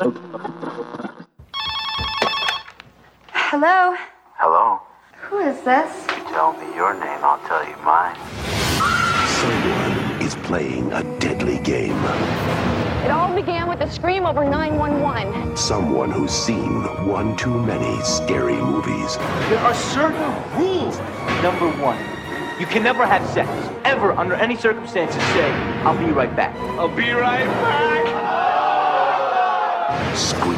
[0.00, 0.14] Hello?
[4.36, 4.80] Hello?
[5.22, 6.06] Who is this?
[6.16, 8.14] You tell me your name, I'll tell you mine.
[9.26, 11.98] Someone is playing a deadly game.
[13.04, 15.56] It all began with a scream over 911.
[15.56, 19.16] Someone who's seen one too many scary movies.
[19.16, 20.96] There are certain rules.
[21.42, 21.98] Number one,
[22.60, 23.50] you can never have sex,
[23.84, 25.50] ever, under any circumstances, say,
[25.82, 26.54] I'll be right back.
[26.78, 28.07] I'll be right back.
[30.18, 30.52] Scream.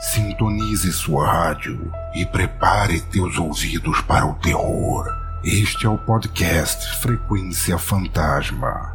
[0.00, 5.06] Sintonize sua rádio e prepare teus ouvidos para o terror.
[5.44, 8.93] Este é o podcast Frequência Fantasma.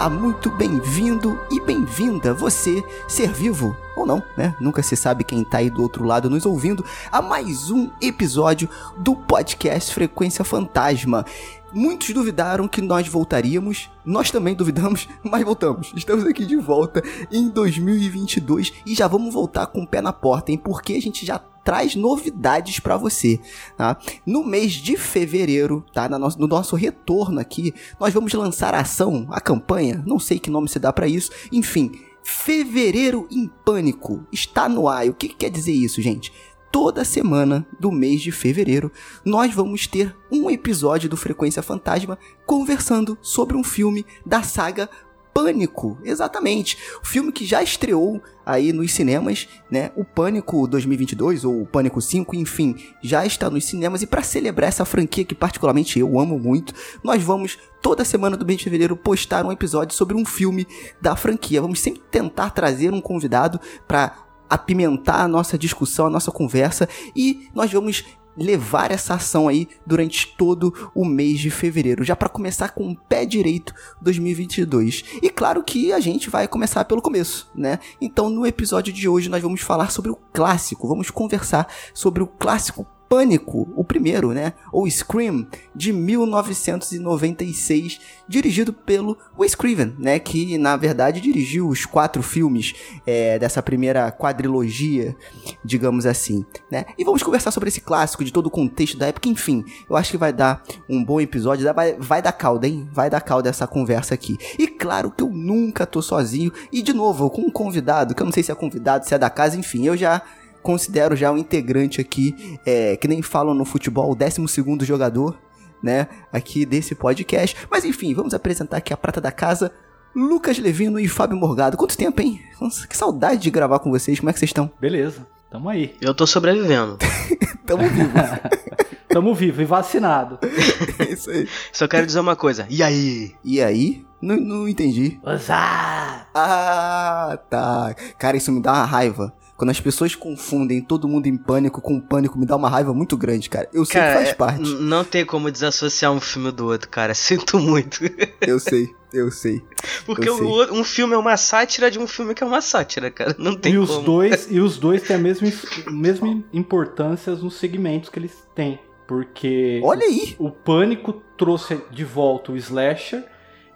[0.00, 4.54] Seja muito bem-vindo e bem-vinda, você, ser vivo ou não, né?
[4.58, 8.66] Nunca se sabe quem tá aí do outro lado nos ouvindo, a mais um episódio
[8.96, 11.26] do podcast Frequência Fantasma.
[11.72, 15.92] Muitos duvidaram que nós voltaríamos, nós também duvidamos, mas voltamos.
[15.94, 20.50] Estamos aqui de volta em 2022 e já vamos voltar com o pé na porta,
[20.50, 20.58] hein?
[20.58, 23.38] Porque a gente já traz novidades para você,
[23.76, 23.96] tá?
[24.26, 26.08] No mês de fevereiro, tá?
[26.08, 30.38] No nosso, no nosso retorno aqui, nós vamos lançar a ação, a campanha, não sei
[30.38, 35.08] que nome se dá para isso, enfim, Fevereiro em Pânico está no ar.
[35.08, 36.32] O que, que quer dizer isso, gente?
[36.70, 38.92] Toda semana do mês de fevereiro,
[39.24, 44.88] nós vamos ter um episódio do Frequência Fantasma conversando sobre um filme da saga
[45.32, 46.76] Pânico, exatamente.
[47.02, 49.90] O filme que já estreou aí nos cinemas, né?
[49.96, 54.68] O Pânico 2022 ou o Pânico 5, enfim, já está nos cinemas e para celebrar
[54.68, 58.96] essa franquia que particularmente eu amo muito, nós vamos toda semana do mês de fevereiro
[58.96, 60.66] postar um episódio sobre um filme
[61.00, 61.62] da franquia.
[61.62, 67.48] Vamos sempre tentar trazer um convidado para apimentar a nossa discussão, a nossa conversa e
[67.54, 68.04] nós vamos
[68.36, 72.96] levar essa ação aí durante todo o mês de fevereiro, já para começar com o
[72.96, 75.04] pé direito 2022.
[75.22, 77.78] E claro que a gente vai começar pelo começo, né?
[78.00, 82.26] Então no episódio de hoje nós vamos falar sobre o clássico, vamos conversar sobre o
[82.26, 84.52] clássico Pânico, o primeiro, né?
[84.72, 85.44] Ou Scream,
[85.74, 87.98] de 1996,
[88.28, 90.20] dirigido pelo Wes Craven, né?
[90.20, 92.72] Que na verdade dirigiu os quatro filmes
[93.04, 95.16] é, dessa primeira quadrilogia,
[95.64, 96.84] digamos assim, né?
[96.96, 99.64] E vamos conversar sobre esse clássico, de todo o contexto da época, enfim.
[99.88, 102.88] Eu acho que vai dar um bom episódio, vai, vai dar calda, hein?
[102.92, 104.38] Vai dar calda essa conversa aqui.
[104.56, 108.26] E claro que eu nunca tô sozinho, e de novo, com um convidado, que eu
[108.26, 110.22] não sei se é convidado, se é da casa, enfim, eu já
[110.62, 114.46] considero já um integrante aqui, é, que nem falam no futebol, o 12
[114.82, 115.38] jogador,
[115.82, 117.56] né, aqui desse podcast.
[117.70, 119.72] Mas enfim, vamos apresentar aqui a prata da casa,
[120.14, 121.76] Lucas Levino e Fábio Morgado.
[121.76, 122.40] Quanto tempo, hein?
[122.60, 124.18] Nossa, que saudade de gravar com vocês.
[124.18, 124.70] Como é que vocês estão?
[124.80, 125.94] Beleza, tamo aí.
[126.00, 126.98] Eu tô sobrevivendo.
[127.66, 128.20] Tamo vivos.
[129.08, 130.38] Tamo vivo e vacinado.
[131.08, 131.48] Isso aí.
[131.72, 132.66] Só quero dizer uma coisa.
[132.68, 133.32] E aí?
[133.44, 134.04] E aí?
[134.20, 135.20] Não, não entendi.
[135.22, 136.26] Osá!
[136.34, 137.94] Ah, tá.
[138.18, 139.32] Cara, isso me dá uma raiva.
[139.60, 143.14] Quando as pessoas confundem todo mundo em pânico com pânico, me dá uma raiva muito
[143.14, 143.68] grande, cara.
[143.74, 144.60] Eu sei Cara, que faz é- parte.
[144.80, 147.12] não tem como desassociar um filme do outro, cara.
[147.14, 148.00] Sinto muito.
[148.40, 149.60] Eu sei, eu sei.
[150.06, 150.78] Porque Eu o sei.
[150.80, 153.36] um filme é uma sátira de um filme que é uma sátira, cara.
[153.38, 154.02] Não tem E os como.
[154.02, 155.46] dois, e os dois têm a mesma,
[155.90, 158.80] mesma importância nos segmentos que eles têm.
[159.06, 160.36] Porque Olha aí!
[160.38, 163.24] o Pânico trouxe de volta o Slasher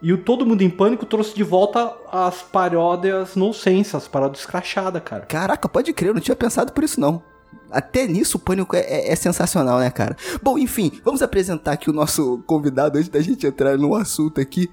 [0.04, 5.00] e o Todo Mundo em Pânico trouxe de volta as paródias nonsense, as paródias escrachadas,
[5.03, 5.25] cara.
[5.25, 7.22] Caraca, pode crer, eu não tinha pensado por isso não.
[7.70, 10.14] Até nisso o pânico é, é- é sensacional, né, cara?
[10.43, 14.70] Bom, enfim, vamos apresentar aqui o nosso convidado antes da gente entrar no assunto aqui.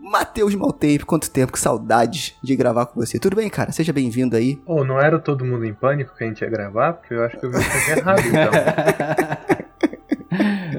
[0.00, 3.20] Matheus Maltempo, quanto tempo, que saudade de gravar com você.
[3.20, 3.70] Tudo bem, cara?
[3.70, 4.60] Seja bem-vindo aí.
[4.66, 6.94] Ou não era todo mundo em pânico que a gente ia gravar?
[6.94, 8.50] Porque eu acho que eu vi um errado, então.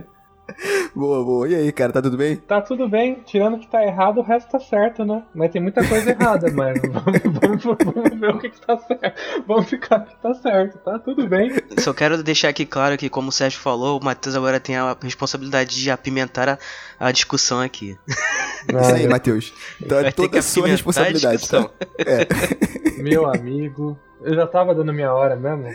[0.96, 1.47] Boa, boa.
[1.50, 2.36] E aí, cara, tá tudo bem?
[2.36, 5.24] Tá tudo bem, tirando que tá errado, o resto tá certo, né?
[5.34, 9.13] Mas tem muita coisa errada, mas vamos, vamos- vamos ver o que, que tá certo.
[9.48, 11.51] Vamos ficar que tá certo, tá tudo bem.
[11.80, 14.95] Só quero deixar aqui claro que, como o Sérgio falou, o Matheus agora tem a
[15.01, 16.57] responsabilidade de apimentar a,
[17.00, 17.98] a discussão aqui.
[18.69, 19.54] Isso aí, Matheus.
[19.81, 21.57] Então é Vai ter toda que a sua a responsabilidade, tá?
[21.60, 21.72] discussão.
[22.00, 23.01] É.
[23.01, 25.66] Meu amigo, eu já tava dando minha hora mesmo,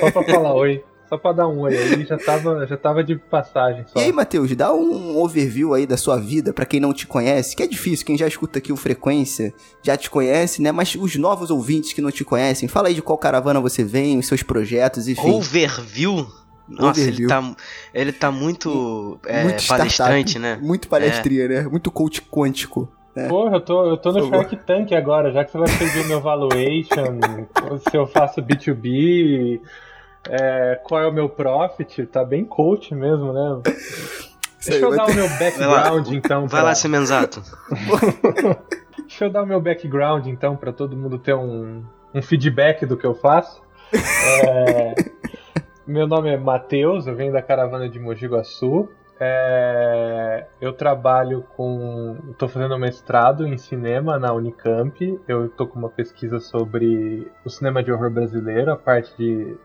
[0.00, 0.84] só pra falar oi.
[1.14, 4.00] Só pra dar um oi aí, já tava, já tava de passagem só.
[4.00, 7.54] E aí, Matheus, dá um overview aí da sua vida pra quem não te conhece,
[7.54, 10.72] que é difícil, quem já escuta aqui o Frequência já te conhece, né?
[10.72, 14.18] Mas os novos ouvintes que não te conhecem, fala aí de qual caravana você vem,
[14.18, 15.30] os seus projetos, enfim.
[15.30, 16.26] Overview?
[16.68, 17.26] Nossa, Overview.
[17.26, 17.56] ele tá,
[17.94, 20.58] ele tá muito, é, Muito startup, palestrante, né?
[20.60, 21.62] Muito palestrinha, né?
[21.62, 22.92] Muito coach quântico.
[23.14, 23.28] né?
[23.28, 24.28] Porra, eu tô, eu tô no.
[24.30, 27.20] Shark Tank agora, já que você vai pedir meu valuation,
[27.88, 29.60] se eu faço B2B,
[30.28, 33.60] é, qual é o meu profit, tá bem coach mesmo, né?
[34.66, 36.40] Deixa eu vai dar ter- o meu Vai background então.
[36.42, 37.42] vai pra- lá, Semenzato.
[38.98, 41.84] Deixa eu dar o meu background então, pra todo mundo ter um,
[42.14, 43.62] um feedback do que eu faço.
[43.92, 44.94] É,
[45.86, 48.88] meu nome é Matheus, eu venho da caravana de Mogi Guaçu.
[49.20, 52.16] É, eu trabalho com.
[52.30, 55.20] Estou fazendo um mestrado em cinema na Unicamp.
[55.28, 59.56] Eu estou com uma pesquisa sobre o cinema de horror brasileiro, a parte de,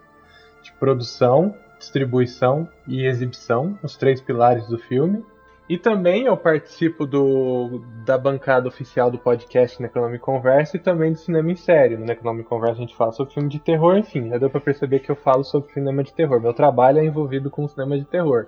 [0.69, 5.23] de produção, distribuição e exibição, os três pilares do filme.
[5.67, 11.19] E também eu participo do, da bancada oficial do podcast Necronome Conversa e também do
[11.19, 11.95] Cinema em Série.
[11.95, 14.99] No Necronome Conversa a gente fala sobre filme de terror, enfim, já deu pra perceber
[14.99, 16.41] que eu falo sobre cinema de terror.
[16.41, 18.47] Meu trabalho é envolvido com cinema de terror.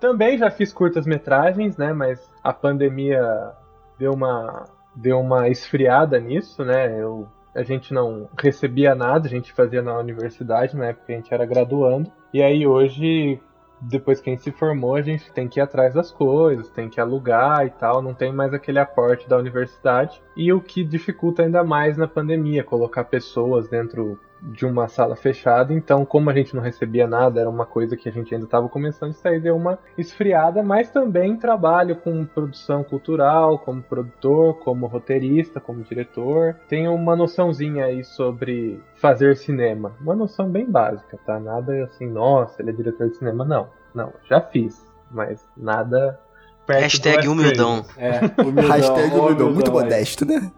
[0.00, 3.52] Também já fiz curtas metragens, né, mas a pandemia
[3.98, 4.64] deu uma,
[4.96, 9.98] deu uma esfriada nisso, né, eu, a gente não recebia nada, a gente fazia na
[9.98, 12.10] universidade, na época a gente era graduando.
[12.32, 13.40] E aí hoje
[13.80, 16.88] depois que a gente se formou, a gente tem que ir atrás das coisas, tem
[16.88, 20.22] que alugar e tal, não tem mais aquele aporte da universidade.
[20.36, 25.72] E o que dificulta ainda mais na pandemia, colocar pessoas dentro de uma sala fechada.
[25.72, 28.68] Então, como a gente não recebia nada, era uma coisa que a gente ainda estava
[28.68, 34.86] começando, isso aí deu uma esfriada, mas também trabalho com produção cultural, como produtor, como
[34.86, 36.56] roteirista, como diretor.
[36.68, 39.92] Tenho uma noçãozinha aí sobre fazer cinema.
[40.00, 41.40] Uma noção bem básica, tá?
[41.40, 43.44] Nada assim, nossa, ele é diretor de cinema.
[43.44, 46.20] Não, não, já fiz, mas nada
[46.66, 47.84] perto Hashtag humildão.
[47.96, 48.68] É, humildão.
[48.76, 49.76] Hashtag ó, humildão, muito aí.
[49.76, 50.50] modesto, né?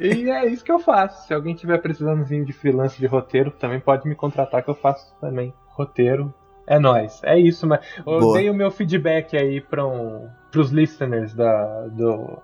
[0.00, 1.26] E é isso que eu faço.
[1.26, 5.14] Se alguém tiver precisando de freelance de roteiro, também pode me contratar que eu faço
[5.20, 6.32] também roteiro.
[6.66, 7.20] É nóis.
[7.24, 8.38] É isso, mas eu Boa.
[8.38, 12.38] dei o meu feedback aí para um, os listeners da, do,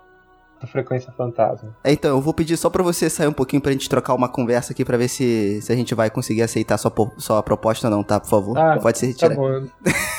[0.58, 1.76] do Frequência Fantasma.
[1.84, 4.28] É, Então, eu vou pedir só pra você sair um pouquinho pra gente trocar uma
[4.28, 7.90] conversa aqui pra ver se, se a gente vai conseguir aceitar sua, sua proposta ou
[7.90, 8.18] não, tá?
[8.18, 8.56] Por favor.
[8.58, 9.34] Ah, Pode se Tá retirar.
[9.36, 9.66] bom.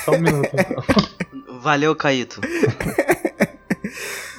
[0.04, 1.60] Só um minuto então.
[1.62, 2.42] Valeu, Caíto.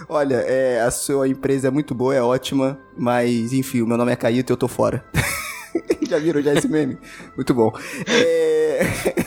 [0.08, 4.12] Olha, é, a sua empresa é muito boa, é ótima, mas enfim, o meu nome
[4.12, 5.04] é Caíto e eu tô fora.
[6.08, 6.96] já viram já esse meme?
[7.34, 7.72] Muito bom.
[8.08, 8.80] É...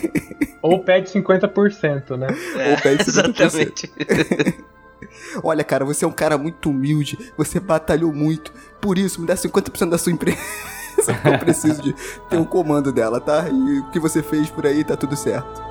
[0.61, 2.27] Ou pede 50%, né?
[2.55, 3.07] É, Ou pede 50%.
[3.07, 3.93] exatamente.
[5.43, 9.35] Olha, cara, você é um cara muito humilde, você batalhou muito, por isso me dá
[9.35, 10.37] 50% da sua empresa.
[11.25, 11.93] eu preciso de
[12.29, 13.47] ter um comando dela, tá?
[13.49, 15.69] E o que você fez por aí tá tudo certo.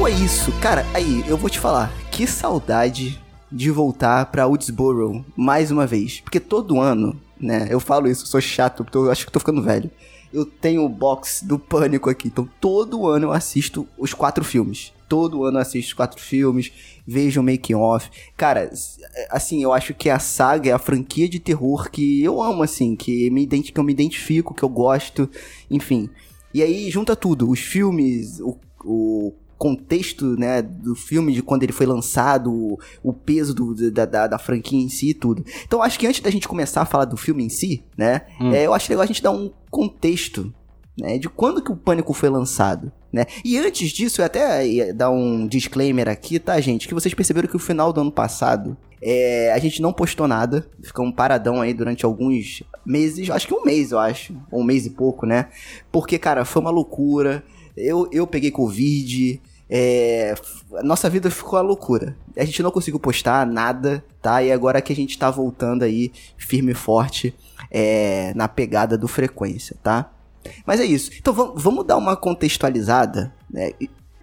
[0.00, 0.86] Então é isso, cara.
[0.94, 3.20] Aí, eu vou te falar, que saudade
[3.52, 6.20] de voltar pra Woodsboro mais uma vez.
[6.20, 7.68] Porque todo ano, né?
[7.68, 9.90] Eu falo isso, sou chato, eu acho que tô ficando velho.
[10.32, 14.90] Eu tenho o box do Pânico aqui, então todo ano eu assisto os quatro filmes.
[15.06, 16.72] Todo ano eu assisto os quatro filmes,
[17.06, 18.10] vejo o making off.
[18.38, 18.72] Cara,
[19.28, 22.96] assim, eu acho que a saga é a franquia de terror que eu amo, assim,
[22.96, 25.28] que, me que eu me identifico, que eu gosto,
[25.70, 26.08] enfim.
[26.54, 31.72] E aí junta tudo, os filmes, o, o contexto, né, do filme, de quando ele
[31.72, 35.44] foi lançado, o, o peso do- da, da, da franquia em si e tudo.
[35.66, 38.52] Então acho que antes da gente começar a falar do filme em si, né, Hum.
[38.54, 40.50] é, eu acho legal a gente dar um contexto,
[40.98, 43.26] né, de quando que o Pânico foi lançado, né.
[43.44, 47.46] E antes disso, eu até ia dar um disclaimer aqui, tá, gente, que vocês perceberam
[47.46, 51.74] que o final do ano passado, é, a gente não postou nada, ficamos paradão aí
[51.74, 55.48] durante alguns meses, acho que um mês, eu acho, ou um mês e pouco, né,
[55.92, 57.44] porque, cara, foi uma loucura,
[57.76, 59.40] eu, eu peguei Covid,
[59.70, 60.34] é,
[60.74, 62.16] a nossa vida ficou uma loucura.
[62.36, 64.42] A gente não conseguiu postar nada, tá?
[64.42, 67.32] E agora que a gente tá voltando aí, firme e forte,
[67.70, 70.10] é, na pegada do frequência, tá?
[70.66, 71.12] Mas é isso.
[71.18, 73.70] Então vamos, vamos dar uma contextualizada, né?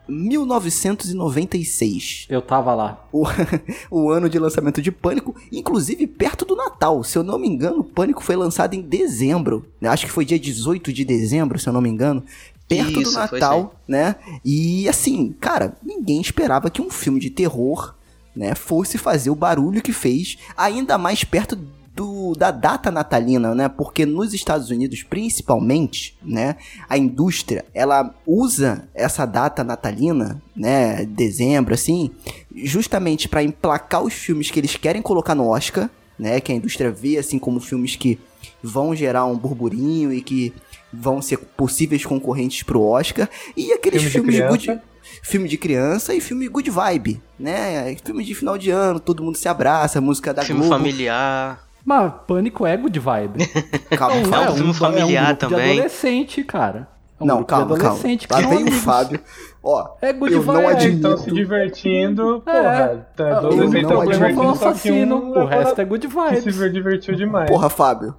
[0.10, 3.06] 1996, Eu tava lá.
[3.12, 3.25] o,
[3.92, 7.04] o ano de lançamento de Pânico, inclusive perto do Natal.
[7.04, 9.66] Se eu não me engano, Pânico foi lançado em dezembro.
[9.82, 9.89] né?
[9.89, 12.24] Acho que foi dia 18 de dezembro, se eu não me engano.
[12.67, 14.15] Perto Isso, do Natal, né?
[14.43, 17.95] E assim, cara, ninguém esperava que um filme de terror,
[18.36, 21.57] né, fosse fazer o barulho que fez, ainda mais perto
[21.97, 23.67] do, da data natalina, né?
[23.67, 26.55] Porque nos Estados Unidos, principalmente, né,
[26.88, 32.12] a indústria, ela usa essa data natalina, né, dezembro assim,
[32.55, 36.91] justamente para emplacar os filmes que eles querem colocar no Oscar, né, que a indústria
[36.91, 38.19] vê assim como filmes que
[38.62, 40.53] vão gerar um burburinho e que
[40.91, 44.74] vão ser possíveis concorrentes pro Oscar, e aqueles Filme de filmes criança.
[44.74, 44.82] good,
[45.22, 47.96] filme de criança e filme good vibe, né?
[48.03, 50.75] Filme de final de ano, todo mundo se abraça, música da Filme Globo.
[50.77, 51.60] familiar.
[51.86, 53.48] Mas Pânico é good vibe.
[53.98, 54.51] Calma, É um fala.
[54.56, 55.65] filme familiar é um grupo também.
[55.67, 56.88] de adolescente, cara.
[57.20, 57.88] É um não, grupo calma, de calma.
[57.96, 58.79] adolescente que Lá vem o amigos.
[58.82, 59.20] Fábio.
[59.63, 60.67] Ó, É good eu não vibe.
[60.67, 60.96] Admito.
[60.98, 62.51] estão se divertindo, É.
[62.51, 63.08] porra.
[63.15, 63.67] Tá, Ah, eu não admito.
[63.72, 66.56] se divertindo, Foi um só que assassino, um o resto é good que vibes.
[66.56, 67.50] se divertiu demais.
[67.50, 68.13] Porra, Fábio.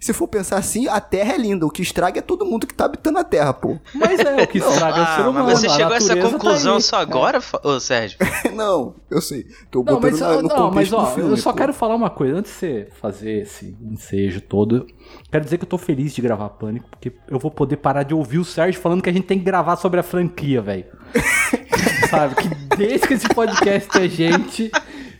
[0.00, 1.66] Se for pensar assim, a Terra é linda.
[1.66, 3.78] O que estraga é todo mundo que tá habitando a Terra, pô.
[3.94, 5.46] Mas é, o que estraga é o ser Ah, humano.
[5.46, 6.82] mas você chegou a essa tá conclusão aí.
[6.82, 8.16] só agora, Fa- ô Sérgio?
[8.54, 9.46] não, eu sei.
[9.70, 11.58] Tô Não, mas, na- no não, mas ó, filme, eu só pô.
[11.58, 12.36] quero falar uma coisa.
[12.36, 14.86] Antes de você fazer esse ensejo todo,
[15.32, 18.14] quero dizer que eu tô feliz de gravar Pânico, porque eu vou poder parar de
[18.14, 20.86] ouvir o Sérgio falando que a gente tem que gravar sobre a franquia, velho.
[22.08, 22.34] Sabe?
[22.36, 24.70] Que desde que esse podcast é gente,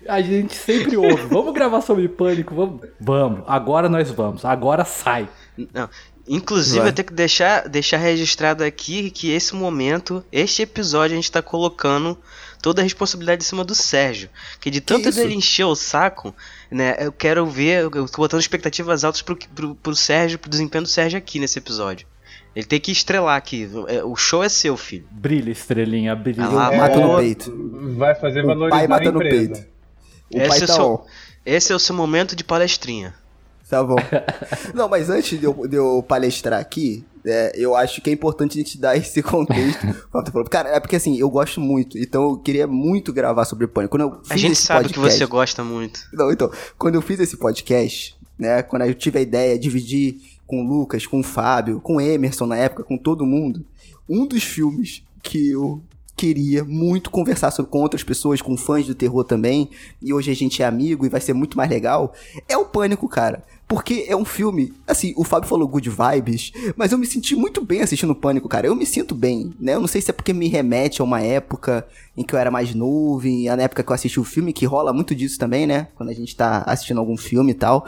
[0.09, 1.27] a gente sempre ouve.
[1.27, 2.55] Vamos gravar sobre Pânico?
[2.55, 2.81] Vamos.
[3.01, 3.43] Vamos.
[3.47, 4.45] Agora nós vamos.
[4.45, 5.29] Agora sai.
[5.73, 5.89] Não.
[6.31, 6.89] Inclusive, Vai.
[6.89, 11.41] eu tenho que deixar, deixar registrado aqui que esse momento, este episódio, a gente tá
[11.41, 12.19] colocando
[12.61, 14.29] toda a responsabilidade em cima do Sérgio.
[14.61, 15.19] Que de tanto isso?
[15.19, 16.35] dele encher o saco,
[16.71, 16.97] né?
[17.01, 20.89] Eu quero ver, eu tô botando expectativas altas pro, pro, pro Sérgio, pro desempenho do
[20.89, 22.07] Sérgio aqui nesse episódio.
[22.55, 23.67] Ele tem que estrelar aqui.
[23.87, 25.07] é, O show é seu, filho.
[25.11, 26.45] Brilha, estrelinha, brilha.
[26.45, 27.95] Ah, Eu mato no É, peito.
[27.97, 29.53] Vai fazer O valorizar pai a mata no empresa.
[29.55, 29.78] peito.
[30.35, 31.05] O Esse pai é tá seu- on.
[31.47, 33.15] Esse é o seu momento de palestrinha.
[33.69, 33.97] Tá bom.
[34.75, 38.59] Não, mas antes de eu, de eu palestrar aqui, é, eu acho que é importante
[38.59, 39.87] a gente dar esse contexto.
[40.11, 43.97] Falou, Cara, é porque assim, eu gosto muito, então eu queria muito gravar sobre Pânico.
[43.99, 46.01] Quando eu fiz A gente esse sabe que podcast- você gosta muito.
[46.13, 50.17] Não, então, quando eu fiz esse podcast, né, quando eu tive a ideia de dividir
[50.47, 53.65] com o Lucas, com o Fábio, com o Emerson na época, com todo mundo,
[54.09, 55.83] um dos filmes que eu
[56.19, 59.71] queria muito conversar sobre, com outras pessoas, com fãs do terror também,
[60.03, 62.13] e hoje a gente é amigo e vai ser muito mais legal,
[62.49, 63.45] é o Pânico, cara.
[63.69, 67.63] Porque é um filme, assim, o Fábio falou good vibes, mas eu me senti muito
[67.63, 68.67] bem assistindo Pânico, cara.
[68.67, 69.75] Eu me sinto bem, né?
[69.75, 72.51] Eu não sei se é porque me remete a uma época em que eu era
[72.51, 75.67] mais novo, e na época que eu assisti o filme, que rola muito disso também,
[75.67, 75.89] né?
[75.97, 77.85] Quando a gente tá assistindo algum filme e tal.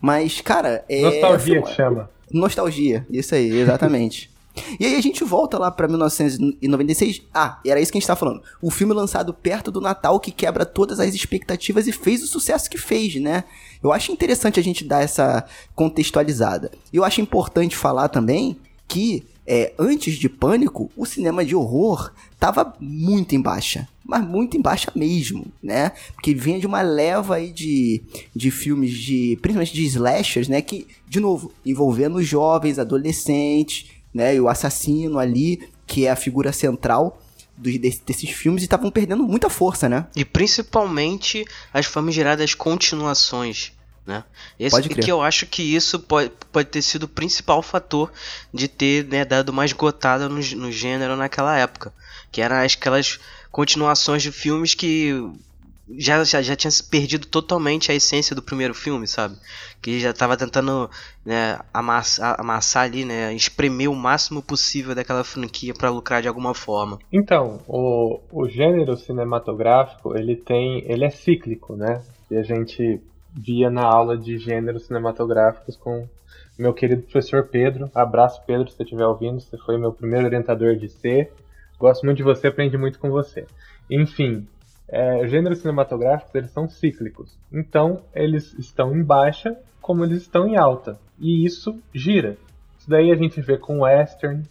[0.00, 1.02] Mas, cara, é.
[1.02, 2.10] Nostalgia foi- que chama.
[2.32, 4.31] Nostalgia, isso aí, exatamente.
[4.78, 7.22] E aí a gente volta lá pra 1996.
[7.32, 8.42] Ah, era isso que a gente tá falando.
[8.60, 12.68] O filme lançado perto do Natal que quebra todas as expectativas e fez o sucesso
[12.68, 13.44] que fez, né?
[13.82, 15.44] Eu acho interessante a gente dar essa
[15.74, 16.70] contextualizada.
[16.92, 18.56] E eu acho importante falar também
[18.86, 23.88] que é, antes de Pânico, o cinema de horror tava muito em baixa.
[24.04, 25.92] Mas muito em baixa mesmo, né?
[26.14, 28.02] Porque vinha de uma leva aí de,
[28.34, 29.38] de filmes de.
[29.40, 30.60] principalmente de slashers, né?
[30.60, 34.34] Que, de novo, envolvendo jovens, adolescentes, né?
[34.34, 37.20] E o assassino ali, que é a figura central
[37.56, 40.06] dos- desse- desses filmes, e estavam perdendo muita força, né?
[40.16, 43.72] E principalmente as famigeradas continuações.
[44.04, 44.24] Né?
[44.58, 45.04] Esse, Pode crer.
[45.04, 48.10] que eu acho que isso pode, pode ter sido o principal fator
[48.52, 51.94] de ter né, dado mais gotada no, no gênero naquela época.
[52.32, 53.20] Que eram as- aquelas
[53.52, 55.12] continuações de filmes que
[55.98, 59.36] já, já, já tinha se perdido totalmente a essência do primeiro filme, sabe?
[59.80, 60.88] Que já tava tentando
[61.24, 63.34] né, amassar, amassar ali, né?
[63.34, 66.98] Espremer o máximo possível daquela franquia para lucrar de alguma forma.
[67.12, 72.02] Então, o, o gênero cinematográfico, ele tem, ele é cíclico, né?
[72.30, 73.00] E a gente
[73.34, 76.06] via na aula de gêneros cinematográficos com
[76.58, 77.90] meu querido professor Pedro.
[77.94, 79.40] Abraço, Pedro, se você estiver ouvindo.
[79.40, 81.30] Você foi meu primeiro orientador de C.
[81.78, 83.46] Gosto muito de você, aprendi muito com você.
[83.90, 84.46] Enfim,
[84.92, 87.34] é, gêneros cinematográficos, eles são cíclicos.
[87.50, 90.98] Então, eles estão em baixa como eles estão em alta.
[91.18, 92.36] E isso gira.
[92.78, 94.42] Isso daí a gente vê com western,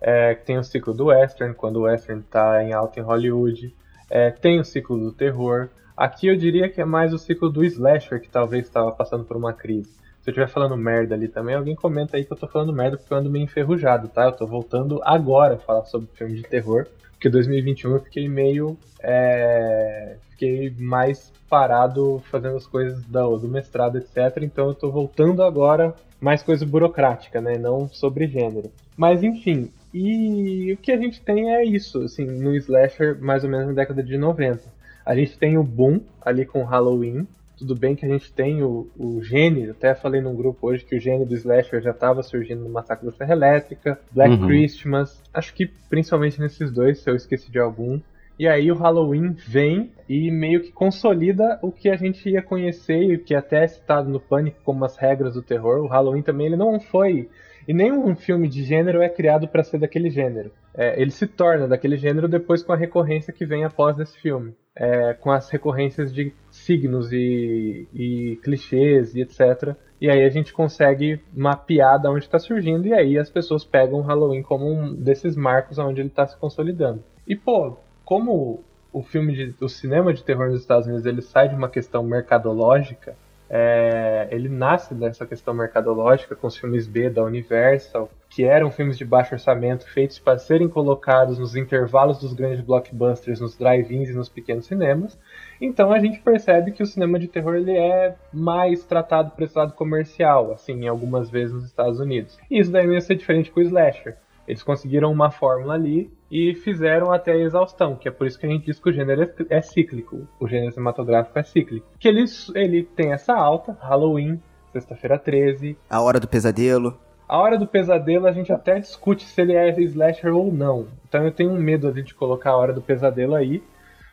[0.00, 3.74] é, tem o ciclo do western, quando o western está em alta em Hollywood.
[4.08, 5.68] É, tem o ciclo do terror.
[5.94, 9.36] Aqui eu diria que é mais o ciclo do slasher, que talvez estava passando por
[9.36, 9.90] uma crise.
[10.22, 12.96] Se eu estiver falando merda ali também, alguém comenta aí que eu tô falando merda
[12.96, 14.24] porque eu ando meio enferrujado, tá?
[14.24, 16.86] Eu tô voltando agora a falar sobre filme de terror,
[17.22, 18.76] porque 2021 eu fiquei meio.
[19.00, 24.42] é, fiquei mais parado fazendo as coisas do, do mestrado, etc.
[24.42, 27.56] Então eu tô voltando agora mais coisa burocrática, né?
[27.56, 28.72] Não sobre gênero.
[28.96, 33.50] Mas enfim, e o que a gente tem é isso, assim, no slasher mais ou
[33.50, 34.60] menos na década de 90.
[35.06, 37.26] A gente tem o boom ali com Halloween.
[37.62, 40.96] Tudo bem que a gente tem o, o gênero, até falei num grupo hoje que
[40.96, 44.48] o gênero do slasher já estava surgindo no Massacre da Serra Elétrica, Black Uhum.
[44.48, 48.00] Christmas, acho que principalmente nesses dois, se eu esqueci de algum.
[48.36, 53.00] E aí o Halloween vem e meio que consolida o que a gente ia conhecer
[53.00, 55.84] e o que até é citado no Pânico como as regras do terror.
[55.84, 57.28] O Halloween também ele não foi
[57.68, 60.50] e nenhum filme de gênero é criado para ser daquele gênero.
[60.74, 64.52] É, ele se torna daquele gênero depois com a recorrência que vem após desse filme.
[64.74, 69.76] É, com as recorrências de signos e, e clichês e etc.
[70.00, 74.00] E aí a gente consegue mapear de onde está surgindo e aí as pessoas pegam
[74.00, 77.04] o Halloween como um desses marcos onde ele está se consolidando.
[77.28, 81.48] E pô, como o filme de, o cinema de terror nos Estados Unidos ele sai
[81.48, 83.16] de uma questão mercadológica
[83.54, 88.96] é, ele nasce dessa questão mercadológica com os filmes B da Universal, que eram filmes
[88.96, 94.14] de baixo orçamento, feitos para serem colocados nos intervalos dos grandes blockbusters, nos drive-ins e
[94.14, 95.20] nos pequenos cinemas.
[95.60, 99.58] Então a gente percebe que o cinema de terror ele é mais tratado por esse
[99.58, 102.38] lado comercial, assim, algumas vezes nos Estados Unidos.
[102.50, 104.16] E isso daí não ia ser diferente com o slasher.
[104.46, 108.46] Eles conseguiram uma fórmula ali e fizeram até a exaustão, que é por isso que
[108.46, 110.26] a gente diz que o gênero é, é cíclico.
[110.40, 111.86] O gênero cinematográfico é cíclico.
[111.98, 114.40] Que ele, ele tem essa alta, Halloween,
[114.72, 115.76] Sexta-feira 13.
[115.88, 116.98] A Hora do Pesadelo.
[117.28, 120.88] A Hora do Pesadelo a gente até discute se ele é slasher ou não.
[121.06, 123.62] Então eu tenho medo de colocar a Hora do Pesadelo aí.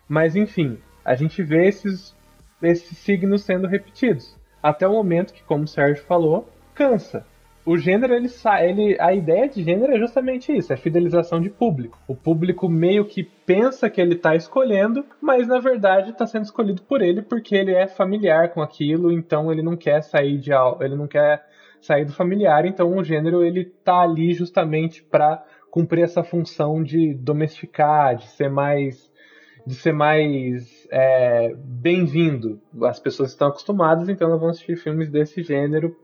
[0.07, 2.15] Mas enfim, a gente vê esses,
[2.61, 4.37] esses signos sendo repetidos.
[4.61, 7.25] Até o momento que, como o Sérgio falou, cansa
[7.65, 8.29] o gênero, ele,
[8.61, 11.99] ele a ideia de gênero é justamente isso, é fidelização de público.
[12.07, 16.81] O público meio que pensa que ele está escolhendo, mas na verdade está sendo escolhido
[16.81, 20.95] por ele porque ele é familiar com aquilo, então ele não quer sair de ele
[20.95, 21.45] não quer
[21.81, 27.13] sair do familiar, então o gênero ele tá ali justamente para cumprir essa função de
[27.13, 29.09] domesticar, de ser mais
[29.67, 32.59] de ser mais é, bem-vindo.
[32.81, 35.95] As pessoas estão acostumadas, então elas vão assistir filmes desse gênero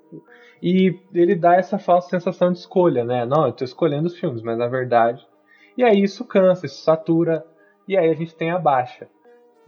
[0.61, 3.25] e ele dá essa falsa sensação de escolha, né?
[3.25, 5.25] Não, eu tô escolhendo os filmes, mas na verdade.
[5.77, 7.45] E aí isso cansa, isso satura,
[7.87, 9.07] e aí a gente tem a baixa.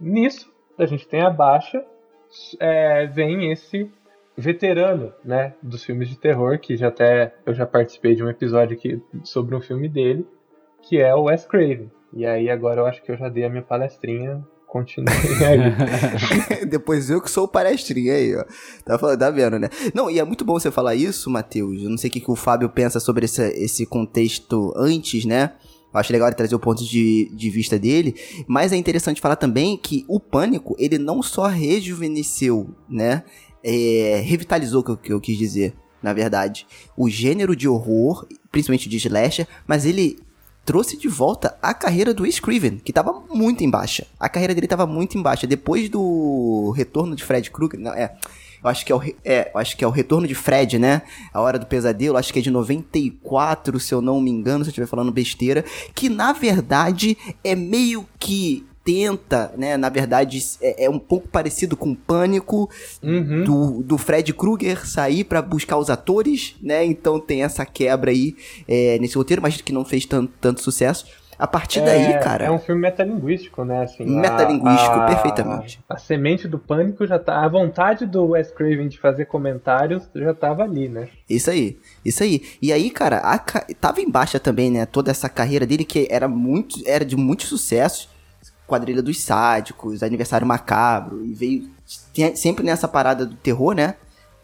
[0.00, 1.84] Nisso, a gente tem a baixa,
[2.58, 3.90] é, vem esse
[4.36, 8.76] veterano, né, dos filmes de terror, que já até eu já participei de um episódio
[8.76, 10.26] aqui sobre um filme dele,
[10.82, 11.90] que é o Wes Craven.
[12.12, 15.08] E aí agora eu acho que eu já dei a minha palestrinha Continue
[15.44, 16.66] aí.
[16.68, 18.44] Depois eu que sou o palestrinha aí, ó.
[18.84, 19.68] Tá, tá vendo, né?
[19.94, 21.82] Não, e é muito bom você falar isso, Matheus.
[21.82, 25.52] Eu não sei o que, que o Fábio pensa sobre esse, esse contexto antes, né?
[25.92, 28.14] Eu acho legal ele trazer o ponto de, de vista dele,
[28.46, 33.24] mas é interessante falar também que o Pânico, ele não só rejuvenesceu, né?
[33.64, 38.88] É, revitalizou, que eu, que eu quis dizer, na verdade, o gênero de horror, principalmente
[38.88, 40.18] de slasher, mas ele
[40.68, 44.06] trouxe de volta a carreira do Scriven, que estava muito em baixa.
[44.20, 45.46] A carreira dele estava muito em baixa.
[45.46, 48.14] Depois do retorno de Fred Krueger, não, é,
[48.62, 51.00] eu acho que é o, é, acho que é o retorno de Fred, né?
[51.32, 54.68] A Hora do Pesadelo, acho que é de 94, se eu não me engano, se
[54.68, 59.76] eu estiver falando besteira, que na verdade é meio que tenta, né?
[59.76, 62.70] Na verdade, é, é um pouco parecido com Pânico
[63.02, 63.44] uhum.
[63.44, 66.86] do, do Fred Krueger sair para buscar os atores, né?
[66.86, 68.34] Então tem essa quebra aí
[68.66, 71.04] é, nesse roteiro, mas que não fez tanto, tanto sucesso.
[71.38, 72.46] A partir é, daí, cara.
[72.46, 73.82] É um filme metalinguístico, né?
[73.82, 75.80] Assim, metalinguístico, a, perfeitamente.
[75.86, 77.44] A, a, semente do pânico já tá.
[77.44, 81.08] A vontade do Wes Craven de fazer comentários já tava ali, né?
[81.28, 82.42] Isso aí, isso aí.
[82.60, 83.38] E aí, cara, a,
[83.78, 84.86] tava em baixa também, né?
[84.86, 86.80] Toda essa carreira dele que era muito.
[86.86, 88.08] Era de muitos sucessos.
[88.68, 91.70] Quadrilha dos Sádicos, Aniversário Macabro, e veio
[92.36, 93.94] sempre nessa parada do terror, né?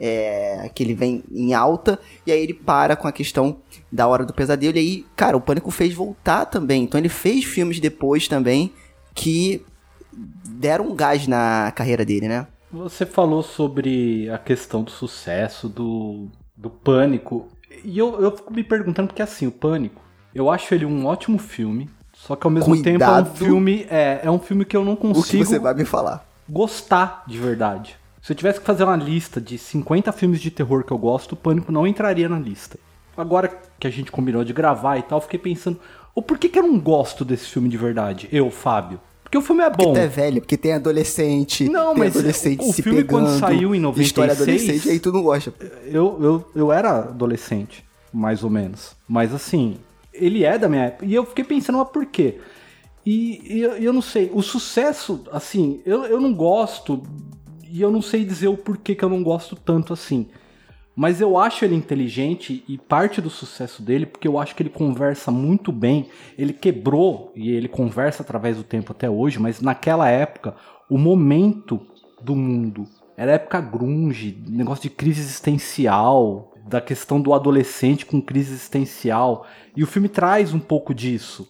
[0.01, 3.59] É, que ele vem em alta, e aí ele para com a questão
[3.93, 7.45] da Hora do Pesadelo, e aí, cara, o Pânico fez voltar também, então ele fez
[7.45, 8.73] filmes depois também
[9.15, 9.65] que
[10.13, 12.49] deram um gás na carreira dele, né?
[12.73, 17.49] Você falou sobre a questão do sucesso, do, do Pânico,
[17.85, 20.03] e eu, eu fico me perguntando, porque assim, o Pânico,
[20.35, 21.89] eu acho ele um ótimo filme,
[22.27, 23.87] só que ao mesmo Cuidado tempo é um filme.
[23.91, 25.21] É, é um filme que eu não consigo.
[25.21, 26.27] O que você vai me falar?
[26.49, 27.97] Gostar de verdade.
[28.23, 31.33] Se eu tivesse que fazer uma lista de 50 filmes de terror que eu gosto,
[31.33, 32.79] o Pânico não entraria na lista.
[33.15, 35.79] Agora que a gente combinou de gravar e tal, fiquei pensando,
[36.15, 38.27] o porquê que eu não gosto desse filme de verdade?
[38.33, 38.99] Eu, Fábio.
[39.23, 39.85] Porque o filme é bom.
[39.85, 41.69] Porque é velho, porque tem adolescente.
[41.69, 44.07] Não, tem mas adolescente o filme pegando, quando saiu em 96...
[44.07, 45.53] História adolescente, aí tu não gosta.
[45.85, 48.97] Eu, eu, eu era adolescente, mais ou menos.
[49.07, 49.77] Mas assim,
[50.15, 51.05] ele é da minha época.
[51.05, 52.39] E eu fiquei pensando, mas por quê?
[53.05, 57.03] E, e eu, eu, não sei, o sucesso, assim, eu, eu não gosto,
[57.71, 60.29] e eu não sei dizer o porquê que eu não gosto tanto assim.
[60.97, 64.71] Mas eu acho ele inteligente e parte do sucesso dele, porque eu acho que ele
[64.71, 66.09] conversa muito bem.
[66.39, 70.55] Ele quebrou e ele conversa através do tempo até hoje, mas naquela época,
[70.89, 71.81] o momento
[72.23, 78.53] do mundo era época grunge, negócio de crise existencial, da questão do adolescente com crise
[78.53, 79.47] existencial.
[79.77, 81.49] E o filme traz um pouco disso,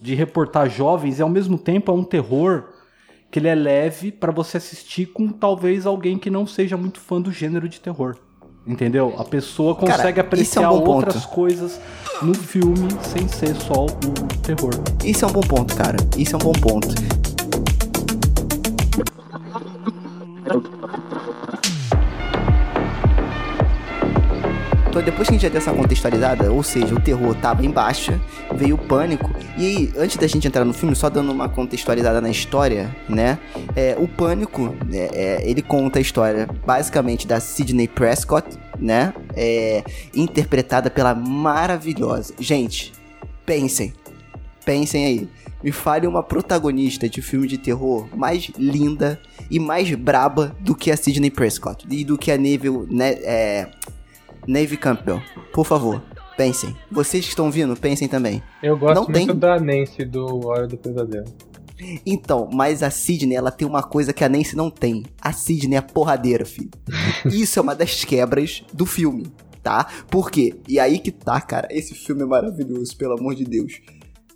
[0.00, 2.64] de reportar jovens e ao mesmo tempo é um terror
[3.30, 7.20] que ele é leve para você assistir com talvez alguém que não seja muito fã
[7.20, 8.16] do gênero de terror.
[8.66, 9.14] Entendeu?
[9.18, 11.34] A pessoa consegue Cara, apreciar é um outras ponto.
[11.34, 11.80] coisas
[12.22, 14.72] no filme sem ser só o terror.
[15.04, 15.96] Isso é um bom ponto, cara.
[16.16, 16.88] Isso é um bom ponto.
[24.98, 27.70] Então, depois que a gente já deu essa contextualizada, ou seja, o terror tava em
[27.70, 28.20] baixa,
[28.52, 29.30] veio o pânico.
[29.56, 33.38] E antes da gente entrar no filme, só dando uma contextualizada na história, né?
[33.76, 39.14] É, o pânico, é, é, ele conta a história basicamente da Sidney Prescott, né?
[39.36, 42.34] É, interpretada pela maravilhosa.
[42.36, 42.92] Gente,
[43.46, 43.92] pensem.
[44.64, 45.28] Pensem aí.
[45.62, 50.90] Me fale uma protagonista de filme de terror mais linda e mais braba do que
[50.90, 53.68] a Sidney Prescott e do que a Neville, né, é,
[54.48, 55.20] Navy Campbell.
[55.52, 56.02] Por favor,
[56.36, 56.74] pensem.
[56.90, 58.42] Vocês que estão vindo, pensem também.
[58.62, 61.26] Eu gosto Não muito tem- da Nancy do Hora do Pesadelo.
[62.04, 65.04] Então, mas a Sidney, ela tem uma coisa que a Nancy não tem.
[65.20, 66.70] A Sidney é porradeira, filho.
[67.26, 69.26] Isso é uma das quebras do filme,
[69.62, 69.86] tá?
[70.10, 70.56] Por quê?
[70.66, 71.68] E aí que tá, cara.
[71.70, 73.80] Esse filme é maravilhoso, pelo amor de Deus.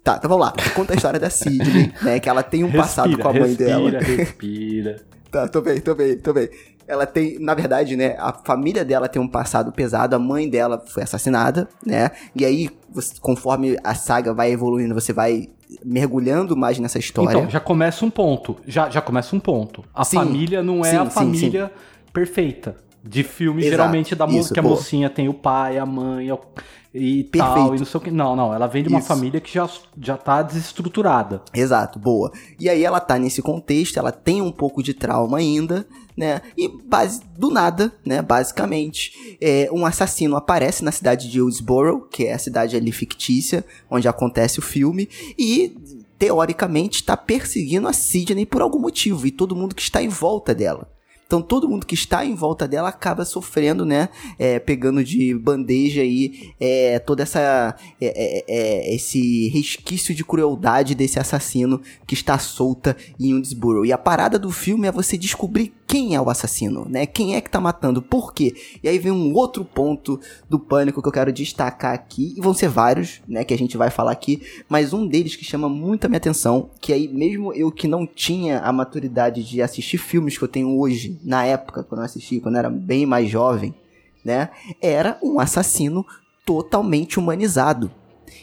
[0.04, 0.52] Tá, então vamos lá.
[0.74, 2.20] Conta a história da Sidney, né?
[2.20, 3.98] Que ela tem um passado Respira, com a mãe respira, dela.
[4.02, 4.96] Respira,
[5.30, 6.48] Tá, tô bem, tô bem, tô bem.
[6.86, 10.82] Ela tem, na verdade, né, a família dela tem um passado pesado, a mãe dela
[10.86, 12.10] foi assassinada, né?
[12.34, 15.48] E aí, você- conforme a saga vai evoluindo, você vai
[15.84, 17.38] mergulhando mais nessa história.
[17.38, 18.56] Então, já começa um ponto.
[18.66, 19.82] Já, já começa um ponto.
[19.94, 21.72] A Sim, família não é sim, a sim, família
[22.12, 22.76] perfeita.
[23.04, 26.30] De filme, Exato, geralmente, da isso, que a mocinha tem o pai, a mãe
[26.94, 27.76] e tal, Perfeito.
[27.76, 28.10] e não sei o que.
[28.10, 28.52] Não, não.
[28.52, 29.08] Ela vem de uma Isso.
[29.08, 31.42] família que já, já tá desestruturada.
[31.54, 32.30] Exato, boa.
[32.60, 36.42] E aí ela tá nesse contexto, ela tem um pouco de trauma ainda, né?
[36.56, 38.20] E base, do nada, né?
[38.20, 43.64] Basicamente, é, um assassino aparece na cidade de Hillsborough, que é a cidade ali fictícia,
[43.90, 45.74] onde acontece o filme, e
[46.18, 50.54] teoricamente está perseguindo a Sidney por algum motivo, e todo mundo que está em volta
[50.54, 50.88] dela.
[51.32, 54.10] Então todo mundo que está em volta dela acaba sofrendo, né?
[54.38, 60.94] É, pegando de bandeja aí é, toda essa é, é, é, esse resquício de crueldade
[60.94, 63.86] desse assassino que está solta em Woodsboro.
[63.86, 67.04] E a parada do filme é você descobrir quem é o assassino, né?
[67.04, 68.54] Quem é que tá matando, por quê?
[68.82, 72.54] E aí vem um outro ponto do pânico que eu quero destacar aqui, e vão
[72.54, 76.06] ser vários, né, que a gente vai falar aqui, mas um deles que chama muito
[76.06, 80.38] a minha atenção, que aí mesmo eu que não tinha a maturidade de assistir filmes
[80.38, 83.74] que eu tenho hoje, na época quando eu assisti, quando eu era bem mais jovem,
[84.24, 84.48] né,
[84.80, 86.06] era um assassino
[86.46, 87.90] totalmente humanizado.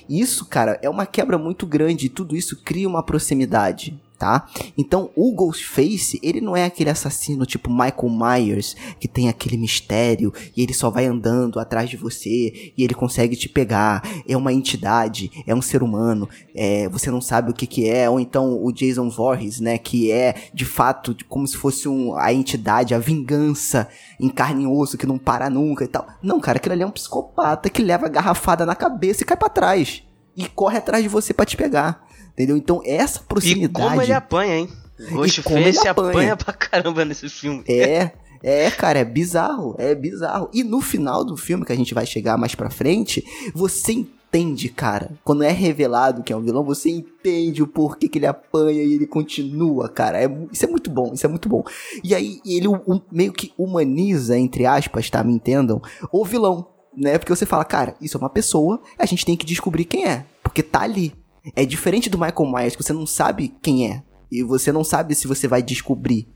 [0.08, 4.46] Isso, cara, é uma quebra muito grande e tudo isso cria uma proximidade, tá?
[4.78, 10.34] Então, o Ghostface, ele não é aquele assassino tipo Michael Myers, que tem aquele mistério
[10.56, 14.04] e ele só vai andando atrás de você e ele consegue te pegar.
[14.28, 18.10] É uma entidade, é um ser humano, é, você não sabe o que que é.
[18.10, 22.34] Ou então o Jason Voorhees, né, que é de fato como se fosse um, a
[22.34, 23.88] entidade, a vingança
[24.20, 26.06] em carne e osso que não para nunca e tal.
[26.22, 29.38] Não, cara, aquele ali é um psicopata que leva a garrafada na cabeça e cai
[29.38, 30.04] pra trás.
[30.36, 32.09] E corre atrás de você pra te pegar.
[32.40, 32.56] Entendeu?
[32.56, 33.90] Então, essa E proximidade.
[33.90, 34.70] como ele apanha, hein?
[35.12, 36.10] Ghostface apanha.
[36.12, 37.64] apanha pra caramba nesse filme.
[37.68, 40.50] É, é, cara, é bizarro, é bizarro.
[40.54, 43.24] E no final do filme, que a gente vai chegar mais pra frente,
[43.54, 45.12] você entende, cara.
[45.24, 48.94] Quando é revelado que é um vilão, você entende o porquê que ele apanha e
[48.94, 50.24] ele continua, cara.
[50.24, 51.64] É isso é muito bom, isso é muito bom.
[52.04, 55.22] E aí, ele um- meio que humaniza, entre aspas, tá?
[55.24, 56.68] Me entendam, o vilão.
[56.96, 57.18] Né?
[57.18, 60.26] Porque você fala, cara, isso é uma pessoa, a gente tem que descobrir quem é.
[60.44, 61.14] Porque tá ali.
[61.56, 64.04] É diferente do Michael Myers, que você não sabe quem é.
[64.32, 66.28] E você não sabe se você vai descobrir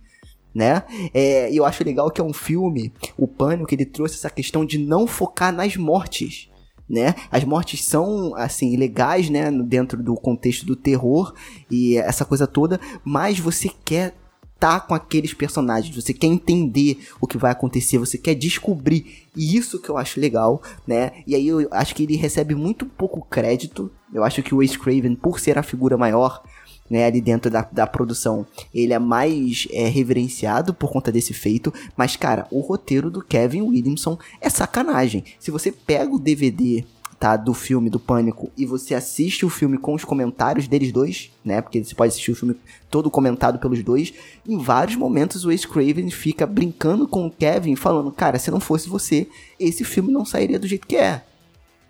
[0.54, 0.84] né?
[1.14, 4.64] É, e eu acho legal que é um filme, o Pânico, ele trouxe essa questão
[4.64, 6.50] de não focar nas mortes,
[6.88, 7.16] né?
[7.32, 9.50] As mortes são, assim, legais, né?
[9.52, 11.34] Dentro do contexto do terror
[11.72, 14.16] e essa coisa toda, mas você quer
[14.60, 19.58] tá com aqueles personagens, você quer entender o que vai acontecer, você quer descobrir, e
[19.58, 21.12] isso que eu acho legal, né?
[21.28, 24.78] E aí eu acho que ele recebe muito pouco crédito, eu acho que o Ace
[24.78, 26.44] Craven, por ser a figura maior,
[26.90, 31.74] né, ali dentro da, da produção, ele é mais é, reverenciado por conta desse feito,
[31.98, 35.24] mas cara, o roteiro do Kevin Williamson é sacanagem.
[35.40, 36.84] Se você pega o DVD
[37.20, 41.32] tá, do filme do Pânico e você assiste o filme com os comentários deles dois,
[41.44, 42.56] né, porque você pode assistir o filme
[42.92, 44.14] todo comentado pelos dois,
[44.48, 48.60] em vários momentos o Ace Craven fica brincando com o Kevin, falando, cara, se não
[48.60, 49.28] fosse você,
[49.60, 51.24] esse filme não sairia do jeito que é.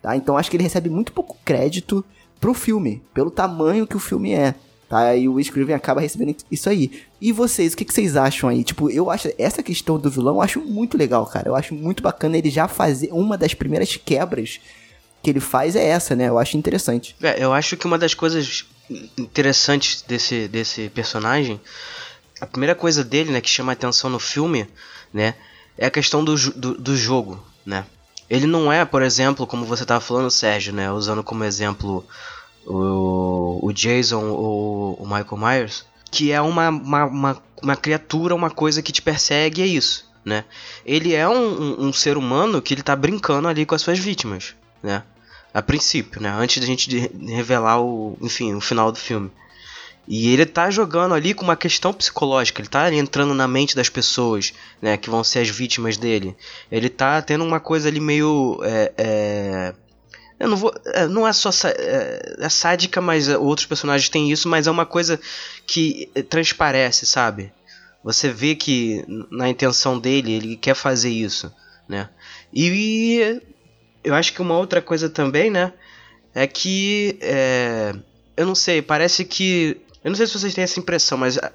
[0.03, 0.17] Tá?
[0.17, 2.03] Então acho que ele recebe muito pouco crédito
[2.37, 4.53] pro filme, pelo tamanho que o filme é.
[4.89, 5.15] Tá?
[5.15, 6.91] E o Wes Craven acaba recebendo isso aí.
[7.21, 8.65] E vocês, o que, que vocês acham aí?
[8.65, 11.47] Tipo, eu acho essa questão do vilão eu acho muito legal, cara.
[11.47, 14.59] Eu acho muito bacana ele já fazer uma das primeiras quebras
[15.23, 16.27] que ele faz é essa, né?
[16.27, 17.15] Eu acho interessante.
[17.23, 18.65] É, eu acho que uma das coisas
[19.17, 21.61] interessantes desse, desse personagem,
[22.41, 24.67] a primeira coisa dele, né, que chama atenção no filme,
[25.13, 25.33] né,
[25.77, 27.85] é a questão do, do, do jogo, né.
[28.29, 32.05] Ele não é, por exemplo, como você estava falando, Sérgio, né, usando como exemplo
[32.65, 38.49] o, o Jason ou o Michael Myers, que é uma, uma, uma, uma criatura, uma
[38.49, 40.45] coisa que te persegue, é isso, né.
[40.85, 43.99] Ele é um, um, um ser humano que ele tá brincando ali com as suas
[43.99, 45.03] vítimas, né
[45.53, 46.29] a princípio, né?
[46.31, 46.89] Antes da gente
[47.27, 49.31] revelar o, enfim, o final do filme.
[50.07, 53.87] E ele tá jogando ali com uma questão psicológica, ele tá entrando na mente das
[53.87, 56.35] pessoas, né, que vão ser as vítimas dele.
[56.71, 58.59] Ele tá tendo uma coisa ali meio.
[58.63, 59.73] É, é...
[60.39, 60.73] Eu não vou.
[60.87, 64.71] é, Não é só é, é sádica, mas é, outros personagens têm isso, mas é
[64.71, 65.19] uma coisa
[65.65, 67.53] que é, transparece, sabe?
[68.03, 71.49] Você vê que na intenção dele ele quer fazer isso,
[71.87, 72.09] né?
[72.53, 73.41] E
[74.03, 75.71] eu acho que uma outra coisa também, né?
[76.35, 77.17] É que.
[77.21, 77.95] é,
[78.35, 79.77] eu não sei, parece que.
[80.03, 81.37] Eu não sei se vocês têm essa impressão, mas.
[81.37, 81.51] a-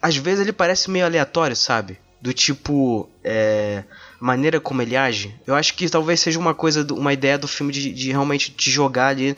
[0.00, 1.98] Às vezes ele parece meio aleatório, sabe?
[2.20, 3.08] Do tipo.
[3.22, 3.84] É,
[4.20, 5.34] maneira como ele age.
[5.46, 8.70] Eu acho que talvez seja uma coisa, uma ideia do filme de, de realmente te
[8.70, 9.36] jogar ali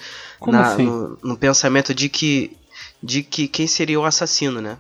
[0.53, 0.85] na- assim?
[0.85, 2.57] no, no pensamento de que.
[3.03, 4.79] De que quem seria o assassino, né?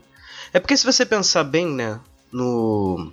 [0.52, 2.00] É porque se você pensar bem, né?
[2.32, 3.12] No.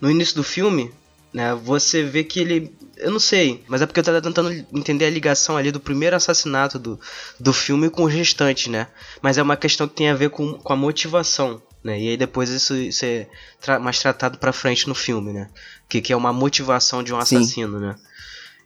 [0.00, 0.92] No início do filme,
[1.32, 1.54] né?
[1.54, 2.74] Você vê que ele.
[2.96, 6.16] Eu não sei, mas é porque eu tava tentando entender a ligação ali do primeiro
[6.16, 6.98] assassinato do,
[7.38, 8.86] do filme com os restantes, né?
[9.20, 12.00] Mas é uma questão que tem a ver com, com a motivação, né?
[12.00, 13.28] E aí depois isso, isso é
[13.60, 15.50] tra- mais tratado pra frente no filme, né?
[15.88, 17.36] Que, que é uma motivação de um Sim.
[17.36, 17.94] assassino, né?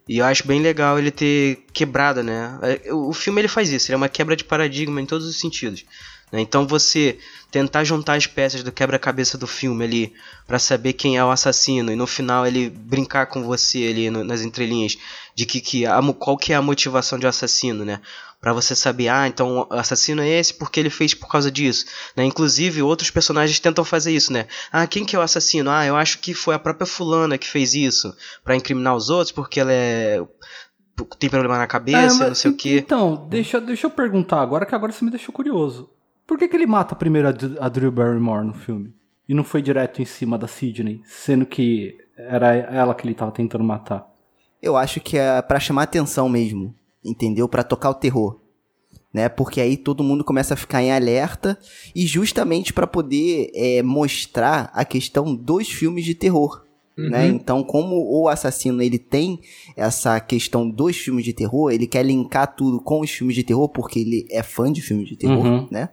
[0.08, 2.58] E eu acho bem legal ele ter quebrado, né?
[2.62, 5.26] É, O o filme ele faz isso, ele é uma quebra de paradigma em todos
[5.26, 5.84] os sentidos.
[6.32, 6.40] Né?
[6.40, 7.18] Então você
[7.50, 10.12] tentar juntar as peças do quebra-cabeça do filme ali
[10.46, 14.22] pra saber quem é o assassino e no final ele brincar com você ali no-
[14.24, 14.96] nas entrelinhas
[15.34, 18.00] de que, que a qual que é a motivação de um assassino, né?
[18.40, 21.84] Pra você saber, ah, então o assassino é esse porque ele fez por causa disso,
[22.16, 22.24] né?
[22.24, 24.46] Inclusive outros personagens tentam fazer isso, né?
[24.72, 25.70] Ah, quem que é o assassino?
[25.70, 28.14] Ah, eu acho que foi a própria fulana que fez isso
[28.44, 30.22] pra incriminar os outros porque ela é
[31.18, 32.76] tem problema na cabeça, É, mas- não sei o que.
[32.78, 35.88] Então, deixa, deixa eu perguntar agora, que agora você me deixou curioso.
[36.30, 38.94] Por que, que ele mata primeiro a, Dr- a Drew Barrymore no filme?
[39.28, 43.32] E não foi direto em cima da Sidney, sendo que era ela que ele tava
[43.32, 44.08] tentando matar.
[44.62, 46.72] Eu acho que é pra chamar atenção mesmo,
[47.04, 47.48] entendeu?
[47.48, 48.38] Pra tocar o terror,
[49.12, 49.28] né?
[49.28, 51.58] Porque aí todo mundo começa a ficar em alerta
[51.96, 56.62] e justamente pra poder é, mostrar a questão dos filmes de terror,
[56.96, 57.26] né?
[57.28, 57.34] Uhum.
[57.34, 59.40] Então, como o assassino ele tem
[59.76, 63.68] essa questão dos filmes de terror, ele quer linkar tudo com os filmes de terror
[63.68, 65.68] porque ele é fã de filmes de terror, Uhum.
[65.70, 65.88] né?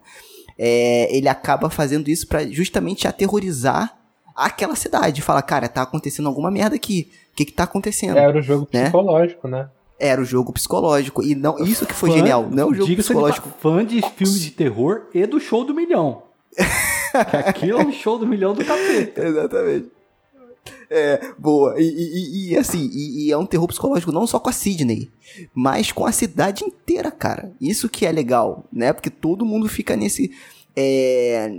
[0.58, 3.96] É, ele acaba fazendo isso pra justamente aterrorizar
[4.36, 7.10] aquela cidade, fala, cara, tá acontecendo alguma merda aqui.
[7.34, 8.18] O que que tá acontecendo?
[8.18, 8.84] Era o jogo Né?
[8.84, 9.70] psicológico, né?
[10.00, 11.24] Era o jogo psicológico.
[11.24, 12.48] E não, isso que foi Fã- genial.
[12.50, 13.50] Não é o jogo diga-se, ele psicológico.
[13.50, 16.22] tá fã de filmes de terror e do show do milhão.
[16.56, 19.26] que aquilo é um show do milhão do capeta.
[19.26, 19.88] Exatamente.
[20.90, 21.76] É, boa.
[21.78, 25.10] E, e- e- assim, e, e é um terror psicológico não só com a Sidney,
[25.54, 27.52] mas com a cidade inteira, cara.
[27.60, 28.94] Isso que é legal, né?
[28.94, 30.32] Porque todo mundo fica nesse.
[30.80, 31.52] é,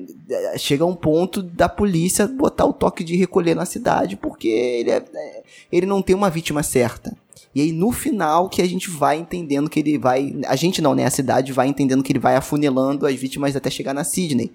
[0.56, 5.04] chega um ponto da polícia botar o toque de recolher na cidade porque ele, é-
[5.12, 7.16] é, ele não tem uma vítima certa.
[7.54, 10.34] E aí no final que a gente vai entendendo que ele vai.
[10.46, 11.04] A gente não, né?
[11.04, 14.52] A cidade vai entendendo que ele vai afunilando as vítimas até chegar na Sidney.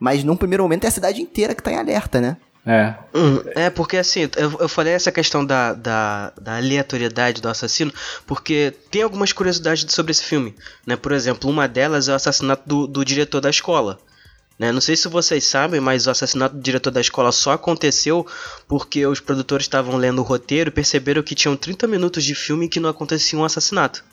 [0.00, 2.36] Mas num primeiro momento é a cidade inteira que tá em alerta, né?
[2.64, 2.94] É.
[3.12, 7.92] Hum, é, porque assim, eu, eu falei essa questão da, da, da aleatoriedade do assassino,
[8.24, 10.54] porque tem algumas curiosidades sobre esse filme,
[10.86, 10.94] né?
[10.94, 13.98] Por exemplo, uma delas é o assassinato do, do diretor da escola.
[14.58, 14.70] Né?
[14.70, 18.24] Não sei se vocês sabem, mas o assassinato do diretor da escola só aconteceu
[18.68, 22.68] porque os produtores estavam lendo o roteiro e perceberam que tinham 30 minutos de filme
[22.68, 24.04] que não acontecia um assassinato.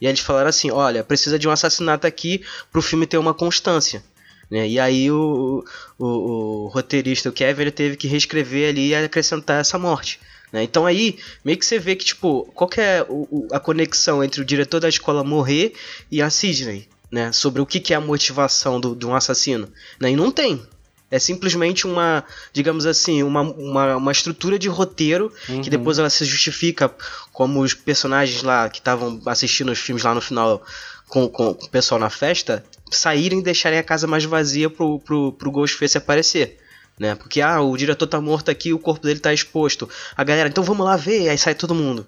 [0.00, 2.42] E eles falaram assim: olha, precisa de um assassinato aqui
[2.72, 4.02] pro filme ter uma constância.
[4.50, 4.66] Né?
[4.68, 5.64] E aí o,
[5.98, 10.18] o, o roteirista, o Kevin, ele teve que reescrever ali e acrescentar essa morte.
[10.52, 10.62] né?
[10.62, 14.40] Então aí, meio que você vê que, tipo, qual que é o- a conexão entre
[14.40, 15.74] o diretor da escola morrer
[16.10, 17.30] e a Sidney, né?
[17.32, 19.68] Sobre o que, que é a motivação do, de um assassino.
[20.00, 20.12] Né?
[20.12, 20.62] E não tem.
[21.10, 25.32] É simplesmente uma, digamos assim, uma, uma, uma estrutura de roteiro
[25.62, 26.90] que depois ela se justifica
[27.32, 30.62] como os personagens lá que estavam assistindo os filmes lá no final
[31.08, 32.62] com, com o pessoal na festa
[32.96, 36.58] saírem e deixarem a casa mais vazia pro, pro, pro Ghostface aparecer.
[36.98, 37.14] Né?
[37.14, 39.88] Porque, ah, o diretor tá morto aqui, o corpo dele tá exposto.
[40.16, 42.06] A galera, então vamos lá ver, aí sai todo mundo.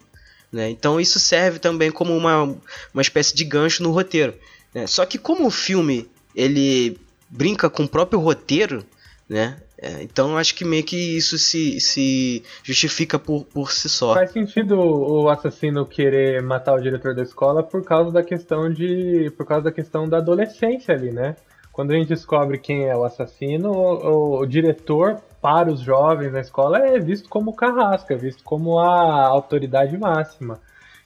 [0.52, 0.68] Né?
[0.68, 2.56] Então isso serve também como uma,
[2.92, 4.34] uma espécie de gancho no roteiro.
[4.74, 4.86] né?
[4.86, 8.84] Só que como o filme ele brinca com o próprio roteiro,
[9.28, 9.56] né?
[9.82, 14.12] É, então eu acho que meio que isso se, se justifica por, por si só.
[14.12, 19.32] Faz sentido o assassino querer matar o diretor da escola por causa da questão de.
[19.38, 21.34] por causa da questão da adolescência ali, né?
[21.72, 26.40] Quando a gente descobre quem é o assassino, o, o diretor para os jovens na
[26.40, 30.60] escola é visto como carrasca, é visto como a autoridade máxima.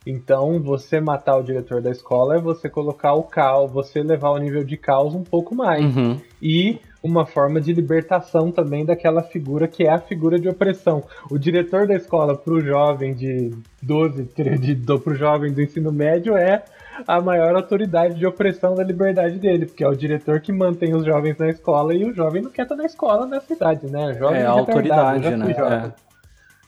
[0.06, 4.38] Então, você matar o diretor da escola é você colocar o caos, você levar o
[4.38, 5.84] nível de caos um pouco mais.
[5.84, 6.20] Uhum.
[6.42, 11.04] E uma forma de libertação também daquela figura que é a figura de opressão.
[11.30, 13.50] O diretor da escola pro jovem de
[13.82, 14.26] 12,
[14.58, 16.64] de, do, pro jovem do ensino médio é
[17.06, 21.04] a maior autoridade de opressão da liberdade dele, porque é o diretor que mantém os
[21.04, 24.12] jovens na escola e o jovem não quer estar na escola nessa idade, né?
[24.12, 25.54] O jovem É a autoridade, né?
[25.54, 25.92] jovem.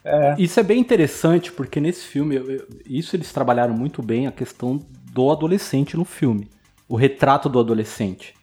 [0.05, 0.35] É.
[0.37, 4.31] Isso é bem interessante, porque nesse filme, eu- eu- isso eles trabalharam muito bem a
[4.31, 4.79] questão
[5.11, 6.47] do adolescente no filme.
[6.87, 8.36] O retrato do adolescente.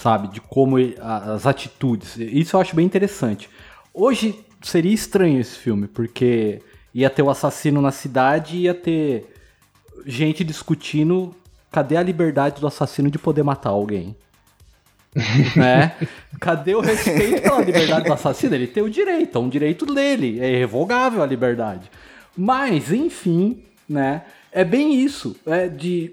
[0.00, 0.28] Sabe?
[0.28, 2.16] De como ele- as atitudes.
[2.16, 3.50] Isso eu acho bem interessante.
[3.92, 6.62] Hoje seria estranho esse filme, porque
[6.94, 9.34] ia ter o assassino na cidade e ia ter
[10.06, 11.34] gente discutindo
[11.70, 14.16] cadê a liberdade do assassino de poder matar alguém.
[15.56, 15.96] né?
[16.40, 18.54] Cadê o respeito pela liberdade do assassino?
[18.54, 21.90] Ele tem o direito, é um direito dele, é irrevogável a liberdade.
[22.36, 24.22] Mas, enfim, né?
[24.52, 26.12] É bem isso, é de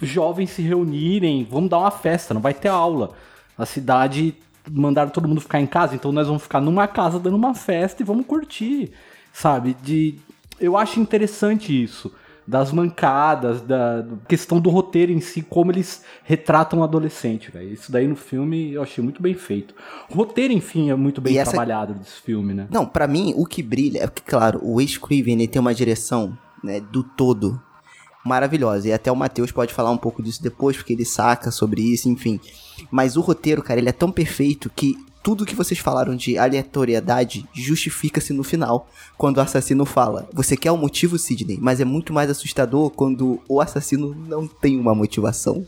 [0.00, 3.10] jovens se reunirem, vamos dar uma festa, não vai ter aula.
[3.56, 4.34] A cidade
[4.70, 8.02] mandaram todo mundo ficar em casa, então nós vamos ficar numa casa dando uma festa
[8.02, 8.92] e vamos curtir,
[9.32, 9.74] sabe?
[9.82, 10.16] De
[10.60, 12.12] eu acho interessante isso
[12.46, 17.74] das mancadas, da questão do roteiro em si, como eles retratam o adolescente, velho.
[17.74, 19.74] Isso daí no filme eu achei muito bem feito.
[20.10, 22.66] O roteiro, enfim, é muito bem essa- trabalhado desse filme, né?
[22.70, 26.36] Não, pra mim, o que brilha é porque, claro, o Wes Craven tem uma direção
[26.64, 27.60] né, do todo
[28.28, 28.88] maravilhosa.
[28.88, 32.08] E até o Matheus pode falar um pouco disso depois, porque ele saca sobre isso,
[32.08, 32.38] enfim.
[32.90, 37.46] Mas o roteiro, cara, ele é tão perfeito que tudo que vocês falaram de aleatoriedade
[37.52, 40.28] justifica-se no final, quando o assassino fala.
[40.32, 44.78] Você quer um motivo, Sidney, mas é muito mais assustador quando o assassino não tem
[44.78, 45.66] uma motivação.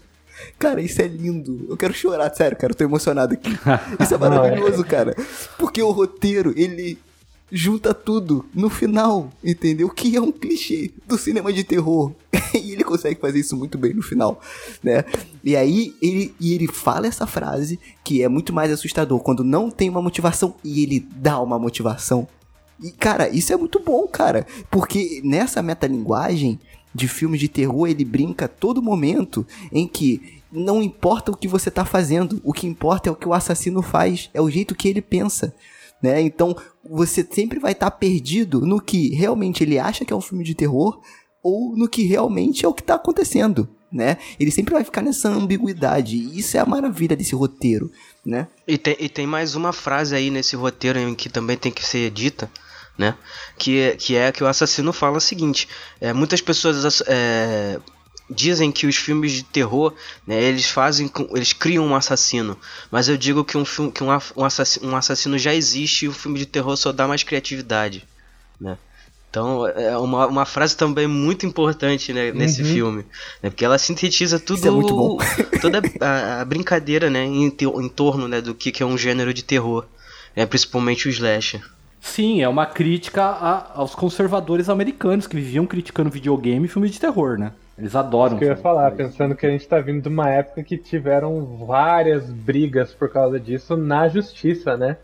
[0.58, 1.66] Cara, isso é lindo.
[1.68, 2.72] Eu quero chorar, sério, cara.
[2.72, 3.50] Eu tô emocionado aqui.
[4.00, 5.14] Isso é maravilhoso, cara.
[5.58, 6.98] Porque o roteiro, ele
[7.50, 9.88] junta tudo no final, entendeu?
[9.88, 12.12] Que é um clichê do cinema de terror.
[12.54, 14.40] e ele consegue fazer isso muito bem no final,
[14.82, 15.04] né?
[15.42, 19.70] E aí ele, e ele fala essa frase que é muito mais assustador quando não
[19.70, 22.28] tem uma motivação e ele dá uma motivação.
[22.82, 26.58] E cara, isso é muito bom, cara, porque nessa metalinguagem
[26.94, 31.70] de filmes de terror ele brinca todo momento em que não importa o que você
[31.70, 34.88] tá fazendo, o que importa é o que o assassino faz, é o jeito que
[34.88, 35.54] ele pensa
[36.02, 36.20] né?
[36.20, 36.56] Então
[36.88, 40.54] você sempre vai estar perdido no que realmente ele acha que é um filme de
[40.54, 41.00] terror
[41.42, 44.18] ou no que realmente é o que tá acontecendo, né?
[44.38, 46.16] Ele sempre vai ficar nessa ambiguidade.
[46.16, 47.90] E isso é a maravilha desse roteiro,
[48.24, 48.46] né?
[48.68, 51.84] E tem, e tem mais uma frase aí nesse roteiro em que também tem que
[51.84, 52.50] ser dita,
[52.98, 53.16] né?
[53.56, 55.66] Que, é- que é que o assassino fala o seguinte:
[56.00, 57.78] é, muitas pessoas é,
[58.30, 59.92] dizem que os filmes de terror,
[60.26, 62.56] né, eles fazem, eles criam um assassino.
[62.90, 66.08] Mas eu digo que um filme, que um, um, assassino, um assassino já existe e
[66.08, 68.06] o filme de terror só dá mais criatividade,
[68.60, 68.78] né?
[69.28, 72.68] Então é uma, uma frase também muito importante né, nesse Uhum.
[72.72, 73.06] filme,
[73.40, 75.18] né, porque ela sintetiza tudo, é muito bom.
[75.62, 78.98] toda a, a brincadeira, né, em, te- em torno, né, do que, que é um
[78.98, 79.86] gênero de terror,
[80.34, 81.62] né, principalmente o slasher.
[82.00, 86.98] Sim, é uma crítica a- aos conservadores americanos que viviam criticando videogame e filme de
[86.98, 87.52] terror, né?
[87.80, 88.36] Eles adoram.
[88.36, 90.76] Isso que eu ia falar, pensando que a gente tá vindo de uma época que
[90.76, 94.98] tiveram várias brigas por causa disso na justiça, né?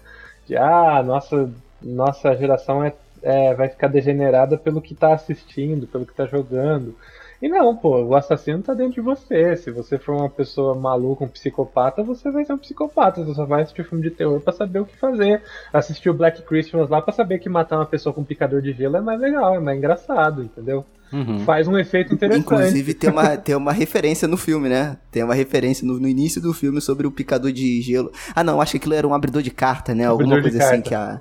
[0.46, 1.50] De ah, nossa,
[1.82, 6.94] nossa geração é, é, vai ficar degenerada pelo que tá assistindo, pelo que tá jogando.
[7.40, 9.56] E não, pô, o assassino tá dentro de você.
[9.56, 13.24] Se você for uma pessoa maluca, um psicopata, você vai ser um psicopata.
[13.24, 15.42] Você só vai assistir filme de terror pra saber o que fazer.
[15.72, 18.98] Assistir o Black Christmas lá pra saber que matar uma pessoa com picador de gelo
[18.98, 20.84] é mais legal, é mais engraçado, entendeu?
[21.12, 21.40] Uhum.
[21.40, 22.42] Faz um efeito interessante.
[22.42, 24.96] Inclusive tem uma, tem uma referência no filme, né?
[25.10, 28.10] Tem uma referência no, no início do filme sobre o picador de gelo.
[28.34, 30.04] Ah, não, acho que aquilo era um abridor de carta, né?
[30.06, 31.20] Alguma Abridor de coisa assim que a.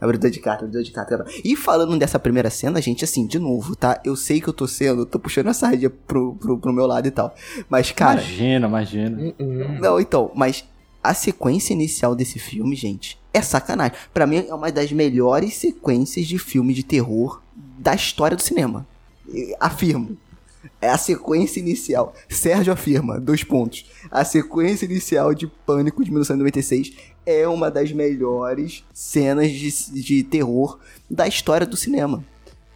[0.00, 1.24] Abridor de carta, abridor de carta.
[1.44, 4.00] E falando dessa primeira cena, gente, assim, de novo, tá?
[4.04, 7.06] Eu sei que eu tô sendo, tô puxando a sardinha pro, pro, pro meu lado
[7.06, 7.32] e tal.
[7.70, 9.34] Mas, cara, Imagina, imagina.
[9.38, 9.78] Uhum.
[9.80, 10.64] Não, então, mas
[11.02, 13.96] a sequência inicial desse filme, gente, é sacanagem.
[14.12, 17.40] Pra mim é uma das melhores sequências de filme de terror
[17.78, 18.86] da história do cinema.
[19.60, 20.16] Afirmo.
[20.80, 22.14] É a sequência inicial.
[22.28, 23.84] Sérgio afirma, dois pontos.
[24.10, 26.92] A sequência inicial de Pânico de 1996
[27.26, 30.78] é uma das melhores cenas de, de terror
[31.10, 32.24] da história do cinema.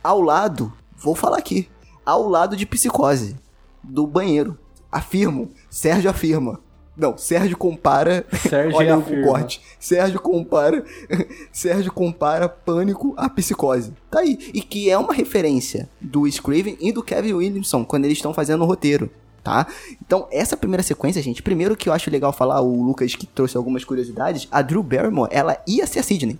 [0.02, 1.68] Ao lado, vou falar aqui,
[2.04, 3.36] ao lado de Psicose,
[3.82, 4.58] do banheiro.
[4.90, 6.60] Afirmo, Sérgio afirma.
[6.96, 8.24] Não, Sérgio compara.
[8.48, 9.60] Sérgio Olha o corte.
[9.78, 10.82] Sérgio compara.
[11.52, 13.92] Sérgio compara pânico à psicose.
[14.10, 14.38] Tá aí.
[14.54, 18.62] E que é uma referência do Scriven e do Kevin Williamson quando eles estão fazendo
[18.62, 19.10] o roteiro.
[19.44, 19.66] Tá?
[20.04, 23.56] Então, essa primeira sequência, gente, primeiro que eu acho legal falar, o Lucas que trouxe
[23.56, 26.36] algumas curiosidades, a Drew Barrymore, ela ia ser a Sidney.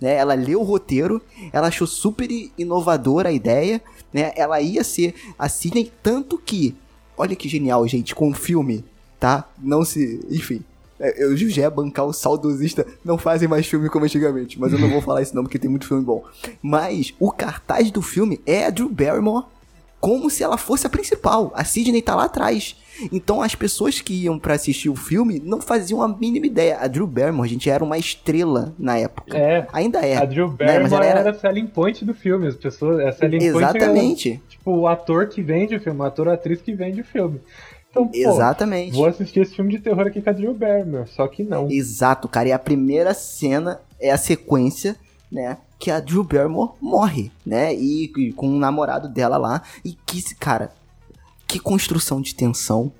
[0.00, 0.14] Né?
[0.14, 1.20] Ela leu o roteiro,
[1.52, 4.32] ela achou super inovadora a ideia, né?
[4.34, 6.74] Ela ia ser a Sidney, tanto que,
[7.18, 8.82] olha que genial, gente, com o filme,
[9.22, 9.48] tá?
[9.56, 10.20] Não se.
[10.28, 10.64] Enfim.
[10.98, 14.58] É, Eu já ia bancar o saudosista, não fazem mais filme como antigamente.
[14.58, 16.24] Mas eu não vou falar isso não, porque tem muito filme bom.
[16.60, 19.44] Mas o cartaz do filme é a Drew Barrymore
[20.00, 21.52] como se ela fosse a principal.
[21.54, 22.76] A Sidney tá lá atrás.
[23.12, 26.78] Então as pessoas que iam pra assistir o filme não faziam a mínima ideia.
[26.80, 29.38] A Drew Barrymore, gente, era uma estrela na época.
[29.38, 29.66] É.
[29.72, 30.16] Ainda é.
[30.16, 30.56] A Drew né?
[30.58, 31.20] Barrymore ela era...
[31.20, 31.30] era...
[31.30, 32.48] a selling point do filme.
[32.48, 34.30] As pessoas, a selling point Exatamente.
[34.32, 37.04] é tipo o ator que vende o filme, o ator ou atriz que vende o
[37.04, 37.40] filme.
[37.92, 38.92] Então, pô, Exatamente.
[38.94, 41.70] vou assistir esse filme de terror aqui com a Drew Barrymore, só que não.
[41.70, 42.48] Exato, cara.
[42.48, 44.96] E a primeira cena é a sequência,
[45.30, 45.58] né?
[45.78, 47.74] Que a Drew Barrymore morre, né?
[47.74, 49.62] E, e com o namorado dela lá.
[49.84, 50.72] E que, cara,
[51.46, 52.90] que construção de tensão.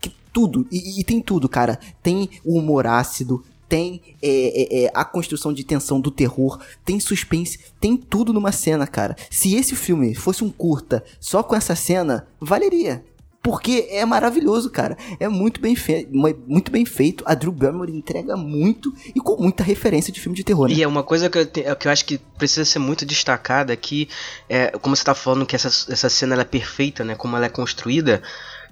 [0.00, 0.64] Que tudo.
[0.70, 1.80] E, e tem tudo, cara.
[2.00, 3.42] Tem o humor ácido.
[3.68, 8.52] Tem é, é, é, a construção de tensão do terror, tem suspense, tem tudo numa
[8.52, 9.16] cena, cara.
[9.28, 13.04] Se esse filme fosse um curta só com essa cena, valeria.
[13.46, 14.98] Porque é maravilhoso, cara.
[15.20, 16.08] É muito bem, fe
[16.48, 17.22] muito bem feito.
[17.24, 20.68] A Drew Barrymore entrega muito e com muita referência de filme de terror.
[20.68, 20.74] Né?
[20.74, 24.08] E é uma coisa que eu, que eu acho que precisa ser muito destacada que,
[24.48, 27.14] é, como você tá falando que essa, essa cena ela é perfeita, né?
[27.14, 28.20] Como ela é construída,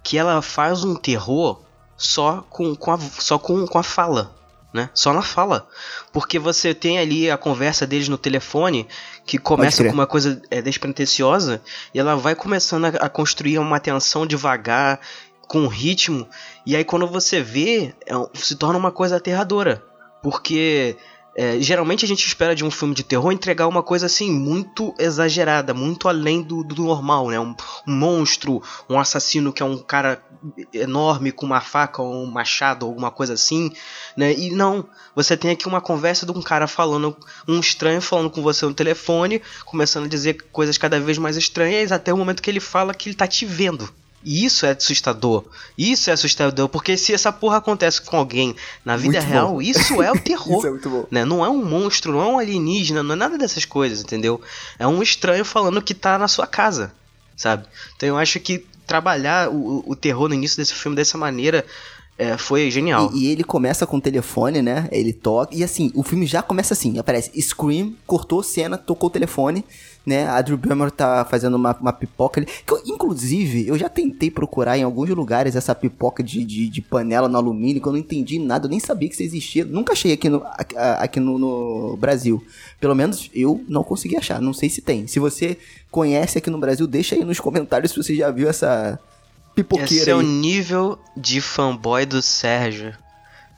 [0.03, 1.61] que ela faz um terror
[1.97, 4.35] só com, com, a, só com, com a fala.
[4.75, 4.91] Né?
[4.93, 5.68] Só na fala.
[6.12, 8.89] Porque você tem ali a conversa deles no telefone,
[9.25, 11.62] que começa com uma coisa é, despretensiosa,
[11.95, 14.99] e ela vai começando a, a, construir uma tensão devagar,
[15.47, 16.27] com ritmo,
[16.66, 19.81] e aí quando você vê, é, se torna uma coisa aterradora.
[20.20, 20.97] Porque
[21.37, 24.95] é, geralmente a gente espera de um filme de terror entregar uma coisa assim muito
[24.99, 27.41] exagerada, muito além do, do normal, né?
[27.41, 27.55] Um,
[27.87, 30.22] um, monstro, um assassino que é um cara
[30.72, 33.72] enorme com uma faca ou um machado alguma coisa assim,
[34.16, 34.32] né?
[34.32, 37.16] E não, você tem aqui uma conversa de um cara falando,
[37.49, 41.91] um estranho falando com você no telefone, começando a dizer coisas cada vez mais estranhas
[41.91, 43.93] até o momento que ele fala que ele tá te vendo.
[44.25, 45.45] E isso é assustador.
[45.77, 49.62] Isso é assustador, porque se essa porra acontece com alguém na vida muito real, bom.
[49.62, 50.59] isso é o terror.
[50.59, 51.07] isso é muito bom.
[51.11, 51.25] Né?
[51.25, 54.41] Não é um monstro, não é um alienígena, não é nada dessas coisas, entendeu?
[54.79, 56.93] É um estranho falando que tá na sua casa,
[57.37, 57.66] sabe?
[57.97, 61.64] Então eu acho que trabalhar o, o terror no início desse filme dessa maneira
[62.16, 63.11] é, foi genial.
[63.12, 64.89] E, e, ele começa com o telefone, né?
[64.93, 65.55] Ele toca.
[65.55, 69.64] E assim, o filme já começa assim: aparece Scream, cortou cena, tocou o telefone,
[70.07, 70.27] né?
[70.29, 72.47] A Drew Barrymore tá fazendo uma, uma pipoca ali.
[72.47, 76.83] Que eu, inclusive, eu já tentei procurar em alguns lugares essa pipoca de, de, de,
[76.83, 79.65] panela no alumínio, que eu não entendi nada, eu nem sabia que isso existia.
[79.65, 80.43] Nunca achei aqui no,
[80.99, 82.45] aqui no, no Brasil.
[82.81, 84.41] Pelo menos eu não consegui achar.
[84.41, 85.07] Não sei se tem.
[85.07, 85.57] Se você
[85.91, 88.99] conhece aqui no Brasil, deixa aí nos comentários se você já viu essa
[89.55, 92.95] pipoqueira Esse é o nível de fanboy do Sérgio.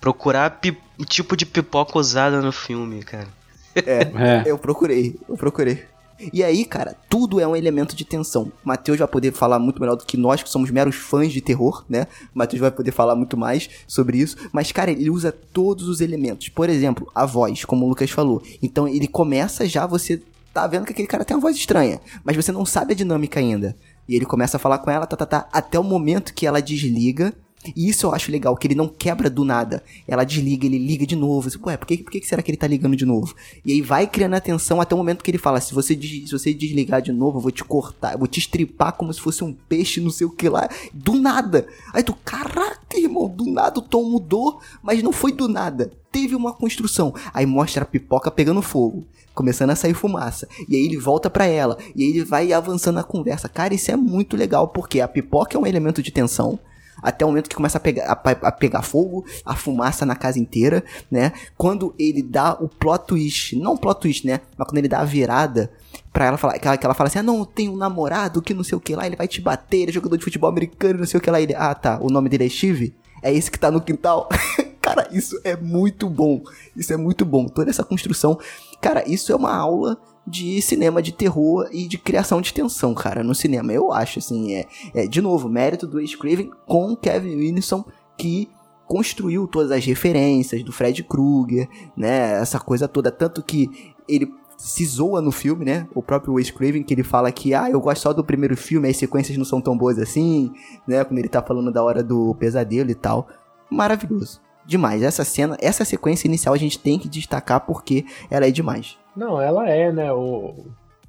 [0.01, 0.61] Procurar
[0.99, 3.28] o tipo de pipoca usada no filme, cara.
[3.74, 4.42] É, É.
[4.47, 5.95] eu procurei, eu procurei.
[6.32, 8.50] E aí, cara, tudo é um elemento de tensão.
[8.64, 11.84] Matheus vai poder falar muito melhor do que nós, que somos meros fãs de terror,
[11.88, 12.06] né?
[12.34, 14.36] Matheus vai poder falar muito mais sobre isso.
[14.52, 16.48] Mas, cara, ele usa todos os elementos.
[16.48, 18.42] Por exemplo, a voz, como o Lucas falou.
[18.62, 22.34] Então, ele começa já, você tá vendo que aquele cara tem uma voz estranha, mas
[22.34, 23.76] você não sabe a dinâmica ainda.
[24.08, 26.62] E ele começa a falar com ela, tá, tá, tá, até o momento que ela
[26.62, 27.34] desliga.
[27.74, 29.82] E isso eu acho legal, que ele não quebra do nada.
[30.06, 31.50] Ela desliga, ele liga de novo.
[31.50, 33.34] Você, Ué, por que, por que será que ele tá ligando de novo?
[33.64, 36.52] E aí vai criando atenção até o momento que ele fala: se você, se você
[36.52, 39.52] desligar de novo, eu vou te cortar, eu vou te estripar como se fosse um
[39.52, 40.68] peixe, não sei o que lá.
[40.92, 41.66] Do nada.
[41.92, 45.90] Aí tu, caraca, irmão, do nada o tom mudou, mas não foi do nada.
[46.10, 47.14] Teve uma construção.
[47.32, 49.04] Aí mostra a pipoca pegando fogo.
[49.34, 50.48] Começando a sair fumaça.
[50.66, 51.76] E aí ele volta pra ela.
[51.94, 53.50] E aí ele vai avançando na conversa.
[53.50, 56.58] Cara, isso é muito legal, porque a pipoca é um elemento de tensão
[57.03, 60.38] até o momento que começa a pegar, a, a pegar fogo, a fumaça na casa
[60.38, 61.32] inteira, né?
[61.57, 64.40] Quando ele dá o plot twist, não plot twist, né?
[64.57, 65.70] Mas quando ele dá a virada
[66.12, 68.55] pra ela falar, que ela, que ela fala assim: ah, não, tem um namorado que
[68.55, 71.01] não sei o que lá, ele vai te bater, ele é jogador de futebol americano,
[71.01, 71.40] não sei o que lá.
[71.40, 72.94] Ele, ah, tá, o nome dele é Steve?
[73.22, 74.28] É esse que tá no quintal?
[74.80, 76.42] Cara, isso é muito bom.
[76.76, 77.47] Isso é muito bom.
[77.47, 78.38] Toda essa construção.
[78.80, 83.22] Cara, isso é uma aula de cinema de terror e de criação de tensão, cara,
[83.22, 83.72] no cinema.
[83.72, 87.84] Eu acho, assim, é, é de novo, mérito do Wes Craven com Kevin Williamson,
[88.18, 88.50] que
[88.86, 94.86] construiu todas as referências do Fred Krueger, né, essa coisa toda, tanto que ele se
[94.86, 98.02] zoa no filme, né, o próprio Wes Craven, que ele fala que, ah, eu gosto
[98.02, 100.52] só do primeiro filme, as sequências não são tão boas assim,
[100.86, 103.28] né, quando ele tá falando da hora do pesadelo e tal.
[103.70, 104.40] Maravilhoso.
[104.64, 105.02] Demais.
[105.02, 108.98] Essa cena, essa sequência inicial a gente tem que destacar porque ela é demais.
[109.16, 110.12] Não, ela é, né?
[110.12, 110.54] O,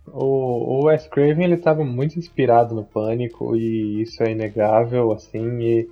[0.07, 5.59] o, o Wes Craven ele estava muito inspirado no Pânico e isso é inegável, assim.
[5.59, 5.89] E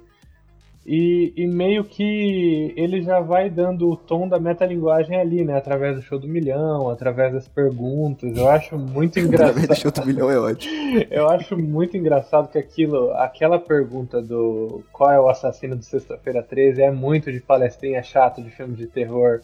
[0.88, 5.58] E, e meio que ele já vai dando o tom da metalinguagem ali, né?
[5.58, 8.38] Através do show do milhão, através das perguntas.
[8.38, 9.50] Eu acho muito engraçado.
[9.58, 10.74] Através do show do milhão é ótimo.
[11.10, 16.44] Eu acho muito engraçado que aquilo, aquela pergunta do qual é o assassino de Sexta-feira
[16.44, 19.42] 13 é muito de palestrinha chato de filme de terror.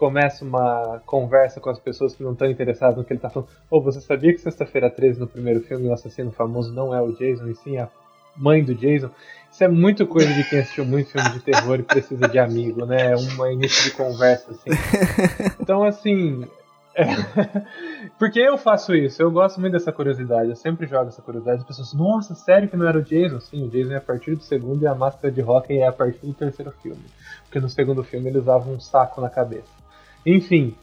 [0.00, 3.50] Começa uma conversa com as pessoas que não estão interessadas no que ele está falando.
[3.70, 7.02] Ou oh, você sabia que Sexta-feira 13 no primeiro filme o assassino famoso não é
[7.02, 7.86] o Jason, e sim a
[8.34, 9.10] mãe do Jason?
[9.52, 12.86] Isso é muito coisa de quem assistiu muito filme de terror e precisa de amigo,
[12.86, 13.14] né?
[13.14, 14.70] Uma início de conversa, assim.
[15.60, 16.48] Então, assim.
[16.94, 17.04] É...
[18.18, 21.60] Porque eu faço isso, eu gosto muito dessa curiosidade, eu sempre jogo essa curiosidade.
[21.60, 23.38] As pessoas, nossa, sério que não era o Jason?
[23.38, 25.92] Sim, o Jason é a partir do segundo e a máscara de rock é a
[25.92, 27.04] partir do terceiro filme.
[27.42, 29.80] Porque no segundo filme ele usava um saco na cabeça.
[30.24, 30.74] Enfim,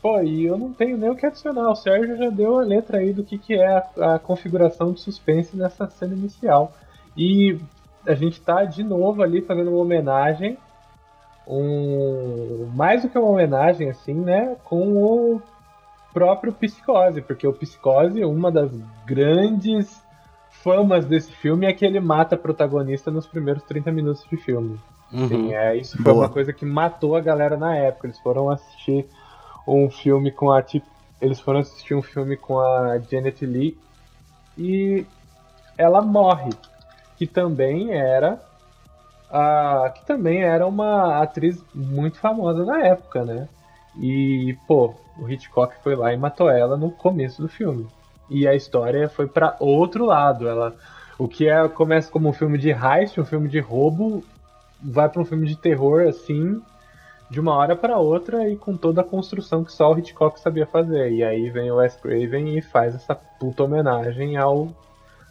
[0.00, 1.70] pô, e eu não tenho nem o que adicionar.
[1.70, 5.00] O Sérgio já deu a letra aí do que, que é a, a configuração de
[5.00, 6.72] suspense nessa cena inicial.
[7.16, 7.58] E
[8.06, 10.56] a gente tá de novo ali fazendo uma homenagem,
[11.46, 15.42] um mais do que uma homenagem assim, né, com o
[16.12, 18.70] próprio Psicose, porque o Psicose, uma das
[19.04, 20.02] grandes
[20.50, 24.78] famas desse filme é que ele mata a protagonista nos primeiros 30 minutos de filme.
[25.12, 25.28] Uhum.
[25.28, 26.26] Sim, é, isso foi Boa.
[26.26, 28.06] uma coisa que matou a galera na época.
[28.06, 29.06] Eles foram assistir
[29.66, 30.64] um filme com a
[31.20, 33.76] eles foram assistir um filme com a Janet Lee
[34.56, 35.06] e
[35.78, 36.50] ela morre
[37.16, 38.38] que também era
[39.30, 43.48] a, que também era uma atriz muito famosa na época, né?
[43.98, 47.86] E, pô, o Hitchcock foi lá e matou ela no começo do filme.
[48.28, 50.48] E a história foi para outro lado.
[50.48, 50.74] Ela,
[51.18, 54.22] o que é começa como um filme de heist, um filme de roubo,
[54.82, 56.62] vai para um filme de terror assim,
[57.30, 60.66] de uma hora para outra e com toda a construção que só o Hitchcock sabia
[60.66, 61.12] fazer.
[61.12, 64.68] E aí vem o Wes Craven e faz essa puta homenagem ao